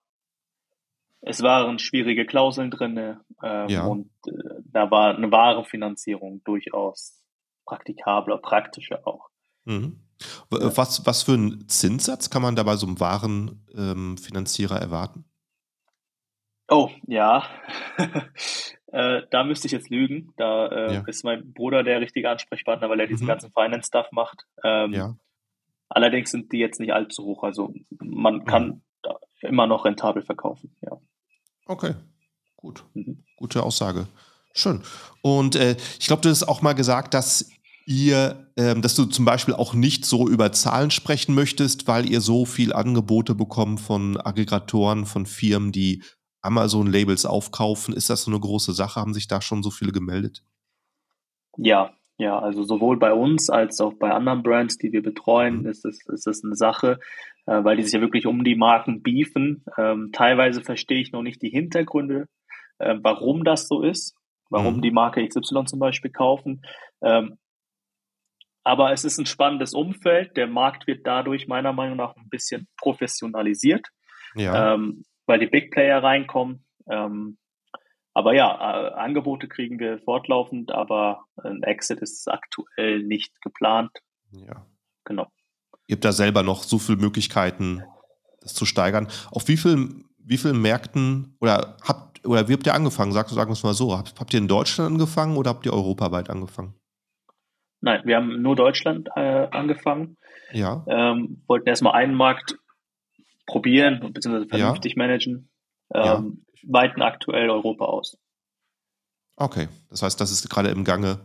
es 1.26 1.42
waren 1.42 1.80
schwierige 1.80 2.26
Klauseln 2.26 2.70
drin 2.70 3.18
ähm, 3.44 3.68
ja. 3.68 3.86
und 3.86 4.12
äh, 4.28 4.62
da 4.72 4.92
war 4.92 5.16
eine 5.16 5.32
wahre 5.32 5.66
Finanzierung 5.66 6.44
durchaus 6.44 7.22
praktikabler, 7.66 8.38
praktischer 8.38 9.06
auch. 9.08 9.30
Mhm. 9.66 10.00
Was, 10.50 11.06
was 11.06 11.24
für 11.24 11.34
einen 11.34 11.68
Zinssatz 11.68 12.30
kann 12.30 12.42
man 12.42 12.56
da 12.56 12.64
bei 12.64 12.76
so 12.76 12.86
einem 12.86 13.00
wahren 13.00 13.66
ähm, 13.76 14.18
Finanzierer 14.18 14.80
erwarten? 14.80 15.26
Oh, 16.70 16.90
ja. 17.08 17.44
äh, 18.92 19.24
da 19.30 19.44
müsste 19.44 19.68
ich 19.68 19.72
jetzt 19.72 19.90
lügen. 19.90 20.32
Da 20.38 20.68
äh, 20.68 20.94
ja. 20.94 21.04
ist 21.08 21.26
mein 21.26 21.54
Bruder 21.54 21.84
der 21.84 22.02
richtige 22.02 22.30
Ansprechpartner, 22.30 22.90
weil 22.90 23.00
er 23.00 23.08
diesen 23.08 23.26
mhm. 23.26 23.30
ganzen 23.30 23.52
Finance-Stuff 23.52 24.12
macht. 24.12 24.46
Ähm, 24.64 24.94
ja. 24.94 25.16
Allerdings 25.90 26.32
sind 26.32 26.52
die 26.52 26.60
jetzt 26.60 26.80
nicht 26.80 26.94
allzu 26.94 27.24
hoch. 27.26 27.44
Also 27.44 27.74
man 28.00 28.46
kann 28.46 28.84
mhm. 29.06 29.22
immer 29.42 29.68
noch 29.68 29.86
rentabel 29.86 30.24
verkaufen, 30.24 30.76
ja. 30.82 30.98
Okay, 31.65 31.95
gut. 32.56 32.84
Mhm. 32.93 33.23
Gute 33.38 33.63
Aussage. 33.63 34.08
Schön. 34.54 34.82
Und 35.21 35.56
äh, 35.56 35.75
ich 35.99 36.08
glaube, 36.08 36.21
du 36.21 36.30
hast 36.30 36.43
auch 36.43 36.62
mal 36.62 36.73
gesagt, 36.73 37.13
dass 37.13 37.49
ihr, 37.86 38.47
ähm, 38.56 38.82
dass 38.82 38.95
du 38.95 39.06
zum 39.06 39.25
Beispiel 39.25 39.54
auch 39.54 39.73
nicht 39.73 40.06
so 40.06 40.28
über 40.28 40.51
Zahlen 40.51 40.91
sprechen 40.91 41.36
möchtest, 41.36 41.88
weil 41.88 42.10
ihr 42.10 42.21
so 42.21 42.45
viel 42.45 42.73
Angebote 42.73 43.36
bekommt 43.36 43.80
von 43.82 44.17
Aggregatoren, 44.17 45.06
von 45.06 45.25
Firmen, 45.25 45.71
die 45.71 46.04
Amazon-Labels 46.41 47.25
aufkaufen. 47.25 47.93
Ist 47.93 48.10
das 48.10 48.23
so 48.23 48.32
eine 48.32 48.39
große 48.39 48.73
Sache? 48.73 48.99
Haben 48.99 49.13
sich 49.13 49.28
da 49.28 49.41
schon 49.41 49.63
so 49.63 49.71
viele 49.71 49.91
gemeldet? 49.91 50.43
Ja, 51.58 51.91
ja, 52.17 52.39
also 52.39 52.63
sowohl 52.63 52.97
bei 52.97 53.13
uns 53.13 53.49
als 53.49 53.82
auch 53.82 53.93
bei 53.93 54.12
anderen 54.12 54.41
Brands, 54.41 54.78
die 54.78 54.91
wir 54.91 55.04
betreuen, 55.04 55.62
mhm. 55.62 55.67
ist, 55.67 55.86
es, 55.86 55.99
ist 56.08 56.28
es 56.28 56.43
eine 56.43 56.56
Sache, 56.56 56.99
äh, 57.46 57.64
weil 57.64 57.78
die 57.78 57.84
sich 57.84 57.94
ja 57.94 58.02
wirklich 58.02 58.26
um 58.26 58.44
die 58.44 58.56
Marken 58.56 59.02
beefen. 59.02 59.64
Ähm, 59.78 60.12
teilweise 60.12 60.62
verstehe 60.62 61.02
ich 61.02 61.12
noch 61.12 61.22
nicht 61.22 61.42
die 61.42 61.50
Hintergründe, 61.50 62.28
äh, 62.80 62.96
warum 63.02 63.44
das 63.44 63.68
so 63.68 63.82
ist, 63.82 64.16
warum 64.50 64.78
mhm. 64.78 64.82
die 64.82 64.92
Marke 64.92 65.26
XY 65.28 65.66
zum 65.66 65.80
Beispiel 65.80 66.12
kaufen. 66.12 66.62
Ähm, 67.02 67.38
aber 68.64 68.92
es 68.92 69.06
ist 69.06 69.20
ein 69.20 69.28
spannendes 69.28 69.74
Umfeld. 69.74 70.36
Der 70.38 70.48
Markt 70.48 70.88
wird 70.88 71.06
dadurch 71.06 71.48
meiner 71.48 71.72
Meinung 71.72 71.98
nach 71.98 72.16
ein 72.16 72.30
bisschen 72.30 72.68
professionalisiert, 72.78 73.88
ja. 74.34 74.74
ähm, 74.74 75.06
weil 75.28 75.40
die 75.40 75.46
Big 75.46 75.72
Player 75.72 76.02
reinkommen. 76.02 76.66
Ähm, 76.90 77.38
aber 78.16 78.34
ja, 78.34 78.50
äh, 78.54 78.94
Angebote 78.94 79.48
kriegen 79.48 79.78
wir 79.78 80.00
fortlaufend, 80.00 80.72
aber 80.72 81.26
ein 81.44 81.62
Exit 81.62 82.00
ist 82.00 82.28
aktuell 82.28 83.04
nicht 83.04 83.40
geplant. 83.42 83.92
Ja. 84.32 84.66
Genau. 85.04 85.28
Ihr 85.88 85.95
habt 85.95 86.06
da 86.06 86.12
selber 86.12 86.43
noch 86.43 86.63
so 86.63 86.80
viele 86.80 86.98
Möglichkeiten, 86.98 87.84
das 88.41 88.54
zu 88.54 88.65
steigern. 88.65 89.08
Auf 89.32 89.48
wie 89.48 89.58
vielen 89.58 90.06
wie 90.26 90.38
viel 90.38 90.54
Märkten 90.54 91.36
oder 91.39 91.78
habt 91.84 92.26
oder 92.26 92.48
wie 92.48 92.54
habt 92.54 92.65
ihr 92.65 92.74
angefangen? 92.74 93.12
Sag, 93.12 93.30
sagen 93.30 93.50
wir 93.50 93.54
es 93.54 93.63
mal 93.63 93.74
so. 93.74 93.95
Habt, 93.95 94.19
habt 94.19 94.34
ihr 94.34 94.39
in 94.39 94.48
Deutschland 94.48 94.93
angefangen 94.93 95.38
oder 95.38 95.52
habt 95.52 95.65
ihr 95.65 95.74
europaweit 95.74 96.30
angefangen? 96.30 96.74
Nein, 97.82 98.02
wir 98.06 98.15
haben 98.15 98.41
nur 98.41 98.56
Deutschland 98.56 99.10
äh, 99.15 99.48
angefangen. 99.52 100.17
Ja. 100.52 100.84
Ähm, 100.88 101.43
wollten 101.48 101.67
erstmal 101.67 101.93
einen 101.93 102.15
Markt 102.15 102.56
probieren 103.45 104.12
bzw. 104.12 104.48
vernünftig 104.48 104.93
ja. 104.95 105.04
managen. 105.04 105.50
Ähm, 105.93 106.04
ja. 106.04 106.24
Weiten 106.67 107.04
aktuell 107.04 107.50
Europa 107.50 107.86
aus. 107.86 108.17
Okay, 109.36 109.67
das 109.89 110.02
heißt, 110.02 110.19
das 110.19 110.32
ist 110.32 110.50
gerade 110.50 110.69
im 110.69 110.84
Gange. 110.84 111.19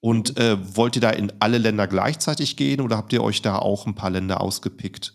Und 0.00 0.38
äh, 0.38 0.56
wollt 0.76 0.96
ihr 0.96 1.02
da 1.02 1.10
in 1.10 1.32
alle 1.40 1.58
Länder 1.58 1.86
gleichzeitig 1.86 2.56
gehen 2.56 2.80
oder 2.80 2.96
habt 2.96 3.12
ihr 3.12 3.22
euch 3.22 3.42
da 3.42 3.58
auch 3.58 3.86
ein 3.86 3.94
paar 3.94 4.10
Länder 4.10 4.40
ausgepickt, 4.40 5.14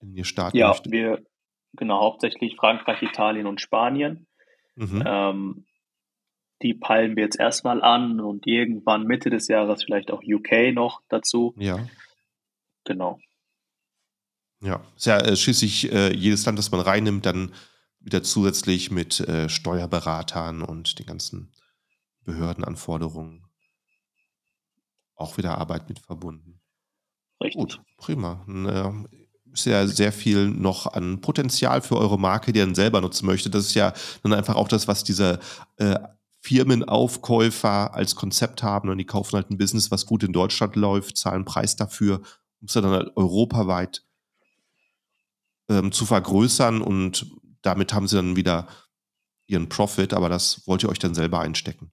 in 0.00 0.14
ihr 0.14 0.24
starten 0.24 0.56
Ja, 0.56 0.68
möchtet? 0.68 0.92
wir, 0.92 1.22
genau, 1.74 2.00
hauptsächlich 2.00 2.56
Frankreich, 2.56 3.00
Italien 3.02 3.46
und 3.46 3.60
Spanien. 3.60 4.26
Mhm. 4.74 5.02
Ähm, 5.06 5.66
die 6.62 6.74
peilen 6.74 7.14
wir 7.14 7.24
jetzt 7.24 7.38
erstmal 7.38 7.82
an 7.82 8.20
und 8.20 8.46
irgendwann 8.46 9.04
Mitte 9.04 9.30
des 9.30 9.46
Jahres 9.46 9.84
vielleicht 9.84 10.10
auch 10.10 10.22
UK 10.24 10.72
noch 10.74 11.02
dazu. 11.08 11.54
Ja. 11.56 11.78
Genau. 12.84 13.20
Ja, 14.60 14.80
ist 14.96 15.06
ja 15.06 15.18
äh, 15.18 15.36
schließlich 15.36 15.92
äh, 15.92 16.12
jedes 16.12 16.44
Land, 16.46 16.58
das 16.58 16.72
man 16.72 16.80
reinnimmt, 16.80 17.26
dann 17.26 17.52
wieder 18.00 18.22
zusätzlich 18.24 18.90
mit 18.90 19.20
äh, 19.20 19.48
Steuerberatern 19.48 20.62
und 20.62 20.98
den 20.98 21.06
ganzen 21.06 21.52
Behördenanforderungen 22.28 23.46
auch 25.16 25.38
wieder 25.38 25.56
Arbeit 25.56 25.88
mit 25.88 25.98
verbunden. 25.98 26.60
Richtig. 27.42 27.58
Gut, 27.58 27.80
prima. 27.96 28.44
Äh, 28.46 29.52
ist 29.52 29.64
ja 29.64 29.86
sehr 29.86 30.12
viel 30.12 30.48
noch 30.48 30.86
an 30.86 31.22
Potenzial 31.22 31.80
für 31.80 31.96
eure 31.96 32.18
Marke, 32.18 32.52
die 32.52 32.58
ihr 32.58 32.66
dann 32.66 32.74
selber 32.74 33.00
nutzen 33.00 33.24
möchtet. 33.24 33.54
Das 33.54 33.64
ist 33.64 33.74
ja 33.74 33.94
dann 34.22 34.34
einfach 34.34 34.56
auch 34.56 34.68
das, 34.68 34.86
was 34.86 35.04
diese 35.04 35.40
äh, 35.76 35.98
Firmenaufkäufer 36.40 37.94
als 37.94 38.14
Konzept 38.14 38.62
haben 38.62 38.90
und 38.90 38.98
die 38.98 39.06
kaufen 39.06 39.34
halt 39.36 39.50
ein 39.50 39.56
Business, 39.56 39.90
was 39.90 40.04
gut 40.04 40.22
in 40.22 40.34
Deutschland 40.34 40.76
läuft, 40.76 41.16
zahlen 41.16 41.46
Preis 41.46 41.76
dafür, 41.76 42.20
um 42.60 42.66
es 42.66 42.74
dann 42.74 42.84
halt 42.84 43.16
europaweit 43.16 44.04
ähm, 45.70 45.92
zu 45.92 46.04
vergrößern 46.04 46.82
und 46.82 47.26
damit 47.62 47.94
haben 47.94 48.06
sie 48.06 48.16
dann 48.16 48.36
wieder 48.36 48.68
ihren 49.46 49.70
Profit, 49.70 50.12
aber 50.12 50.28
das 50.28 50.66
wollt 50.66 50.82
ihr 50.82 50.90
euch 50.90 50.98
dann 50.98 51.14
selber 51.14 51.40
einstecken. 51.40 51.90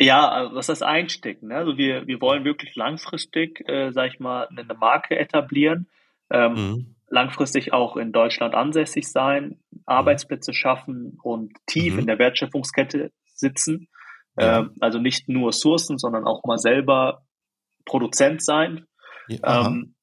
Ja, 0.00 0.48
was 0.54 0.68
das 0.68 0.80
einstecken. 0.80 1.48
Ne? 1.48 1.56
Also 1.56 1.76
wir, 1.76 2.06
wir 2.06 2.22
wollen 2.22 2.44
wirklich 2.44 2.74
langfristig, 2.74 3.68
äh, 3.68 3.92
sag 3.92 4.14
ich 4.14 4.18
mal, 4.18 4.48
eine 4.48 4.64
Marke 4.74 5.18
etablieren, 5.18 5.88
ähm, 6.30 6.52
mhm. 6.54 6.94
langfristig 7.08 7.74
auch 7.74 7.98
in 7.98 8.10
Deutschland 8.10 8.54
ansässig 8.54 9.10
sein, 9.10 9.58
mhm. 9.70 9.82
Arbeitsplätze 9.84 10.54
schaffen 10.54 11.18
und 11.22 11.52
tief 11.66 11.94
mhm. 11.94 12.00
in 12.00 12.06
der 12.06 12.18
Wertschöpfungskette 12.18 13.12
sitzen. 13.34 13.88
Ja. 14.38 14.60
Ähm, 14.60 14.70
also 14.80 14.98
nicht 14.98 15.28
nur 15.28 15.52
Sourcen, 15.52 15.98
sondern 15.98 16.26
auch 16.26 16.44
mal 16.44 16.56
selber 16.56 17.26
Produzent 17.84 18.42
sein. 18.42 18.86
Ja, 19.28 19.66
ähm, 19.66 19.94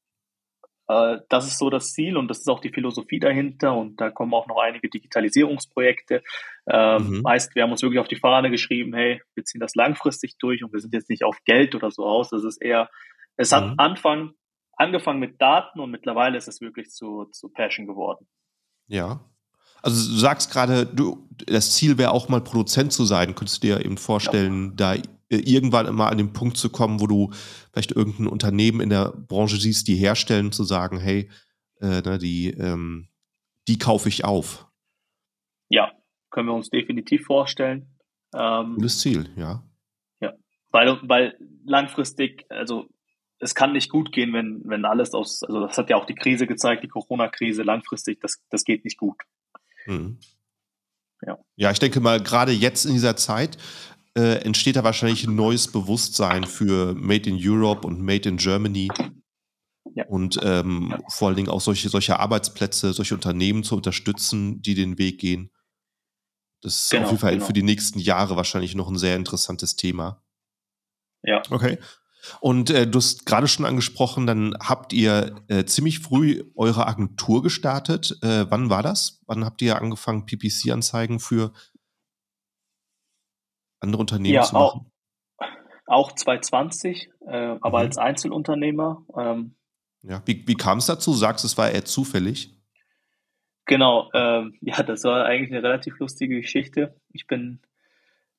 äh, 0.88 1.18
das 1.30 1.48
ist 1.48 1.58
so 1.58 1.70
das 1.70 1.94
Ziel 1.94 2.18
und 2.18 2.30
das 2.30 2.40
ist 2.40 2.50
auch 2.50 2.62
die 2.62 2.72
Philosophie 2.72 3.20
dahinter 3.20 3.76
und 3.76 4.00
da 4.00 4.10
kommen 4.10 4.34
auch 4.34 4.48
noch 4.48 4.60
einige 4.60 4.90
Digitalisierungsprojekte. 4.90 6.24
Ähm, 6.68 7.10
mhm. 7.10 7.28
Heißt, 7.28 7.56
wir 7.56 7.64
haben 7.64 7.72
uns 7.72 7.82
wirklich 7.82 8.00
auf 8.00 8.08
die 8.08 8.16
Fahne 8.16 8.50
geschrieben, 8.50 8.94
hey, 8.94 9.22
wir 9.36 9.44
ziehen 9.44 9.62
das 9.62 9.76
langfristig 9.76 10.38
durch 10.38 10.64
und 10.64 10.74
wir 10.74 10.80
sind 10.80 10.94
jetzt 10.94 11.10
nicht 11.10 11.24
auf 11.24 11.38
Geld 11.46 11.76
oder 11.76 11.92
so 11.92 12.06
aus. 12.06 12.30
Das 12.30 12.44
ist 12.44 12.62
eher, 12.62 12.90
es 13.36 13.52
hat 13.52 13.66
mhm. 13.66 13.76
Anfang, 13.78 14.32
angefangen 14.74 15.20
mit 15.20 15.42
Daten 15.42 15.80
und 15.80 15.92
mittlerweile 15.92 16.38
ist 16.38 16.48
es 16.48 16.62
wirklich 16.62 16.90
zu, 16.90 17.26
zu 17.26 17.50
Passion 17.50 17.88
geworden. 17.88 18.28
Ja. 18.88 19.20
Also 19.82 20.12
du 20.12 20.18
sagst 20.18 20.52
gerade, 20.52 20.86
du, 20.86 21.28
das 21.46 21.76
Ziel 21.76 21.98
wäre 21.98 22.12
auch 22.12 22.30
mal 22.30 22.42
Produzent 22.42 22.92
zu 22.94 23.06
sein. 23.06 23.36
Könntest 23.36 23.64
du 23.64 23.68
dir 23.68 23.86
eben 23.86 23.98
vorstellen, 23.98 24.76
ja. 24.80 24.96
da 24.96 25.02
irgendwann 25.30 25.88
immer 25.88 26.10
an 26.10 26.18
den 26.18 26.34
Punkt 26.34 26.58
zu 26.58 26.70
kommen, 26.70 27.00
wo 27.00 27.08
du 27.08 27.32
vielleicht 27.72 27.92
irgendein 27.92 28.28
Unternehmen 28.28 28.80
in 28.80 28.90
der 28.90 29.12
Branche 29.12 29.58
siehst, 29.58 29.88
die 29.88 29.96
herstellen, 29.96 30.52
zu 30.52 30.64
sagen, 30.64 31.00
hey, 31.00 31.30
äh, 31.82 32.02
ne, 32.02 32.18
die, 32.18 32.50
ähm, 32.52 33.10
die 33.68 33.78
kaufe 33.78 34.10
ich 34.10 34.26
auf. 34.26 34.68
Ja, 35.70 35.92
können 36.30 36.48
wir 36.48 36.54
uns 36.54 36.70
definitiv 36.70 37.26
vorstellen. 37.26 37.98
Ähm, 38.34 38.76
Gutes 38.76 39.00
Ziel, 39.00 39.30
ja. 39.36 39.64
Ja, 40.22 40.34
weil, 40.72 41.00
weil 41.04 41.38
langfristig, 41.66 42.46
also 42.50 42.88
es 43.40 43.54
kann 43.54 43.74
nicht 43.74 43.90
gut 43.90 44.12
gehen, 44.12 44.34
wenn, 44.34 44.62
wenn 44.66 44.86
alles 44.86 45.14
aus, 45.14 45.44
also 45.44 45.62
das 45.62 45.78
hat 45.78 45.90
ja 45.90 45.98
auch 45.98 46.06
die 46.06 46.16
Krise 46.16 46.48
gezeigt, 46.48 46.84
die 46.84 46.88
Corona-Krise, 46.88 47.64
langfristig, 47.64 48.20
das, 48.22 48.42
das 48.50 48.64
geht 48.64 48.84
nicht 48.84 48.98
gut. 48.98 49.18
Mhm. 49.86 50.20
Ja. 51.26 51.40
ja, 51.56 51.72
ich 51.72 51.80
denke 51.80 52.00
mal, 52.00 52.22
gerade 52.22 52.52
jetzt 52.52 52.86
in 52.86 52.94
dieser 52.94 53.16
Zeit 53.16 53.58
äh, 54.18 54.38
entsteht 54.39 54.76
da 54.76 54.84
wahrscheinlich 54.84 55.26
ein 55.26 55.36
neues 55.36 55.72
Bewusstsein 55.72 56.43
für 56.43 56.95
Made 56.95 57.30
in 57.30 57.38
Europe 57.39 57.86
und 57.86 58.01
Made 58.01 58.28
in 58.28 58.38
Germany. 58.38 58.89
Ja. 59.93 60.05
Und 60.07 60.39
ähm, 60.41 60.89
ja. 60.91 60.99
vor 61.09 61.28
allen 61.28 61.38
Dingen 61.38 61.49
auch 61.49 61.61
solche, 61.61 61.89
solche 61.89 62.20
Arbeitsplätze, 62.20 62.93
solche 62.93 63.13
Unternehmen 63.13 63.63
zu 63.63 63.76
unterstützen, 63.76 64.61
die 64.61 64.74
den 64.74 64.97
Weg 64.97 65.20
gehen. 65.20 65.51
Das 66.61 66.84
ist 66.84 66.89
genau, 66.89 67.03
auf 67.03 67.09
jeden 67.11 67.22
Fall 67.22 67.34
genau. 67.34 67.45
für 67.45 67.53
die 67.53 67.63
nächsten 67.63 67.99
Jahre 67.99 68.36
wahrscheinlich 68.36 68.74
noch 68.74 68.89
ein 68.89 68.97
sehr 68.97 69.15
interessantes 69.15 69.76
Thema. 69.76 70.24
Ja. 71.24 71.41
Okay. 71.51 71.78
Und 72.41 72.72
äh, 72.72 72.88
du 72.88 72.97
hast 72.97 73.26
gerade 73.26 73.47
schon 73.47 73.65
angesprochen, 73.65 74.26
dann 74.26 74.55
habt 74.59 74.93
ihr 74.93 75.36
äh, 75.47 75.65
ziemlich 75.65 75.99
früh 75.99 76.43
eure 76.55 76.88
Agentur 76.88 77.43
gestartet. 77.43 78.18
Äh, 78.22 78.47
wann 78.49 78.70
war 78.70 78.82
das? 78.82 79.22
Wann 79.28 79.45
habt 79.45 79.61
ihr 79.61 79.80
angefangen, 79.80 80.26
PPC-Anzeigen 80.26 81.20
für 81.20 81.53
andere 83.80 84.02
Unternehmen 84.02 84.36
ja, 84.36 84.44
zu 84.44 84.54
machen? 84.54 84.92
Auch, 85.38 86.10
auch 86.10 86.12
2020, 86.14 87.10
äh, 87.28 87.58
aber 87.62 87.80
mhm. 87.80 87.86
als 87.86 87.98
Einzelunternehmer. 87.98 89.04
Ähm, 89.18 89.56
ja, 90.04 90.22
wie, 90.26 90.48
wie 90.48 90.56
kam 90.56 90.78
es 90.78 90.86
dazu? 90.86 91.12
Du 91.12 91.18
sagst, 91.18 91.46
es 91.46 91.58
war 91.58 91.70
eher 91.70 91.86
zufällig. 91.86 92.54
Genau, 93.66 94.10
ähm, 94.14 94.58
ja, 94.62 94.82
das 94.84 95.04
war 95.04 95.26
eigentlich 95.26 95.52
eine 95.52 95.64
relativ 95.64 96.00
lustige 96.00 96.40
Geschichte. 96.42 96.96
Ich 97.12 97.28
bin 97.28 97.62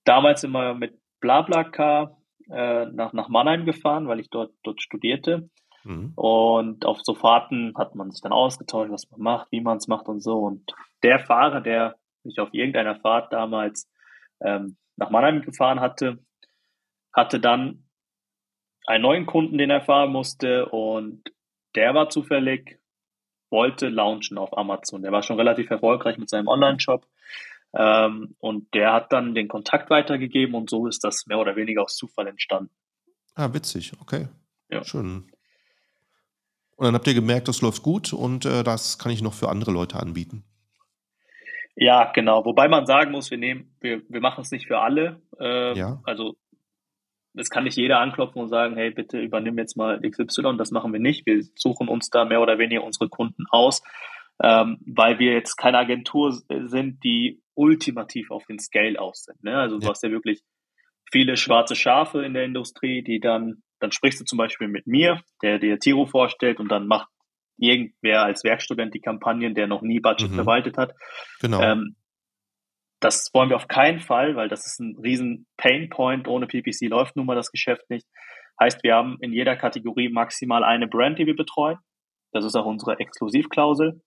damals 0.04 0.42
immer 0.42 0.74
mit 0.74 0.98
BlaBlaCar 1.20 2.16
äh, 2.50 2.86
nach, 2.86 3.12
nach 3.12 3.28
Mannheim 3.28 3.66
gefahren, 3.66 4.08
weil 4.08 4.20
ich 4.20 4.30
dort, 4.30 4.52
dort 4.62 4.80
studierte. 4.80 5.50
Mhm. 5.84 6.12
Und 6.16 6.86
auf 6.86 7.00
so 7.02 7.14
Fahrten 7.14 7.74
hat 7.76 7.94
man 7.94 8.10
sich 8.10 8.22
dann 8.22 8.32
ausgetauscht, 8.32 8.90
was 8.90 9.10
man 9.10 9.20
macht, 9.20 9.48
wie 9.50 9.60
man 9.60 9.76
es 9.76 9.86
macht 9.86 10.08
und 10.08 10.20
so. 10.20 10.38
Und 10.38 10.72
der 11.02 11.18
Fahrer, 11.18 11.60
der 11.60 11.96
mich 12.24 12.40
auf 12.40 12.52
irgendeiner 12.52 12.96
Fahrt 12.96 13.32
damals 13.32 13.90
ähm, 14.40 14.76
nach 14.98 15.10
Mannheim 15.10 15.42
gefahren 15.42 15.80
hatte, 15.80 16.18
hatte 17.12 17.40
dann 17.40 17.84
einen 18.86 19.02
neuen 19.02 19.26
Kunden, 19.26 19.58
den 19.58 19.70
er 19.70 19.80
fahren 19.80 20.10
musste 20.10 20.66
und 20.66 21.22
der 21.74 21.94
war 21.94 22.10
zufällig, 22.10 22.80
wollte 23.50 23.88
launchen 23.88 24.38
auf 24.38 24.56
Amazon. 24.56 25.02
Der 25.02 25.12
war 25.12 25.22
schon 25.22 25.36
relativ 25.36 25.70
erfolgreich 25.70 26.18
mit 26.18 26.28
seinem 26.28 26.48
Online-Shop 26.48 27.06
ähm, 27.74 28.34
und 28.38 28.74
der 28.74 28.92
hat 28.92 29.12
dann 29.12 29.34
den 29.34 29.48
Kontakt 29.48 29.90
weitergegeben 29.90 30.54
und 30.54 30.68
so 30.68 30.86
ist 30.86 31.04
das 31.04 31.26
mehr 31.26 31.38
oder 31.38 31.56
weniger 31.56 31.82
aus 31.82 31.96
Zufall 31.96 32.26
entstanden. 32.26 32.70
Ah, 33.34 33.52
witzig, 33.52 33.92
okay. 34.00 34.28
Ja. 34.68 34.84
Schön. 34.84 35.30
Und 36.76 36.84
dann 36.84 36.94
habt 36.94 37.06
ihr 37.06 37.14
gemerkt, 37.14 37.48
das 37.48 37.60
läuft 37.60 37.82
gut 37.82 38.12
und 38.12 38.44
äh, 38.44 38.64
das 38.64 38.98
kann 38.98 39.12
ich 39.12 39.22
noch 39.22 39.34
für 39.34 39.48
andere 39.48 39.70
Leute 39.70 39.98
anbieten. 39.98 40.44
Ja, 41.80 42.10
genau. 42.12 42.44
Wobei 42.44 42.66
man 42.66 42.86
sagen 42.86 43.12
muss, 43.12 43.30
wir 43.30 43.38
nehmen, 43.38 43.72
wir, 43.80 44.02
wir 44.08 44.20
machen 44.20 44.40
es 44.40 44.50
nicht 44.50 44.66
für 44.66 44.80
alle. 44.80 45.22
Ähm, 45.38 45.76
ja. 45.76 46.00
Also 46.04 46.36
es 47.34 47.50
kann 47.50 47.62
nicht 47.62 47.76
jeder 47.76 48.00
anklopfen 48.00 48.42
und 48.42 48.48
sagen, 48.48 48.74
hey, 48.74 48.90
bitte 48.90 49.20
übernimm 49.20 49.56
jetzt 49.58 49.76
mal 49.76 50.00
XY. 50.00 50.56
Das 50.58 50.72
machen 50.72 50.92
wir 50.92 50.98
nicht. 50.98 51.24
Wir 51.24 51.40
suchen 51.54 51.86
uns 51.86 52.10
da 52.10 52.24
mehr 52.24 52.40
oder 52.40 52.58
weniger 52.58 52.82
unsere 52.82 53.08
Kunden 53.08 53.44
aus, 53.50 53.82
ähm, 54.42 54.78
weil 54.86 55.20
wir 55.20 55.32
jetzt 55.32 55.54
keine 55.54 55.78
Agentur 55.78 56.32
sind, 56.32 57.04
die 57.04 57.40
ultimativ 57.54 58.32
auf 58.32 58.44
den 58.46 58.58
Scale 58.58 59.00
aus 59.00 59.24
sind. 59.24 59.44
Ne? 59.44 59.56
Also 59.56 59.78
du 59.78 59.84
ja. 59.84 59.90
hast 59.90 60.02
ja 60.02 60.10
wirklich 60.10 60.42
viele 61.12 61.36
schwarze 61.36 61.76
Schafe 61.76 62.24
in 62.24 62.34
der 62.34 62.44
Industrie, 62.44 63.02
die 63.02 63.20
dann, 63.20 63.62
dann 63.78 63.92
sprichst 63.92 64.20
du 64.20 64.24
zum 64.24 64.38
Beispiel 64.38 64.66
mit 64.66 64.88
mir, 64.88 65.20
der 65.42 65.60
dir 65.60 65.78
Tiro 65.78 66.06
vorstellt 66.06 66.58
und 66.58 66.72
dann 66.72 66.88
macht 66.88 67.08
irgendwer 67.58 68.22
als 68.22 68.44
Werkstudent 68.44 68.94
die 68.94 69.00
Kampagnen, 69.00 69.54
der 69.54 69.66
noch 69.66 69.82
nie 69.82 70.00
Budget 70.00 70.30
mhm. 70.30 70.36
verwaltet 70.36 70.78
hat. 70.78 70.94
Genau. 71.40 71.60
Ähm, 71.60 71.96
das 73.00 73.30
wollen 73.32 73.48
wir 73.48 73.56
auf 73.56 73.68
keinen 73.68 74.00
Fall, 74.00 74.34
weil 74.34 74.48
das 74.48 74.66
ist 74.66 74.80
ein 74.80 74.96
riesen 75.00 75.46
Painpoint. 75.56 76.26
Ohne 76.26 76.46
PPC 76.46 76.88
läuft 76.88 77.16
nun 77.16 77.26
mal 77.26 77.36
das 77.36 77.52
Geschäft 77.52 77.88
nicht. 77.90 78.06
Heißt, 78.60 78.82
wir 78.82 78.94
haben 78.94 79.18
in 79.20 79.32
jeder 79.32 79.56
Kategorie 79.56 80.08
maximal 80.08 80.64
eine 80.64 80.88
Brand, 80.88 81.18
die 81.18 81.26
wir 81.26 81.36
betreuen. 81.36 81.78
Das 82.32 82.44
ist 82.44 82.56
auch 82.56 82.66
unsere 82.66 82.98
Exklusivklausel, 82.98 84.00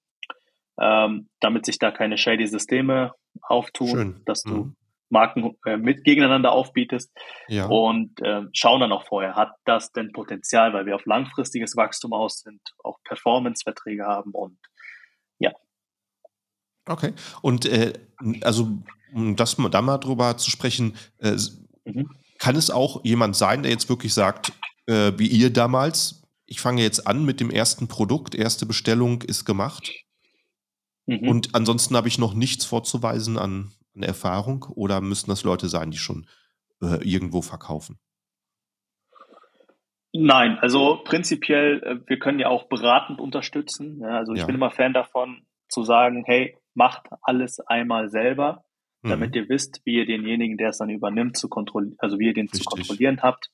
ähm, 0.80 1.30
damit 1.40 1.66
sich 1.66 1.80
da 1.80 1.92
keine 1.92 2.18
shady 2.18 2.48
Systeme 2.48 3.14
auftun, 3.42 3.88
Schön. 3.88 4.22
dass 4.26 4.44
du 4.44 4.54
mhm. 4.54 4.76
Marken 5.12 5.58
äh, 5.66 5.78
mit 5.78 6.04
gegeneinander 6.04 6.52
aufbietest 6.52 7.12
ja. 7.48 7.66
und 7.66 8.22
äh, 8.22 8.44
schauen 8.54 8.82
dann 8.82 8.92
auch 8.92 9.06
vorher, 9.06 9.36
hat 9.36 9.54
das 9.66 9.92
denn 9.92 10.12
Potenzial, 10.12 10.74
weil 10.74 10.86
wir 10.86 10.96
auf 10.96 11.06
langfristiges 11.06 11.76
Wachstum 11.76 12.14
aus 12.14 12.40
sind, 12.40 12.62
auch 12.84 12.98
Performance-Verträge 13.04 14.06
haben 14.06 14.32
und 14.32 14.58
ja. 15.40 15.52
Okay. 16.86 17.14
Und 17.42 17.66
äh, 17.66 17.94
also, 18.42 18.70
um 19.14 19.36
das 19.36 19.58
da 19.58 19.82
mal 19.82 19.98
drüber 19.98 20.38
zu 20.38 20.50
sprechen, 20.50 20.96
äh, 21.20 21.38
mhm. 21.86 22.10
kann 22.40 22.56
es 22.56 22.72
auch 22.72 23.04
jemand 23.04 23.36
sein, 23.36 23.64
der 23.64 23.72
jetzt 23.72 23.90
wirklich 23.90 24.14
sagt, 24.14 24.54
äh, 24.88 25.12
wie 25.18 25.28
ihr 25.28 25.52
damals, 25.52 26.24
ich 26.46 26.60
fange 26.60 26.82
jetzt 26.82 27.08
an 27.08 27.26
mit 27.26 27.40
dem 27.40 27.50
ersten 27.50 27.88
Produkt, 27.88 28.36
erste 28.36 28.66
Bestellung 28.66 29.22
ist 29.22 29.46
gemacht. 29.46 29.92
Mhm. 31.06 31.28
Und 31.28 31.56
ansonsten 31.56 31.96
habe 31.96 32.08
ich 32.08 32.18
noch 32.18 32.34
nichts 32.34 32.66
vorzuweisen 32.66 33.38
an 33.38 33.72
eine 33.96 34.08
Erfahrung 34.08 34.66
oder 34.76 35.02
müssen 35.02 35.30
das 35.30 35.44
Leute 35.44 35.68
sein, 35.68 35.92
die 35.92 35.98
schon 35.98 36.28
äh, 36.82 37.04
irgendwo 37.08 37.42
verkaufen? 37.42 38.00
Nein, 40.14 40.58
also 40.60 41.02
prinzipiell, 41.04 41.82
äh, 41.84 42.10
wir 42.10 42.20
können 42.20 42.40
ja 42.40 42.50
auch 42.50 42.68
beratend 42.68 43.20
unterstützen. 43.20 44.04
Also 44.04 44.34
ich 44.34 44.40
ja. 44.40 44.46
bin 44.46 44.56
immer 44.56 44.72
Fan 44.72 44.94
davon, 44.94 45.46
zu 45.70 45.84
sagen, 45.84 46.24
hey, 46.26 46.58
macht 46.74 47.08
alles 47.22 47.60
einmal 47.62 48.10
selber, 48.10 48.66
damit 49.04 49.32
mhm. 49.32 49.42
ihr 49.42 49.50
wisst, 49.50 49.82
wie 49.86 49.96
ihr 49.96 50.06
denjenigen, 50.06 50.58
der 50.58 50.70
es 50.70 50.78
dann 50.78 50.90
übernimmt, 50.90 51.38
zu 51.38 51.50
kontrollieren, 51.50 51.96
also 52.00 52.20
wie 52.20 52.28
ihr 52.28 52.34
den 52.34 52.48
Richtig. 52.48 52.64
zu 52.64 52.70
kontrollieren 52.70 53.22
habt. 53.22 53.50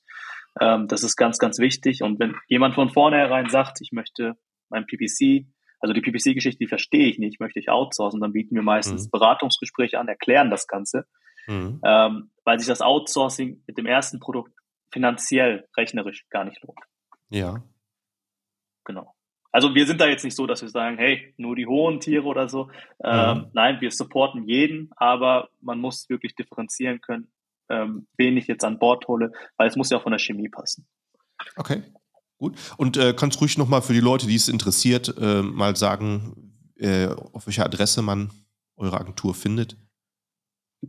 Ähm, 0.60 0.88
das 0.88 1.02
ist 1.02 1.16
ganz, 1.16 1.38
ganz 1.38 1.58
wichtig. 1.58 2.02
Und 2.02 2.18
wenn 2.18 2.34
jemand 2.48 2.74
von 2.74 2.90
vornherein 2.90 3.48
sagt, 3.48 3.80
ich 3.80 3.92
möchte 3.92 4.36
mein 4.68 4.86
PPC 4.86 5.46
also 5.80 5.92
die 5.92 6.00
PPC-Geschichte, 6.00 6.58
die 6.58 6.66
verstehe 6.66 7.08
ich 7.08 7.18
nicht, 7.18 7.40
möchte 7.40 7.60
ich 7.60 7.70
outsourcen. 7.70 8.20
Dann 8.20 8.32
bieten 8.32 8.54
wir 8.54 8.62
meistens 8.62 9.06
mhm. 9.06 9.10
Beratungsgespräche 9.10 9.98
an, 9.98 10.08
erklären 10.08 10.50
das 10.50 10.66
Ganze, 10.66 11.06
mhm. 11.46 11.80
ähm, 11.84 12.30
weil 12.44 12.58
sich 12.58 12.68
das 12.68 12.80
Outsourcing 12.80 13.62
mit 13.66 13.78
dem 13.78 13.86
ersten 13.86 14.18
Produkt 14.18 14.52
finanziell, 14.92 15.68
rechnerisch 15.76 16.26
gar 16.30 16.44
nicht 16.44 16.62
lohnt. 16.62 16.80
Ja. 17.30 17.62
Genau. 18.84 19.14
Also 19.50 19.74
wir 19.74 19.86
sind 19.86 20.00
da 20.00 20.06
jetzt 20.06 20.24
nicht 20.24 20.36
so, 20.36 20.46
dass 20.46 20.62
wir 20.62 20.68
sagen, 20.68 20.98
hey, 20.98 21.34
nur 21.36 21.56
die 21.56 21.66
hohen 21.66 22.00
Tiere 22.00 22.24
oder 22.24 22.48
so. 22.48 22.70
Ähm, 23.02 23.38
mhm. 23.38 23.50
Nein, 23.54 23.80
wir 23.80 23.90
supporten 23.90 24.46
jeden, 24.46 24.90
aber 24.96 25.48
man 25.60 25.78
muss 25.78 26.08
wirklich 26.08 26.34
differenzieren 26.34 27.00
können, 27.00 27.32
ähm, 27.70 28.06
wen 28.16 28.36
ich 28.36 28.46
jetzt 28.46 28.64
an 28.64 28.78
Bord 28.78 29.06
hole, 29.08 29.32
weil 29.56 29.68
es 29.68 29.76
muss 29.76 29.90
ja 29.90 29.98
auch 29.98 30.02
von 30.02 30.12
der 30.12 30.18
Chemie 30.18 30.48
passen. 30.48 30.86
Okay. 31.56 31.82
Gut. 32.38 32.56
Und 32.76 32.96
äh, 32.96 33.14
kannst 33.14 33.40
ruhig 33.40 33.58
nochmal 33.58 33.82
für 33.82 33.92
die 33.92 34.00
Leute, 34.00 34.26
die 34.26 34.36
es 34.36 34.48
interessiert, 34.48 35.14
äh, 35.20 35.42
mal 35.42 35.76
sagen, 35.76 36.54
äh, 36.76 37.08
auf 37.32 37.46
welcher 37.46 37.64
Adresse 37.64 38.00
man 38.00 38.30
eure 38.76 38.98
Agentur 38.98 39.34
findet? 39.34 39.76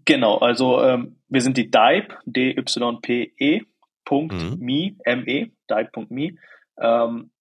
Genau, 0.06 0.38
also 0.38 0.84
ähm, 0.84 1.20
wir 1.28 1.42
sind 1.42 1.58
die 1.58 1.72
DYPE, 1.72 2.20
D-Y-P-E, 2.26 3.62
mhm. 4.12 4.60
me. 4.60 6.38
Ähm, 6.78 7.32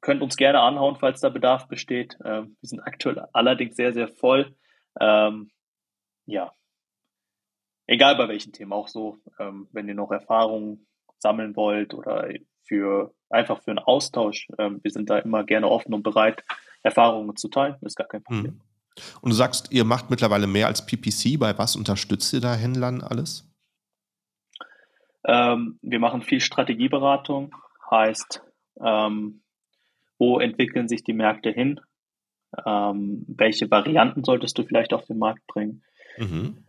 könnt 0.00 0.22
uns 0.22 0.36
gerne 0.36 0.60
anhauen, 0.60 0.96
falls 0.96 1.20
da 1.20 1.28
Bedarf 1.28 1.68
besteht. 1.68 2.18
Ähm, 2.24 2.56
wir 2.60 2.68
sind 2.68 2.80
aktuell 2.80 3.24
allerdings 3.32 3.76
sehr, 3.76 3.92
sehr 3.92 4.08
voll. 4.08 4.56
Ähm, 5.00 5.52
ja, 6.26 6.52
egal 7.86 8.16
bei 8.16 8.28
welchen 8.28 8.52
Themen, 8.52 8.72
auch 8.72 8.88
so, 8.88 9.18
ähm, 9.38 9.68
wenn 9.70 9.88
ihr 9.88 9.94
noch 9.94 10.10
Erfahrungen 10.10 10.88
sammeln 11.18 11.54
wollt 11.54 11.94
oder 11.94 12.28
für 12.64 13.12
einfach 13.30 13.62
für 13.62 13.70
einen 13.70 13.78
Austausch. 13.78 14.48
Ähm, 14.58 14.80
wir 14.82 14.90
sind 14.90 15.10
da 15.10 15.18
immer 15.18 15.44
gerne 15.44 15.68
offen 15.68 15.94
und 15.94 16.02
bereit, 16.02 16.44
Erfahrungen 16.82 17.36
zu 17.36 17.48
teilen. 17.48 17.76
Ist 17.82 17.96
gar 17.96 18.08
kein 18.08 18.22
Problem. 18.22 18.54
Mhm. 18.54 18.60
Und 19.22 19.30
du 19.30 19.34
sagst, 19.34 19.72
ihr 19.72 19.84
macht 19.84 20.10
mittlerweile 20.10 20.46
mehr 20.46 20.66
als 20.66 20.84
PPC. 20.84 21.38
Bei 21.38 21.56
was 21.56 21.76
unterstützt 21.76 22.32
ihr 22.32 22.40
da 22.40 22.54
Händlern 22.54 23.00
alles? 23.00 23.48
Ähm, 25.24 25.78
wir 25.82 25.98
machen 25.98 26.22
viel 26.22 26.40
Strategieberatung, 26.40 27.54
heißt, 27.90 28.42
ähm, 28.84 29.42
wo 30.18 30.40
entwickeln 30.40 30.88
sich 30.88 31.04
die 31.04 31.12
Märkte 31.12 31.50
hin? 31.50 31.80
Ähm, 32.66 33.24
welche 33.28 33.70
Varianten 33.70 34.24
solltest 34.24 34.58
du 34.58 34.64
vielleicht 34.64 34.92
auf 34.92 35.04
den 35.06 35.18
Markt 35.18 35.46
bringen? 35.46 35.82
Mhm. 36.18 36.64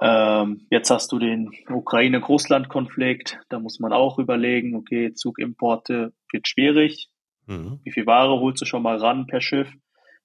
Ähm, 0.00 0.66
jetzt 0.70 0.90
hast 0.90 1.10
du 1.12 1.18
den 1.18 1.50
Ukraine-Russland-Konflikt. 1.68 3.40
Da 3.48 3.58
muss 3.58 3.80
man 3.80 3.92
auch 3.92 4.18
überlegen, 4.18 4.74
okay, 4.76 5.12
Zugimporte 5.14 6.12
wird 6.32 6.48
schwierig. 6.48 7.08
Mhm. 7.46 7.80
Wie 7.84 7.92
viel 7.92 8.06
Ware 8.06 8.38
holst 8.40 8.60
du 8.60 8.66
schon 8.66 8.82
mal 8.82 8.96
ran 8.96 9.26
per 9.26 9.40
Schiff? 9.40 9.72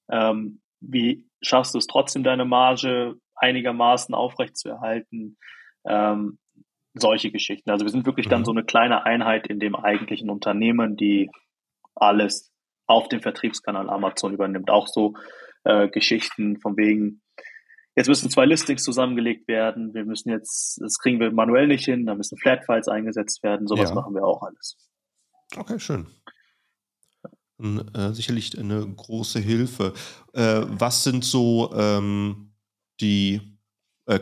Ähm, 0.10 0.62
wie 0.82 1.28
schaffst 1.42 1.74
du 1.74 1.78
es 1.78 1.88
trotzdem, 1.88 2.24
deine 2.24 2.46
Marge 2.46 3.16
einigermaßen 3.36 4.14
aufrechtzuerhalten? 4.14 5.38
Ähm, 5.86 6.40
solche 6.94 7.32
Geschichten. 7.32 7.70
Also 7.70 7.86
wir 7.86 7.92
sind 7.92 8.06
wirklich 8.06 8.26
mhm. 8.26 8.32
dann 8.32 8.46
so 8.46 8.52
eine 8.52 8.64
kleine 8.64 9.06
Einheit 9.06 9.48
in 9.48 9.60
dem 9.60 9.76
eigentlichen 9.76 10.30
Unternehmen, 10.30 10.98
die 10.98 11.30
alles 11.96 12.52
auf 12.88 13.08
dem 13.08 13.22
Vertriebskanal 13.22 13.90
Amazon 13.90 14.34
übernimmt. 14.34 14.70
Auch 14.70 14.88
so 14.88 15.14
äh, 15.64 15.88
Geschichten 15.88 16.60
von 16.60 16.76
wegen, 16.78 17.21
jetzt 17.96 18.08
müssen 18.08 18.30
zwei 18.30 18.46
Listings 18.46 18.84
zusammengelegt 18.84 19.48
werden, 19.48 19.94
wir 19.94 20.06
müssen 20.06 20.30
jetzt, 20.30 20.80
das 20.82 20.98
kriegen 20.98 21.20
wir 21.20 21.32
manuell 21.32 21.68
nicht 21.68 21.86
hin, 21.86 22.06
da 22.06 22.16
müssen 22.16 22.38
Flat-Files 22.38 22.88
eingesetzt 22.88 23.44
werden, 23.44 23.68
sowas 23.68 23.90
ja. 23.90 23.96
machen 23.96 24.14
wir 24.14 24.24
auch 24.24 24.42
alles. 24.44 24.78
Okay, 25.56 25.80
schön. 25.80 26.08
Äh, 27.62 28.14
sicherlich 28.14 28.58
eine 28.58 28.88
große 28.88 29.40
Hilfe. 29.40 29.94
Äh, 30.34 30.62
was 30.68 31.04
sind 31.04 31.24
so 31.24 31.72
ähm, 31.76 32.56
die, 33.00 33.60
äh, 34.08 34.20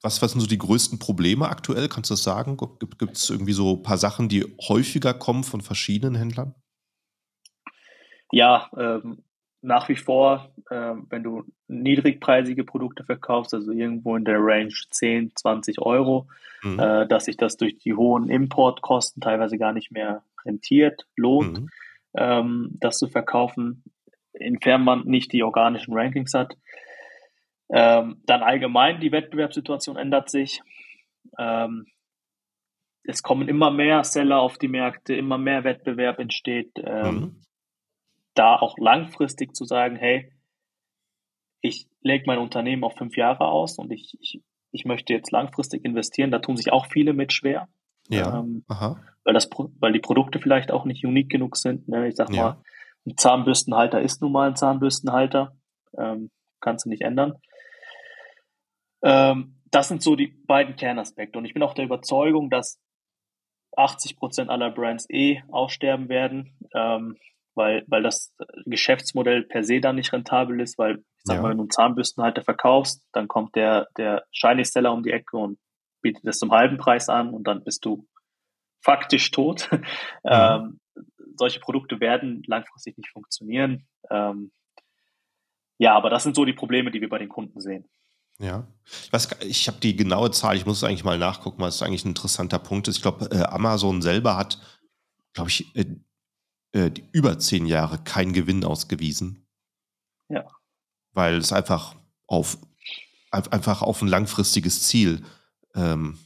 was, 0.00 0.22
was 0.22 0.32
sind 0.32 0.40
so 0.40 0.46
die 0.46 0.56
größten 0.56 0.98
Probleme 0.98 1.48
aktuell? 1.48 1.88
Kannst 1.88 2.08
du 2.08 2.14
das 2.14 2.22
sagen? 2.22 2.56
Gibt 2.78 3.16
es 3.16 3.28
irgendwie 3.28 3.52
so 3.52 3.76
ein 3.76 3.82
paar 3.82 3.98
Sachen, 3.98 4.28
die 4.30 4.56
häufiger 4.68 5.12
kommen 5.12 5.44
von 5.44 5.60
verschiedenen 5.60 6.14
Händlern? 6.14 6.54
Ja, 8.32 8.70
ähm, 8.78 9.24
nach 9.60 9.88
wie 9.88 9.96
vor, 9.96 10.52
äh, 10.70 10.94
wenn 11.10 11.22
du 11.22 11.44
niedrigpreisige 11.66 12.64
Produkte 12.64 13.04
verkaufst, 13.04 13.54
also 13.54 13.72
irgendwo 13.72 14.16
in 14.16 14.24
der 14.24 14.38
Range 14.38 14.74
10, 14.90 15.32
20 15.34 15.80
Euro, 15.80 16.28
mhm. 16.62 16.78
äh, 16.78 17.06
dass 17.06 17.24
sich 17.24 17.36
das 17.36 17.56
durch 17.56 17.78
die 17.78 17.94
hohen 17.94 18.30
Importkosten 18.30 19.20
teilweise 19.20 19.58
gar 19.58 19.72
nicht 19.72 19.90
mehr 19.90 20.22
rentiert, 20.44 21.06
lohnt, 21.16 21.60
mhm. 21.60 21.70
ähm, 22.16 22.70
das 22.80 22.98
zu 22.98 23.08
verkaufen, 23.08 23.82
inwiefern 24.32 24.84
man 24.84 25.04
nicht 25.04 25.32
die 25.32 25.42
organischen 25.42 25.94
Rankings 25.94 26.34
hat. 26.34 26.56
Ähm, 27.70 28.22
dann 28.24 28.42
allgemein 28.42 29.00
die 29.00 29.12
Wettbewerbssituation 29.12 29.96
ändert 29.96 30.30
sich. 30.30 30.62
Ähm, 31.38 31.86
es 33.02 33.22
kommen 33.22 33.48
immer 33.48 33.70
mehr 33.70 34.04
Seller 34.04 34.40
auf 34.40 34.58
die 34.58 34.68
Märkte, 34.68 35.14
immer 35.14 35.36
mehr 35.36 35.64
Wettbewerb 35.64 36.18
entsteht. 36.18 36.72
Ähm, 36.76 37.14
mhm 37.14 37.40
da 38.38 38.56
auch 38.56 38.78
langfristig 38.78 39.54
zu 39.54 39.64
sagen, 39.64 39.96
hey, 39.96 40.32
ich 41.60 41.88
lege 42.02 42.24
mein 42.26 42.38
Unternehmen 42.38 42.84
auf 42.84 42.96
fünf 42.96 43.16
Jahre 43.16 43.48
aus 43.48 43.78
und 43.78 43.90
ich, 43.90 44.16
ich, 44.20 44.42
ich 44.70 44.84
möchte 44.84 45.12
jetzt 45.12 45.32
langfristig 45.32 45.84
investieren, 45.84 46.30
da 46.30 46.38
tun 46.38 46.56
sich 46.56 46.72
auch 46.72 46.86
viele 46.86 47.12
mit 47.12 47.32
schwer. 47.32 47.68
Ja. 48.08 48.38
Ähm, 48.38 48.64
weil, 48.68 49.34
das, 49.34 49.50
weil 49.80 49.92
die 49.92 49.98
Produkte 49.98 50.38
vielleicht 50.38 50.70
auch 50.70 50.84
nicht 50.84 51.04
unique 51.04 51.28
genug 51.28 51.56
sind. 51.56 51.88
Ne? 51.88 52.08
Ich 52.08 52.16
sag 52.16 52.32
ja. 52.32 52.42
mal, 52.42 52.62
ein 53.06 53.16
Zahnbürstenhalter 53.16 54.00
ist 54.00 54.22
nun 54.22 54.32
mal 54.32 54.48
ein 54.48 54.56
Zahnbürstenhalter. 54.56 55.56
Ähm, 55.96 56.30
kannst 56.60 56.86
du 56.86 56.88
nicht 56.88 57.02
ändern. 57.02 57.34
Ähm, 59.02 59.60
das 59.70 59.88
sind 59.88 60.02
so 60.02 60.16
die 60.16 60.28
beiden 60.28 60.76
Kernaspekte. 60.76 61.38
Und 61.38 61.44
ich 61.44 61.54
bin 61.54 61.62
auch 61.62 61.74
der 61.74 61.84
Überzeugung, 61.84 62.50
dass 62.50 62.80
80 63.76 64.16
Prozent 64.16 64.50
aller 64.50 64.70
Brands 64.70 65.06
eh 65.10 65.42
aussterben 65.50 66.08
werden. 66.08 66.56
Ähm, 66.74 67.16
weil, 67.58 67.84
weil 67.88 68.02
das 68.02 68.32
Geschäftsmodell 68.64 69.42
per 69.42 69.64
se 69.64 69.80
dann 69.80 69.96
nicht 69.96 70.12
rentabel 70.12 70.60
ist, 70.60 70.78
weil, 70.78 70.98
ich 70.98 71.24
sag 71.24 71.36
ja. 71.36 71.42
mal, 71.42 71.50
wenn 71.50 71.58
du 71.58 71.64
einen 71.64 71.70
Zahnbürstenhalter 71.70 72.42
verkaufst, 72.42 73.02
dann 73.12 73.28
kommt 73.28 73.54
der, 73.56 73.88
der 73.98 74.24
Shiny 74.30 74.64
Seller 74.64 74.92
um 74.92 75.02
die 75.02 75.10
Ecke 75.10 75.36
und 75.36 75.58
bietet 76.00 76.26
das 76.26 76.38
zum 76.38 76.52
halben 76.52 76.78
Preis 76.78 77.08
an 77.10 77.34
und 77.34 77.44
dann 77.44 77.64
bist 77.64 77.84
du 77.84 78.06
faktisch 78.80 79.30
tot. 79.30 79.68
Ja. 80.24 80.56
Ähm, 80.64 80.80
solche 81.36 81.60
Produkte 81.60 82.00
werden 82.00 82.42
langfristig 82.46 82.96
nicht 82.98 83.10
funktionieren. 83.10 83.86
Ähm, 84.10 84.50
ja, 85.78 85.94
aber 85.94 86.10
das 86.10 86.24
sind 86.24 86.34
so 86.34 86.44
die 86.44 86.52
Probleme, 86.52 86.90
die 86.90 87.00
wir 87.00 87.08
bei 87.08 87.18
den 87.18 87.28
Kunden 87.28 87.60
sehen. 87.60 87.88
Ja, 88.40 88.66
ich, 88.84 89.12
weiß, 89.12 89.28
ich 89.42 89.68
habe 89.68 89.78
die 89.78 89.96
genaue 89.96 90.30
Zahl, 90.30 90.56
ich 90.56 90.66
muss 90.66 90.78
es 90.78 90.84
eigentlich 90.84 91.04
mal 91.04 91.18
nachgucken, 91.18 91.60
weil 91.60 91.68
es 91.68 91.82
eigentlich 91.82 92.04
ein 92.04 92.10
interessanter 92.10 92.58
Punkt 92.58 92.88
ist. 92.88 92.96
Ich 92.96 93.02
glaube, 93.02 93.28
äh, 93.30 93.42
Amazon 93.44 94.02
selber 94.02 94.36
hat, 94.36 94.60
glaube 95.32 95.50
ich, 95.50 95.72
äh, 96.72 96.90
über 97.12 97.38
zehn 97.38 97.66
Jahre 97.66 97.98
keinen 97.98 98.32
Gewinn 98.32 98.64
ausgewiesen. 98.64 99.46
Ja. 100.28 100.44
Weil 101.12 101.36
es 101.38 101.52
einfach 101.52 101.96
auf, 102.26 102.58
einfach 103.30 103.82
auf 103.82 104.02
ein 104.02 104.08
langfristiges 104.08 104.86
Ziel 104.86 105.24
ähm, 105.74 106.18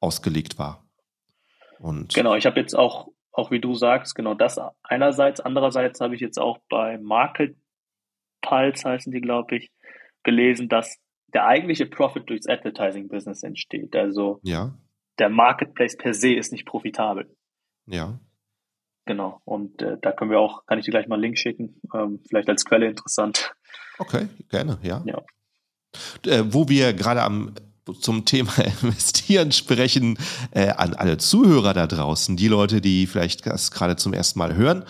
ausgelegt 0.00 0.58
war. 0.58 0.88
Und 1.78 2.14
genau, 2.14 2.34
ich 2.34 2.46
habe 2.46 2.58
jetzt 2.58 2.74
auch, 2.74 3.08
auch 3.32 3.50
wie 3.50 3.60
du 3.60 3.74
sagst, 3.74 4.14
genau 4.14 4.34
das 4.34 4.58
einerseits. 4.82 5.40
Andererseits 5.40 6.00
habe 6.00 6.14
ich 6.14 6.20
jetzt 6.20 6.38
auch 6.38 6.58
bei 6.68 6.98
Market 6.98 7.56
Pulse 8.40 8.88
heißen 8.88 9.12
die, 9.12 9.20
glaube 9.20 9.56
ich, 9.56 9.70
gelesen, 10.22 10.68
dass 10.68 10.98
der 11.34 11.46
eigentliche 11.46 11.86
Profit 11.86 12.28
durchs 12.28 12.48
Advertising-Business 12.48 13.42
entsteht. 13.42 13.94
Also 13.94 14.40
ja. 14.42 14.74
der 15.18 15.28
Marketplace 15.28 15.96
per 15.96 16.14
se 16.14 16.34
ist 16.34 16.52
nicht 16.52 16.66
profitabel. 16.66 17.34
Ja. 17.86 18.18
Genau. 19.08 19.40
Und 19.46 19.80
äh, 19.80 19.96
da 20.02 20.12
können 20.12 20.30
wir 20.30 20.38
auch, 20.38 20.66
kann 20.66 20.78
ich 20.78 20.84
dir 20.84 20.90
gleich 20.90 21.08
mal 21.08 21.14
einen 21.14 21.22
Link 21.22 21.38
schicken, 21.38 21.80
ähm, 21.94 22.20
vielleicht 22.28 22.46
als 22.50 22.66
Quelle 22.66 22.86
interessant. 22.86 23.54
Okay, 23.98 24.28
gerne, 24.50 24.78
ja. 24.82 25.02
ja. 25.06 25.22
Äh, 26.26 26.44
wo 26.52 26.68
wir 26.68 26.92
gerade 26.92 27.22
am 27.22 27.54
zum 28.00 28.26
Thema 28.26 28.52
Investieren 28.82 29.50
sprechen, 29.50 30.18
äh, 30.50 30.68
an 30.68 30.92
alle 30.92 31.16
Zuhörer 31.16 31.72
da 31.72 31.86
draußen, 31.86 32.36
die 32.36 32.48
Leute, 32.48 32.82
die 32.82 33.06
vielleicht 33.06 33.46
das 33.46 33.70
gerade 33.70 33.96
zum 33.96 34.12
ersten 34.12 34.38
Mal 34.38 34.54
hören 34.54 34.84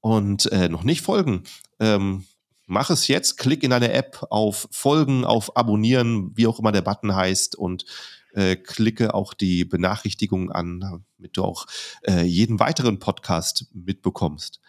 und 0.00 0.50
äh, 0.50 0.68
noch 0.68 0.82
nicht 0.82 1.02
folgen. 1.02 1.44
Ähm, 1.78 2.24
mach 2.66 2.90
es 2.90 3.06
jetzt, 3.06 3.36
klick 3.36 3.62
in 3.62 3.70
deine 3.70 3.92
App 3.92 4.26
auf 4.30 4.66
Folgen, 4.72 5.24
auf 5.24 5.56
Abonnieren, 5.56 6.32
wie 6.34 6.48
auch 6.48 6.58
immer 6.58 6.72
der 6.72 6.82
Button 6.82 7.14
heißt 7.14 7.54
und 7.54 7.84
äh, 8.32 8.56
klicke 8.56 9.14
auch 9.14 9.34
die 9.34 9.64
Benachrichtigungen 9.64 10.50
an, 10.50 10.80
damit 10.80 11.36
du 11.36 11.44
auch 11.44 11.66
äh, 12.06 12.22
jeden 12.22 12.60
weiteren 12.60 12.98
Podcast 12.98 13.66
mitbekommst. 13.72 14.60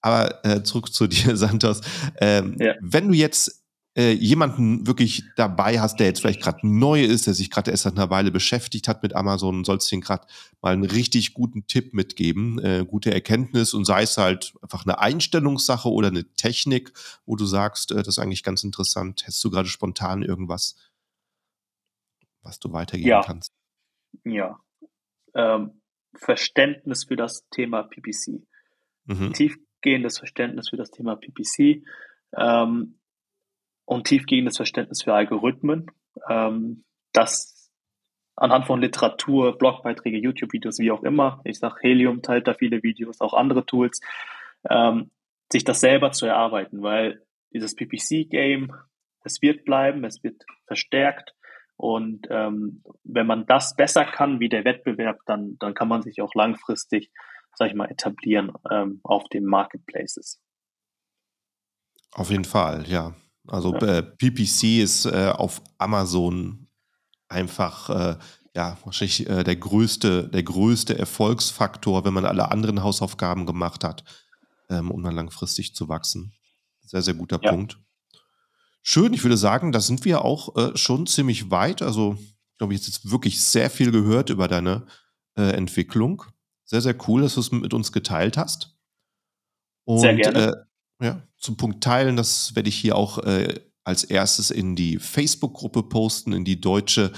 Aber 0.00 0.44
äh, 0.44 0.62
zurück 0.62 0.92
zu 0.92 1.06
dir, 1.08 1.36
Santos. 1.36 1.80
Ähm, 2.20 2.56
ja. 2.58 2.74
Wenn 2.80 3.08
du 3.08 3.14
jetzt 3.14 3.62
äh, 3.94 4.12
jemanden 4.12 4.86
wirklich 4.86 5.24
dabei 5.36 5.78
hast, 5.78 6.00
der 6.00 6.06
jetzt 6.06 6.20
vielleicht 6.20 6.40
gerade 6.40 6.66
neu 6.66 7.04
ist, 7.04 7.26
der 7.26 7.34
sich 7.34 7.50
gerade 7.50 7.70
erst 7.70 7.82
seit 7.82 7.94
einer 7.94 8.08
Weile 8.08 8.30
beschäftigt 8.30 8.88
hat 8.88 9.02
mit 9.02 9.14
Amazon, 9.14 9.64
sollst 9.64 9.90
du 9.90 9.96
ihm 9.96 10.00
gerade 10.00 10.26
mal 10.62 10.72
einen 10.72 10.84
richtig 10.84 11.34
guten 11.34 11.66
Tipp 11.66 11.92
mitgeben, 11.92 12.58
äh, 12.58 12.86
gute 12.88 13.12
Erkenntnis 13.12 13.74
und 13.74 13.84
sei 13.84 14.02
es 14.02 14.16
halt 14.16 14.54
einfach 14.62 14.86
eine 14.86 14.98
Einstellungssache 14.98 15.90
oder 15.90 16.08
eine 16.08 16.24
Technik, 16.34 16.92
wo 17.26 17.36
du 17.36 17.44
sagst, 17.44 17.92
äh, 17.92 17.96
das 17.96 18.08
ist 18.08 18.18
eigentlich 18.18 18.42
ganz 18.42 18.64
interessant. 18.64 19.22
Hättest 19.24 19.44
du 19.44 19.50
gerade 19.50 19.68
spontan 19.68 20.22
irgendwas? 20.22 20.74
Was 22.42 22.58
du 22.58 22.72
weitergeben 22.72 23.08
ja. 23.08 23.22
kannst. 23.22 23.52
Ja. 24.24 24.58
Ähm, 25.34 25.80
Verständnis 26.14 27.04
für 27.04 27.16
das 27.16 27.48
Thema 27.50 27.82
PPC. 27.84 28.46
Mhm. 29.04 29.32
Tiefgehendes 29.32 30.18
Verständnis 30.18 30.68
für 30.68 30.76
das 30.76 30.90
Thema 30.90 31.16
PPC 31.16 31.84
ähm, 32.36 32.98
und 33.84 34.06
tiefgehendes 34.06 34.56
Verständnis 34.56 35.02
für 35.02 35.14
Algorithmen. 35.14 35.90
Ähm, 36.28 36.84
das 37.12 37.70
anhand 38.36 38.66
von 38.66 38.80
Literatur, 38.80 39.56
Blogbeiträge, 39.58 40.18
YouTube-Videos, 40.18 40.78
wie 40.78 40.90
auch 40.90 41.02
immer, 41.02 41.40
ich 41.44 41.58
sage 41.58 41.76
Helium 41.80 42.22
teilt 42.22 42.46
da 42.48 42.54
viele 42.54 42.82
Videos, 42.82 43.20
auch 43.20 43.34
andere 43.34 43.66
Tools, 43.66 44.00
ähm, 44.68 45.10
sich 45.50 45.64
das 45.64 45.80
selber 45.80 46.12
zu 46.12 46.26
erarbeiten, 46.26 46.82
weil 46.82 47.22
dieses 47.52 47.74
PPC-Game 47.74 48.72
es 49.24 49.40
wird 49.42 49.64
bleiben, 49.64 50.04
es 50.04 50.22
wird 50.22 50.44
verstärkt. 50.66 51.34
Und 51.82 52.28
ähm, 52.30 52.84
wenn 53.02 53.26
man 53.26 53.44
das 53.46 53.74
besser 53.74 54.04
kann 54.04 54.38
wie 54.38 54.48
der 54.48 54.64
Wettbewerb, 54.64 55.18
dann, 55.26 55.56
dann 55.58 55.74
kann 55.74 55.88
man 55.88 56.00
sich 56.00 56.22
auch 56.22 56.32
langfristig, 56.32 57.10
sag 57.56 57.70
ich 57.70 57.74
mal, 57.74 57.90
etablieren 57.90 58.52
ähm, 58.70 59.00
auf 59.02 59.28
den 59.28 59.44
Marketplaces. 59.44 60.40
Auf 62.12 62.30
jeden 62.30 62.44
Fall, 62.44 62.88
ja. 62.88 63.16
Also 63.48 63.74
ja. 63.74 63.98
Äh, 63.98 64.02
PPC 64.04 64.80
ist 64.80 65.06
äh, 65.06 65.32
auf 65.34 65.60
Amazon 65.78 66.68
einfach 67.28 67.90
äh, 67.90 68.16
ja 68.54 68.78
wahrscheinlich 68.84 69.28
äh, 69.28 69.42
der 69.42 69.56
größte 69.56 70.28
der 70.28 70.44
größte 70.44 70.96
Erfolgsfaktor, 70.96 72.04
wenn 72.04 72.14
man 72.14 72.26
alle 72.26 72.52
anderen 72.52 72.84
Hausaufgaben 72.84 73.44
gemacht 73.44 73.82
hat, 73.82 74.04
ähm, 74.70 74.92
um 74.92 75.02
dann 75.02 75.16
langfristig 75.16 75.74
zu 75.74 75.88
wachsen. 75.88 76.32
Sehr 76.84 77.02
sehr 77.02 77.14
guter 77.14 77.40
ja. 77.42 77.50
Punkt. 77.50 77.80
Schön, 78.82 79.12
ich 79.12 79.22
würde 79.22 79.36
sagen, 79.36 79.72
da 79.72 79.80
sind 79.80 80.04
wir 80.04 80.24
auch 80.24 80.56
äh, 80.56 80.76
schon 80.76 81.06
ziemlich 81.06 81.50
weit. 81.50 81.82
Also 81.82 82.16
ich 82.18 82.58
glaube, 82.58 82.74
ich 82.74 82.80
habe 82.80 82.90
jetzt 82.90 83.10
wirklich 83.10 83.40
sehr 83.40 83.70
viel 83.70 83.92
gehört 83.92 84.30
über 84.30 84.48
deine 84.48 84.86
äh, 85.36 85.52
Entwicklung. 85.52 86.24
Sehr 86.64 86.80
sehr 86.80 86.96
cool, 87.08 87.22
dass 87.22 87.34
du 87.34 87.40
es 87.40 87.52
mit 87.52 87.74
uns 87.74 87.92
geteilt 87.92 88.36
hast. 88.36 88.76
Und, 89.84 90.00
sehr 90.00 90.14
gerne 90.14 90.66
ja, 91.02 91.22
zum 91.36 91.56
Punkt 91.56 91.82
Teilen, 91.82 92.16
das 92.16 92.54
werde 92.54 92.68
ich 92.68 92.76
hier 92.76 92.96
auch 92.96 93.18
äh, 93.18 93.60
als 93.84 94.04
erstes 94.04 94.50
in 94.50 94.76
die 94.76 94.98
Facebook-Gruppe 94.98 95.82
posten, 95.82 96.32
in 96.32 96.44
die 96.44 96.60
deutsche 96.60 97.12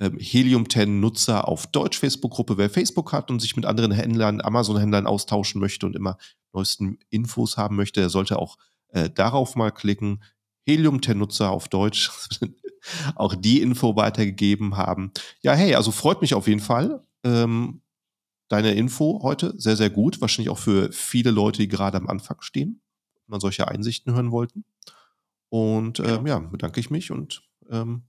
ähm, 0.00 0.18
Helium 0.18 0.68
10 0.68 0.98
Nutzer 0.98 1.46
auf 1.46 1.68
Deutsch 1.68 1.98
Facebook-Gruppe. 1.98 2.58
Wer 2.58 2.68
Facebook 2.68 3.12
hat 3.12 3.30
und 3.30 3.40
sich 3.40 3.54
mit 3.54 3.64
anderen 3.64 3.92
Händlern, 3.92 4.40
Amazon-Händlern 4.40 5.06
austauschen 5.06 5.60
möchte 5.60 5.86
und 5.86 5.94
immer 5.94 6.18
neuesten 6.52 6.98
Infos 7.10 7.56
haben 7.56 7.76
möchte, 7.76 8.00
der 8.00 8.10
sollte 8.10 8.38
auch 8.38 8.56
äh, 8.88 9.08
darauf 9.08 9.54
mal 9.54 9.70
klicken. 9.70 10.22
Helium 10.68 11.02
10 11.02 11.18
Nutzer 11.18 11.50
auf 11.50 11.68
Deutsch 11.68 12.10
auch 13.14 13.34
die 13.34 13.62
Info 13.62 13.96
weitergegeben 13.96 14.76
haben. 14.76 15.12
Ja, 15.40 15.54
hey, 15.54 15.74
also 15.74 15.90
freut 15.90 16.20
mich 16.20 16.34
auf 16.34 16.46
jeden 16.46 16.60
Fall. 16.60 17.02
Ähm, 17.24 17.82
deine 18.48 18.74
Info 18.74 19.20
heute 19.22 19.54
sehr, 19.56 19.76
sehr 19.76 19.90
gut. 19.90 20.20
Wahrscheinlich 20.20 20.50
auch 20.50 20.58
für 20.58 20.92
viele 20.92 21.30
Leute, 21.30 21.58
die 21.58 21.68
gerade 21.68 21.96
am 21.96 22.08
Anfang 22.08 22.40
stehen 22.40 22.80
mal 23.28 23.40
solche 23.40 23.68
Einsichten 23.68 24.14
hören 24.14 24.32
wollten. 24.32 24.64
Und 25.50 26.00
ähm, 26.00 26.26
ja, 26.26 26.38
bedanke 26.38 26.80
ich 26.80 26.90
mich 26.90 27.10
und 27.10 27.42
ähm, 27.70 28.02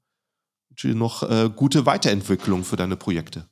wünsche 0.69 0.89
dir 0.89 0.95
noch 0.95 1.23
äh, 1.23 1.49
gute 1.55 1.85
Weiterentwicklung 1.85 2.63
für 2.63 2.75
deine 2.75 2.97
Projekte. 2.97 3.47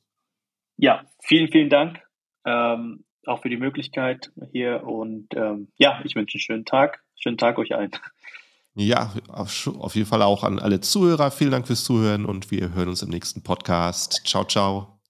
Ja, 0.77 1.05
vielen, 1.23 1.49
vielen 1.49 1.69
Dank 1.69 1.99
ähm, 2.45 3.05
auch 3.25 3.41
für 3.41 3.49
die 3.49 3.57
Möglichkeit 3.57 4.31
hier 4.51 4.83
und 4.85 5.27
ähm, 5.35 5.69
ja, 5.77 6.01
ich 6.03 6.15
wünsche 6.15 6.35
einen 6.35 6.41
schönen 6.41 6.65
Tag. 6.65 7.03
Schönen 7.15 7.37
Tag 7.37 7.57
euch 7.57 7.75
allen. 7.75 7.91
Ja, 8.79 9.11
auf, 9.27 9.67
auf 9.79 9.95
jeden 9.95 10.07
Fall 10.07 10.21
auch 10.21 10.43
an 10.43 10.59
alle 10.59 10.79
Zuhörer. 10.79 11.31
Vielen 11.31 11.49
Dank 11.49 11.65
fürs 11.65 11.83
Zuhören 11.83 12.25
und 12.25 12.51
wir 12.51 12.75
hören 12.75 12.89
uns 12.89 13.01
im 13.01 13.09
nächsten 13.09 13.41
Podcast. 13.41 14.21
Ciao, 14.23 14.43
ciao. 14.43 14.96